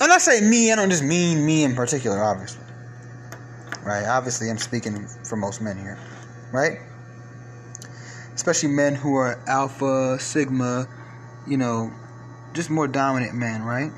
And 0.00 0.12
I 0.12 0.18
say 0.18 0.40
me, 0.40 0.72
I 0.72 0.76
don't 0.76 0.90
just 0.90 1.04
mean 1.04 1.44
me 1.44 1.64
in 1.64 1.74
particular, 1.74 2.22
obviously. 2.22 2.63
Right? 3.84 4.06
Obviously, 4.06 4.48
I'm 4.50 4.58
speaking 4.58 5.06
for 5.28 5.36
most 5.36 5.60
men 5.60 5.76
here. 5.76 5.98
Right? 6.52 6.78
Especially 8.34 8.70
men 8.70 8.94
who 8.94 9.14
are 9.16 9.38
alpha, 9.46 10.18
sigma, 10.18 10.88
you 11.46 11.56
know, 11.56 11.92
just 12.52 12.70
more 12.70 12.88
dominant 12.88 13.34
men, 13.34 13.62
right? 13.62 13.92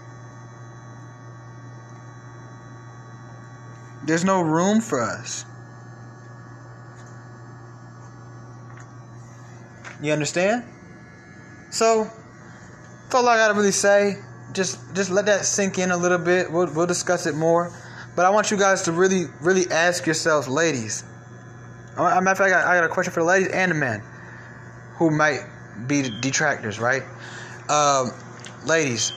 There's 4.04 4.24
no 4.24 4.40
room 4.40 4.80
for 4.80 5.00
us. 5.00 5.44
You 10.02 10.12
understand? 10.12 10.64
So, 11.70 12.10
that's 13.02 13.14
all 13.14 13.28
I 13.28 13.36
gotta 13.36 13.54
really 13.54 13.72
say. 13.72 14.16
Just, 14.52 14.94
just 14.94 15.10
let 15.10 15.26
that 15.26 15.44
sink 15.44 15.78
in 15.78 15.90
a 15.90 15.96
little 15.96 16.18
bit. 16.18 16.50
We'll, 16.52 16.72
we'll 16.72 16.86
discuss 16.86 17.26
it 17.26 17.34
more. 17.34 17.72
But 18.16 18.24
I 18.24 18.30
want 18.30 18.50
you 18.50 18.56
guys 18.56 18.82
to 18.82 18.92
really, 18.92 19.26
really 19.42 19.70
ask 19.70 20.06
yourselves, 20.06 20.48
ladies. 20.48 21.04
a 21.98 22.20
matter 22.22 22.30
of 22.30 22.38
fact, 22.38 22.40
I 22.40 22.48
got, 22.48 22.66
I 22.66 22.80
got 22.80 22.84
a 22.84 22.88
question 22.88 23.12
for 23.12 23.20
the 23.20 23.26
ladies 23.26 23.48
and 23.48 23.70
the 23.70 23.74
men 23.74 24.02
who 24.94 25.10
might 25.10 25.40
be 25.86 26.08
detractors, 26.20 26.80
right? 26.80 27.02
Um, 27.68 28.10
ladies, 28.64 29.10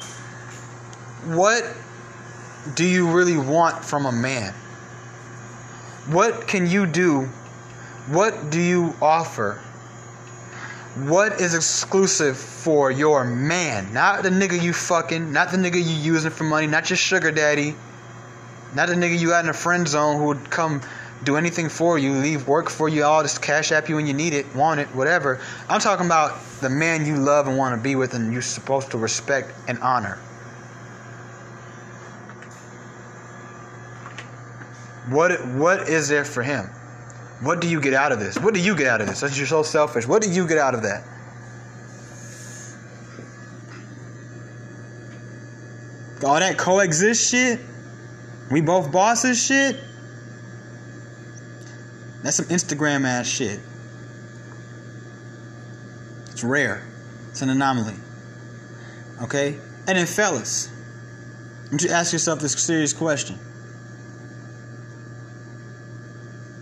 what 1.27 1.63
do 2.75 2.83
you 2.83 3.09
really 3.09 3.37
want 3.37 3.85
from 3.85 4.05
a 4.05 4.11
man? 4.11 4.53
What 6.09 6.47
can 6.47 6.67
you 6.67 6.85
do? 6.85 7.21
What 8.09 8.49
do 8.49 8.59
you 8.59 8.93
offer? 9.01 9.61
What 10.97 11.39
is 11.39 11.55
exclusive 11.55 12.37
for 12.37 12.91
your 12.91 13.23
man? 13.23 13.93
Not 13.93 14.23
the 14.23 14.29
nigga 14.29 14.61
you 14.61 14.73
fucking, 14.73 15.31
not 15.31 15.51
the 15.51 15.57
nigga 15.57 15.75
you 15.75 15.95
using 15.95 16.31
for 16.31 16.43
money, 16.43 16.67
not 16.67 16.89
your 16.89 16.97
sugar 16.97 17.31
daddy, 17.31 17.75
not 18.75 18.87
the 18.87 18.95
nigga 18.95 19.17
you 19.17 19.29
got 19.29 19.43
in 19.43 19.49
a 19.49 19.53
friend 19.53 19.87
zone 19.87 20.17
who 20.17 20.27
would 20.27 20.49
come 20.49 20.81
do 21.23 21.35
anything 21.35 21.69
for 21.69 21.97
you, 21.97 22.13
leave 22.13 22.47
work 22.47 22.69
for 22.69 22.87
you, 22.87 23.03
all 23.03 23.21
just 23.21 23.41
cash 23.41 23.71
app 23.71 23.89
you 23.89 23.95
when 23.95 24.07
you 24.07 24.13
need 24.13 24.33
it, 24.33 24.55
want 24.55 24.79
it, 24.79 24.87
whatever. 24.95 25.41
I'm 25.67 25.81
talking 25.81 26.05
about 26.05 26.39
the 26.61 26.69
man 26.69 27.05
you 27.05 27.17
love 27.17 27.47
and 27.47 27.57
want 27.57 27.75
to 27.75 27.81
be 27.81 27.95
with 27.95 28.13
and 28.13 28.31
you're 28.31 28.41
supposed 28.41 28.91
to 28.91 28.97
respect 28.97 29.51
and 29.67 29.79
honor. 29.79 30.17
What 35.09 35.45
what 35.47 35.89
is 35.89 36.07
there 36.07 36.23
for 36.23 36.43
him? 36.43 36.65
What 37.41 37.61
do 37.61 37.67
you 37.67 37.81
get 37.81 37.93
out 37.93 38.11
of 38.11 38.19
this? 38.19 38.37
What 38.37 38.53
do 38.53 38.59
you 38.59 38.75
get 38.75 38.87
out 38.87 39.01
of 39.01 39.07
this? 39.07 39.21
You're 39.37 39.47
so 39.47 39.63
selfish, 39.63 40.07
what 40.07 40.21
do 40.21 40.29
you 40.29 40.47
get 40.47 40.57
out 40.57 40.75
of 40.75 40.83
that? 40.83 41.03
All 46.23 46.39
that 46.39 46.57
coexist 46.57 47.31
shit? 47.31 47.59
We 48.51 48.61
both 48.61 48.91
bosses 48.91 49.41
shit? 49.41 49.75
That's 52.23 52.37
some 52.37 52.45
Instagram 52.45 53.05
ass 53.05 53.27
shit. 53.27 53.59
It's 56.31 56.43
rare. 56.43 56.83
It's 57.29 57.41
an 57.41 57.49
anomaly. 57.49 57.95
Okay? 59.21 59.59
And 59.87 59.97
then 59.97 60.05
fellas, 60.05 60.69
you 61.71 61.89
ask 61.89 62.13
yourself 62.13 62.39
this 62.39 62.53
serious 62.53 62.93
question. 62.93 63.37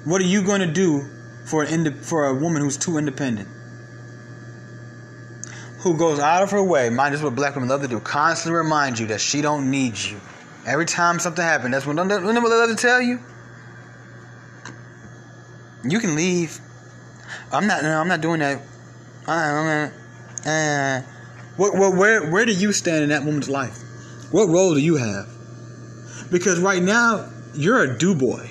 What 0.06 0.22
are 0.22 0.26
you 0.26 0.44
going 0.44 0.62
to 0.62 0.72
do 0.72 1.08
for 1.46 1.64
an 1.64 2.02
for 2.02 2.26
a 2.28 2.34
woman 2.34 2.62
who's 2.62 2.78
too 2.78 2.98
independent? 2.98 3.50
Who 5.80 5.98
goes 5.98 6.20
out 6.20 6.44
of 6.44 6.52
her 6.52 6.64
way, 6.64 6.90
mind 6.90 7.14
is 7.14 7.22
what 7.22 7.36
black 7.36 7.56
women 7.56 7.70
love 7.70 7.82
to 7.82 7.88
do, 7.88 8.00
constantly 8.00 8.58
remind 8.58 9.00
you 9.00 9.08
that 9.08 9.22
she 9.22 9.42
don't 9.42 9.70
need 9.70 9.98
you. 9.98 10.20
Every 10.68 10.86
time 10.86 11.18
something 11.20 11.44
happens, 11.44 11.72
that's 11.72 11.86
when 11.86 11.96
they 11.96 12.04
love 12.04 12.70
to 12.70 12.76
tell 12.76 13.02
you. 13.02 13.20
You 15.84 16.00
can 16.00 16.16
leave. 16.16 16.60
I'm 17.54 17.68
not. 17.68 17.84
No, 17.84 18.00
I'm 18.00 18.10
not 18.10 18.20
doing 18.20 18.42
that. 18.42 18.62
I'm 19.28 19.66
not, 19.66 20.48
uh, 20.48 21.02
what, 21.56 21.76
what, 21.76 21.96
where, 21.96 22.30
where 22.30 22.46
do 22.46 22.52
you 22.52 22.74
stand 22.74 23.04
in 23.04 23.10
that 23.10 23.24
woman's 23.24 23.50
life? 23.50 23.78
What 24.32 24.50
role 24.50 24.74
do 24.74 24.80
you 24.80 24.96
have? 24.98 25.28
Because 26.32 26.60
right 26.60 26.84
now, 26.84 27.30
you're 27.54 27.84
a 27.84 27.98
do 27.98 28.14
boy. 28.14 28.50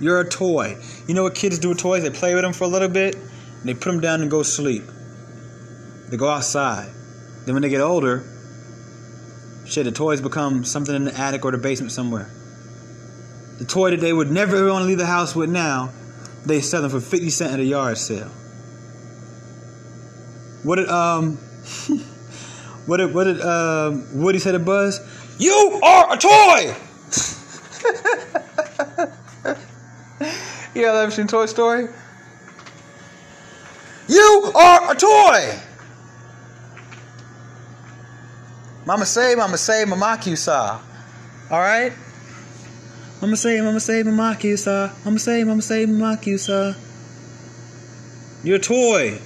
You're 0.00 0.20
a 0.20 0.28
toy. 0.28 0.76
You 1.06 1.14
know 1.14 1.22
what 1.22 1.34
kids 1.34 1.58
do 1.58 1.70
with 1.70 1.78
toys? 1.78 2.02
They 2.02 2.10
play 2.10 2.34
with 2.34 2.42
them 2.42 2.52
for 2.52 2.64
a 2.64 2.68
little 2.68 2.88
bit, 2.88 3.14
and 3.14 3.64
they 3.64 3.74
put 3.74 3.92
them 3.92 4.00
down 4.00 4.20
and 4.20 4.30
go 4.30 4.42
sleep. 4.42 4.82
They 6.10 6.16
go 6.16 6.28
outside. 6.28 6.90
Then 7.44 7.54
when 7.54 7.62
they 7.62 7.68
get 7.68 7.80
older, 7.80 8.24
shit, 9.66 9.84
the 9.84 9.92
toys 9.92 10.20
become 10.20 10.64
something 10.64 10.94
in 10.94 11.04
the 11.04 11.18
attic 11.18 11.44
or 11.44 11.50
the 11.50 11.58
basement 11.58 11.92
somewhere. 11.92 12.30
The 13.58 13.64
toy 13.64 13.90
that 13.90 14.00
they 14.00 14.12
would 14.12 14.30
never 14.30 14.68
want 14.68 14.82
to 14.82 14.86
leave 14.86 14.98
the 14.98 15.06
house 15.06 15.34
with 15.34 15.50
now, 15.50 15.92
they 16.44 16.60
sell 16.60 16.82
them 16.82 16.90
for 16.90 17.00
50 17.00 17.30
cents 17.30 17.54
at 17.54 17.60
a 17.60 17.64
yard 17.64 17.98
sale. 17.98 18.30
What 20.62 20.76
did, 20.76 20.88
um, 20.88 21.36
what 22.86 22.98
did, 22.98 23.14
what 23.14 23.24
did, 23.24 23.40
um, 23.40 24.06
Woody 24.22 24.38
say 24.38 24.52
to 24.52 24.58
Buzz? 24.58 25.00
You 25.38 25.80
are 25.82 26.14
a 26.14 26.18
toy! 26.18 26.76
You 30.74 30.86
ever 30.86 31.10
seen 31.10 31.26
Toy 31.26 31.46
Story? 31.46 31.88
You 34.08 34.52
are 34.54 34.92
a 34.92 34.94
toy! 34.94 35.58
Mama 38.84 39.06
say, 39.06 39.34
mama 39.36 39.56
say, 39.58 39.84
mama 39.84 40.18
saw. 40.36 40.80
Alright? 41.50 41.92
I'm 41.92 43.28
gonna 43.28 43.36
save, 43.36 43.60
I'm 43.60 43.66
gonna 43.66 43.78
save 43.78 44.06
Mama 44.06 44.30
say, 44.30 44.44
mama 44.44 44.56
say, 44.56 44.56
mama 44.56 44.56
saw. 44.56 44.90
Mama 45.04 45.18
say, 45.18 45.44
mama 45.44 45.62
say, 45.62 45.86
mama. 45.86 46.76
You're 48.42 48.56
a 48.56 48.58
toy. 48.58 49.20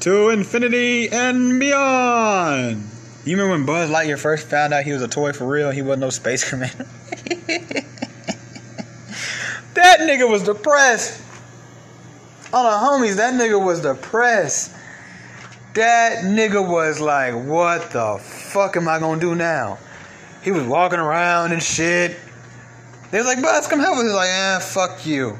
To 0.00 0.30
infinity 0.30 1.08
and 1.10 1.60
beyond. 1.60 2.88
You 3.24 3.36
remember 3.36 3.52
when 3.52 3.64
Buzz 3.64 3.88
Lightyear 3.88 4.18
first 4.18 4.48
found 4.48 4.74
out 4.74 4.82
he 4.82 4.92
was 4.92 5.02
a 5.02 5.08
toy 5.08 5.32
for 5.32 5.46
real? 5.46 5.70
He 5.70 5.82
wasn't 5.82 6.00
no 6.00 6.10
space 6.10 6.42
commander. 6.50 6.86
that 9.74 10.00
nigga 10.00 10.28
was 10.28 10.42
depressed. 10.42 11.22
On 12.52 12.64
the 12.64 13.06
homies, 13.06 13.16
that 13.16 13.34
nigga 13.34 13.64
was 13.64 13.80
depressed. 13.80 14.72
That 15.74 16.24
nigga 16.24 16.66
was 16.66 17.00
like, 17.00 17.34
what 17.34 17.90
the 17.90 18.18
fuck 18.18 18.76
am 18.76 18.86
I 18.86 19.00
gonna 19.00 19.20
do 19.20 19.34
now? 19.34 19.78
He 20.42 20.52
was 20.52 20.62
walking 20.64 21.00
around 21.00 21.52
and 21.52 21.60
shit. 21.60 22.16
They 23.10 23.18
was 23.18 23.26
like, 23.26 23.42
Buzz, 23.42 23.66
come 23.66 23.80
help 23.80 23.96
us. 23.96 24.04
He's 24.04 24.12
like, 24.12 24.28
ah, 24.30 24.60
fuck 24.62 25.04
you. 25.04 25.36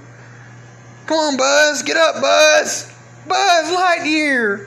Come 1.07 1.19
on, 1.19 1.37
Buzz, 1.37 1.83
get 1.83 1.97
up, 1.97 2.21
Buzz. 2.21 2.93
Buzz 3.29 3.71
Lightyear. 3.71 4.67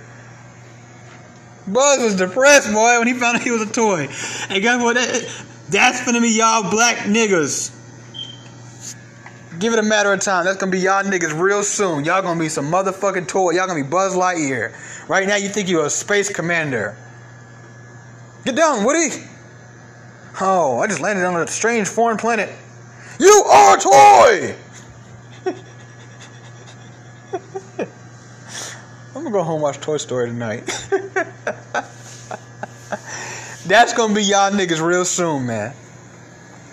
Buzz 1.67 2.01
was 2.01 2.15
depressed, 2.15 2.71
boy, 2.71 2.99
when 2.99 3.07
he 3.07 3.13
found 3.13 3.37
out 3.37 3.43
he 3.43 3.51
was 3.51 3.61
a 3.63 3.71
toy. 3.71 4.07
And 4.49 4.61
guess 4.61 4.81
what? 4.81 4.93
That, 4.93 5.45
that's 5.69 6.05
gonna 6.05 6.21
be 6.21 6.29
y'all 6.29 6.69
black 6.71 6.97
niggas. 6.99 7.73
Give 9.59 9.73
it 9.73 9.79
a 9.79 9.83
matter 9.83 10.13
of 10.13 10.21
time. 10.21 10.45
That's 10.45 10.57
gonna 10.57 10.71
be 10.71 10.79
y'all 10.79 11.03
niggas 11.03 11.37
real 11.37 11.63
soon. 11.63 12.05
Y'all 12.05 12.21
gonna 12.21 12.39
be 12.39 12.47
some 12.47 12.71
motherfucking 12.71 13.27
toy. 13.27 13.51
Y'all 13.51 13.67
gonna 13.67 13.83
be 13.83 13.89
Buzz 13.89 14.15
Lightyear. 14.15 14.73
Right 15.07 15.27
now, 15.27 15.35
you 15.35 15.49
think 15.49 15.69
you're 15.69 15.85
a 15.85 15.89
space 15.89 16.29
commander. 16.29 16.97
Get 18.43 18.55
down, 18.55 18.83
Woody. 18.83 19.23
Oh, 20.39 20.79
I 20.79 20.87
just 20.87 20.99
landed 20.99 21.25
on 21.25 21.41
a 21.41 21.47
strange 21.47 21.87
foreign 21.87 22.17
planet. 22.17 22.49
You 23.19 23.43
are 23.49 23.77
a 23.77 23.79
toy! 23.79 24.55
I'm 29.15 29.23
gonna 29.23 29.31
go 29.31 29.41
home 29.43 29.61
watch 29.61 29.79
Toy 29.79 29.97
Story 29.97 30.29
tonight. 30.29 30.65
That's 33.65 33.93
gonna 33.93 34.13
be 34.13 34.23
y'all 34.23 34.51
niggas 34.51 34.85
real 34.85 35.05
soon, 35.05 35.47
man. 35.47 35.73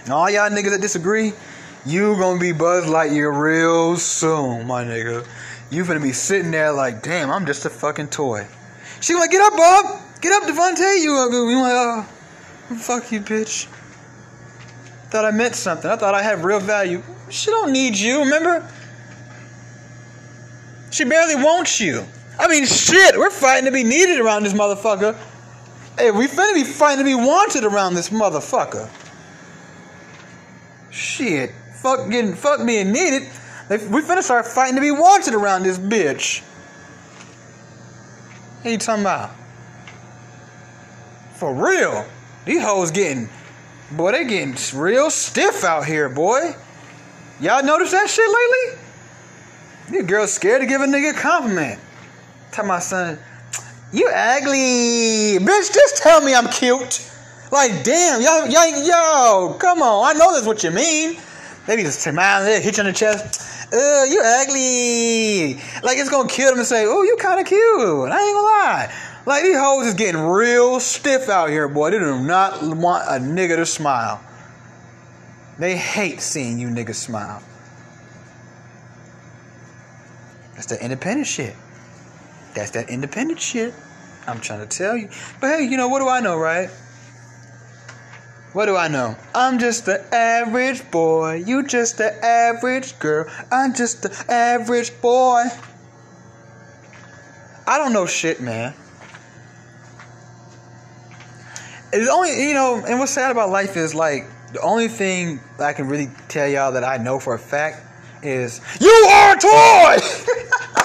And 0.05 0.13
All 0.13 0.29
y'all 0.29 0.51
niggas 0.51 0.71
that 0.71 0.83
disagree, 0.83 1.33
you 1.87 2.15
gonna 2.17 2.39
be 2.39 2.53
Buzz 2.53 2.85
Lightyear 2.85 3.37
real 3.37 3.97
soon, 3.97 4.67
my 4.67 4.85
nigga. 4.85 5.27
You 5.75 5.85
gonna 5.85 5.99
be 5.99 6.13
sitting 6.13 6.53
there 6.53 6.71
like, 6.71 7.03
damn, 7.03 7.33
I'm 7.33 7.47
just 7.47 7.65
a 7.65 7.71
fucking 7.71 8.07
toy. 8.09 8.47
She 9.01 9.15
like, 9.15 9.33
get 9.33 9.43
up, 9.43 9.57
Bob. 9.57 10.01
Get 10.21 10.33
up, 10.33 10.49
Devontae. 10.49 11.03
You, 11.03 11.13
uh, 11.15 11.29
you 11.29 11.61
like, 11.61 11.73
oh, 11.75 12.77
fuck 12.77 13.11
you, 13.11 13.21
bitch. 13.21 13.67
Thought 15.11 15.25
I 15.25 15.33
meant 15.33 15.57
something. 15.57 15.91
I 15.91 15.97
thought 15.97 16.15
I 16.15 16.23
had 16.23 16.45
real 16.45 16.61
value. 16.61 17.03
She 17.29 17.51
don't 17.51 17.73
need 17.73 17.99
you, 17.99 18.21
remember? 18.21 18.71
She 20.93 21.05
barely 21.05 21.35
wants 21.35 21.81
you. 21.81 22.05
I 22.39 22.47
mean, 22.47 22.67
shit, 22.67 23.19
we're 23.19 23.31
fighting 23.31 23.65
to 23.65 23.73
be 23.73 23.83
needed 23.83 24.21
around 24.21 24.45
this 24.45 24.53
motherfucker. 24.53 25.17
Hey, 25.99 26.13
we 26.13 26.29
finna 26.29 26.55
be 26.55 26.63
fighting 26.63 27.05
to 27.05 27.05
be 27.05 27.17
wanted 27.17 27.65
around 27.65 27.95
this 27.95 28.11
motherfucker. 28.11 28.89
Shit, 30.91 31.51
fuck 31.83 32.09
getting, 32.11 32.35
fuck 32.35 32.65
being 32.65 32.93
needed. 32.93 33.29
We 33.71 34.03
finna 34.03 34.23
start 34.23 34.47
fighting 34.47 34.75
to 34.75 34.81
be 34.81 34.91
wanted 34.91 35.35
around 35.35 35.63
this 35.63 35.79
bitch. 35.79 36.43
What 38.63 38.71
you 38.71 38.79
talking 38.79 39.03
about? 39.03 39.31
For 41.37 41.55
real. 41.55 42.07
These 42.45 42.63
hoes 42.63 42.91
getting, 42.91 43.29
boy, 43.93 44.13
they 44.13 44.25
getting 44.27 44.55
real 44.79 45.11
stiff 45.11 45.65
out 45.65 45.87
here, 45.87 46.11
boy. 46.11 46.55
Y'all 47.41 47.65
notice 47.65 47.91
that 47.93 48.09
shit 48.09 48.27
lately? 48.27 48.81
These 49.91 50.11
girls 50.11 50.33
scared 50.33 50.61
to 50.61 50.67
give 50.67 50.83
a 50.83 50.87
nigga 50.87 51.13
a 51.13 51.19
compliment. 51.19 51.81
Tell 52.53 52.67
my 52.67 52.79
son, 52.79 53.19
you 53.93 54.09
ugly. 54.09 55.39
Bitch, 55.45 55.73
just 55.73 56.03
tell 56.03 56.21
me 56.21 56.35
I'm 56.35 56.49
cute. 56.49 57.11
Like, 57.51 57.83
damn, 57.83 58.21
y'all, 58.21 58.47
y'all, 58.47 58.85
yo, 58.85 59.57
come 59.59 59.81
on. 59.81 60.15
I 60.15 60.19
know 60.19 60.35
that's 60.35 60.47
what 60.47 60.63
you 60.63 60.71
mean. 60.71 61.17
Maybe 61.67 61.83
just 61.83 62.01
smile, 62.01 62.45
hit 62.45 62.77
you 62.77 62.83
on 62.83 62.87
the 62.87 62.93
chest. 62.93 63.54
Uh, 63.75 64.05
you 64.05 64.23
ugly. 64.25 65.55
Like, 65.83 65.99
it's 65.99 66.09
gonna 66.09 66.29
kill 66.29 66.51
them 66.51 66.59
to 66.59 66.65
say, 66.65 66.85
oh, 66.87 67.03
you 67.03 67.17
kind 67.19 67.41
of 67.41 67.47
cute. 67.47 67.61
I 67.61 68.05
ain't 68.05 68.37
gonna 68.37 68.47
lie. 68.47 68.95
Like, 69.27 69.43
these 69.43 69.59
hoes 69.59 69.87
is 69.87 69.95
getting 69.95 70.21
real 70.21 70.79
stiff 70.79 71.29
out 71.29 71.51
here, 71.51 71.67
boy. 71.67 71.91
They 71.91 71.99
do 71.99 72.21
not 72.21 72.63
want 72.63 73.05
a 73.09 73.19
nigga 73.19 73.57
to 73.57 73.67
smile. 73.67 74.23
They 75.59 75.77
hate 75.77 76.21
seeing 76.21 76.59
you 76.59 76.69
niggas 76.69 76.95
smile. 76.95 77.43
That's 80.55 80.67
the 80.67 80.83
independent 80.83 81.27
shit. 81.27 81.57
That's 82.55 82.71
that 82.71 82.89
independent 82.89 83.41
shit. 83.41 83.75
I'm 84.27 84.41
trying 84.41 84.61
to 84.61 84.67
tell 84.67 84.97
you. 84.97 85.09
But 85.41 85.59
hey, 85.59 85.65
you 85.65 85.77
know, 85.77 85.89
what 85.89 85.99
do 85.99 86.09
I 86.09 86.21
know, 86.21 86.37
right? 86.37 86.71
What 88.55 88.67
do 88.67 88.77
I 88.77 88.87
know? 88.87 89.17
I'm 89.35 89.59
just 89.59 89.85
the 89.85 90.01
average 90.15 90.89
boy. 90.93 91.43
You 91.45 91.67
just 91.67 91.99
the 91.99 92.25
average 92.25 92.97
girl. 93.01 93.29
I'm 93.51 93.75
just 93.75 94.03
the 94.03 94.33
average 94.33 94.93
boy. 95.03 95.43
I 97.67 97.79
don't 97.79 97.93
know 97.93 98.07
shit, 98.07 98.41
man. 98.41 98.73
It's 101.93 102.09
only, 102.09 102.47
you 102.47 102.55
know, 102.55 102.85
and 102.87 103.01
what's 103.01 103.11
sad 103.11 103.33
about 103.33 103.51
life 103.51 103.77
is 103.77 103.93
like 103.93 104.23
the 104.53 104.61
only 104.61 104.87
thing 104.87 105.41
I 105.59 105.73
can 105.73 105.89
really 105.89 106.09
tell 106.29 106.47
y'all 106.47 106.71
that 106.73 106.85
I 106.85 106.97
know 106.99 107.19
for 107.19 107.35
a 107.35 107.39
fact 107.41 107.83
is 108.25 108.61
you 108.81 108.89
are 108.89 109.37
a 109.37 109.41
toy. 109.41 109.99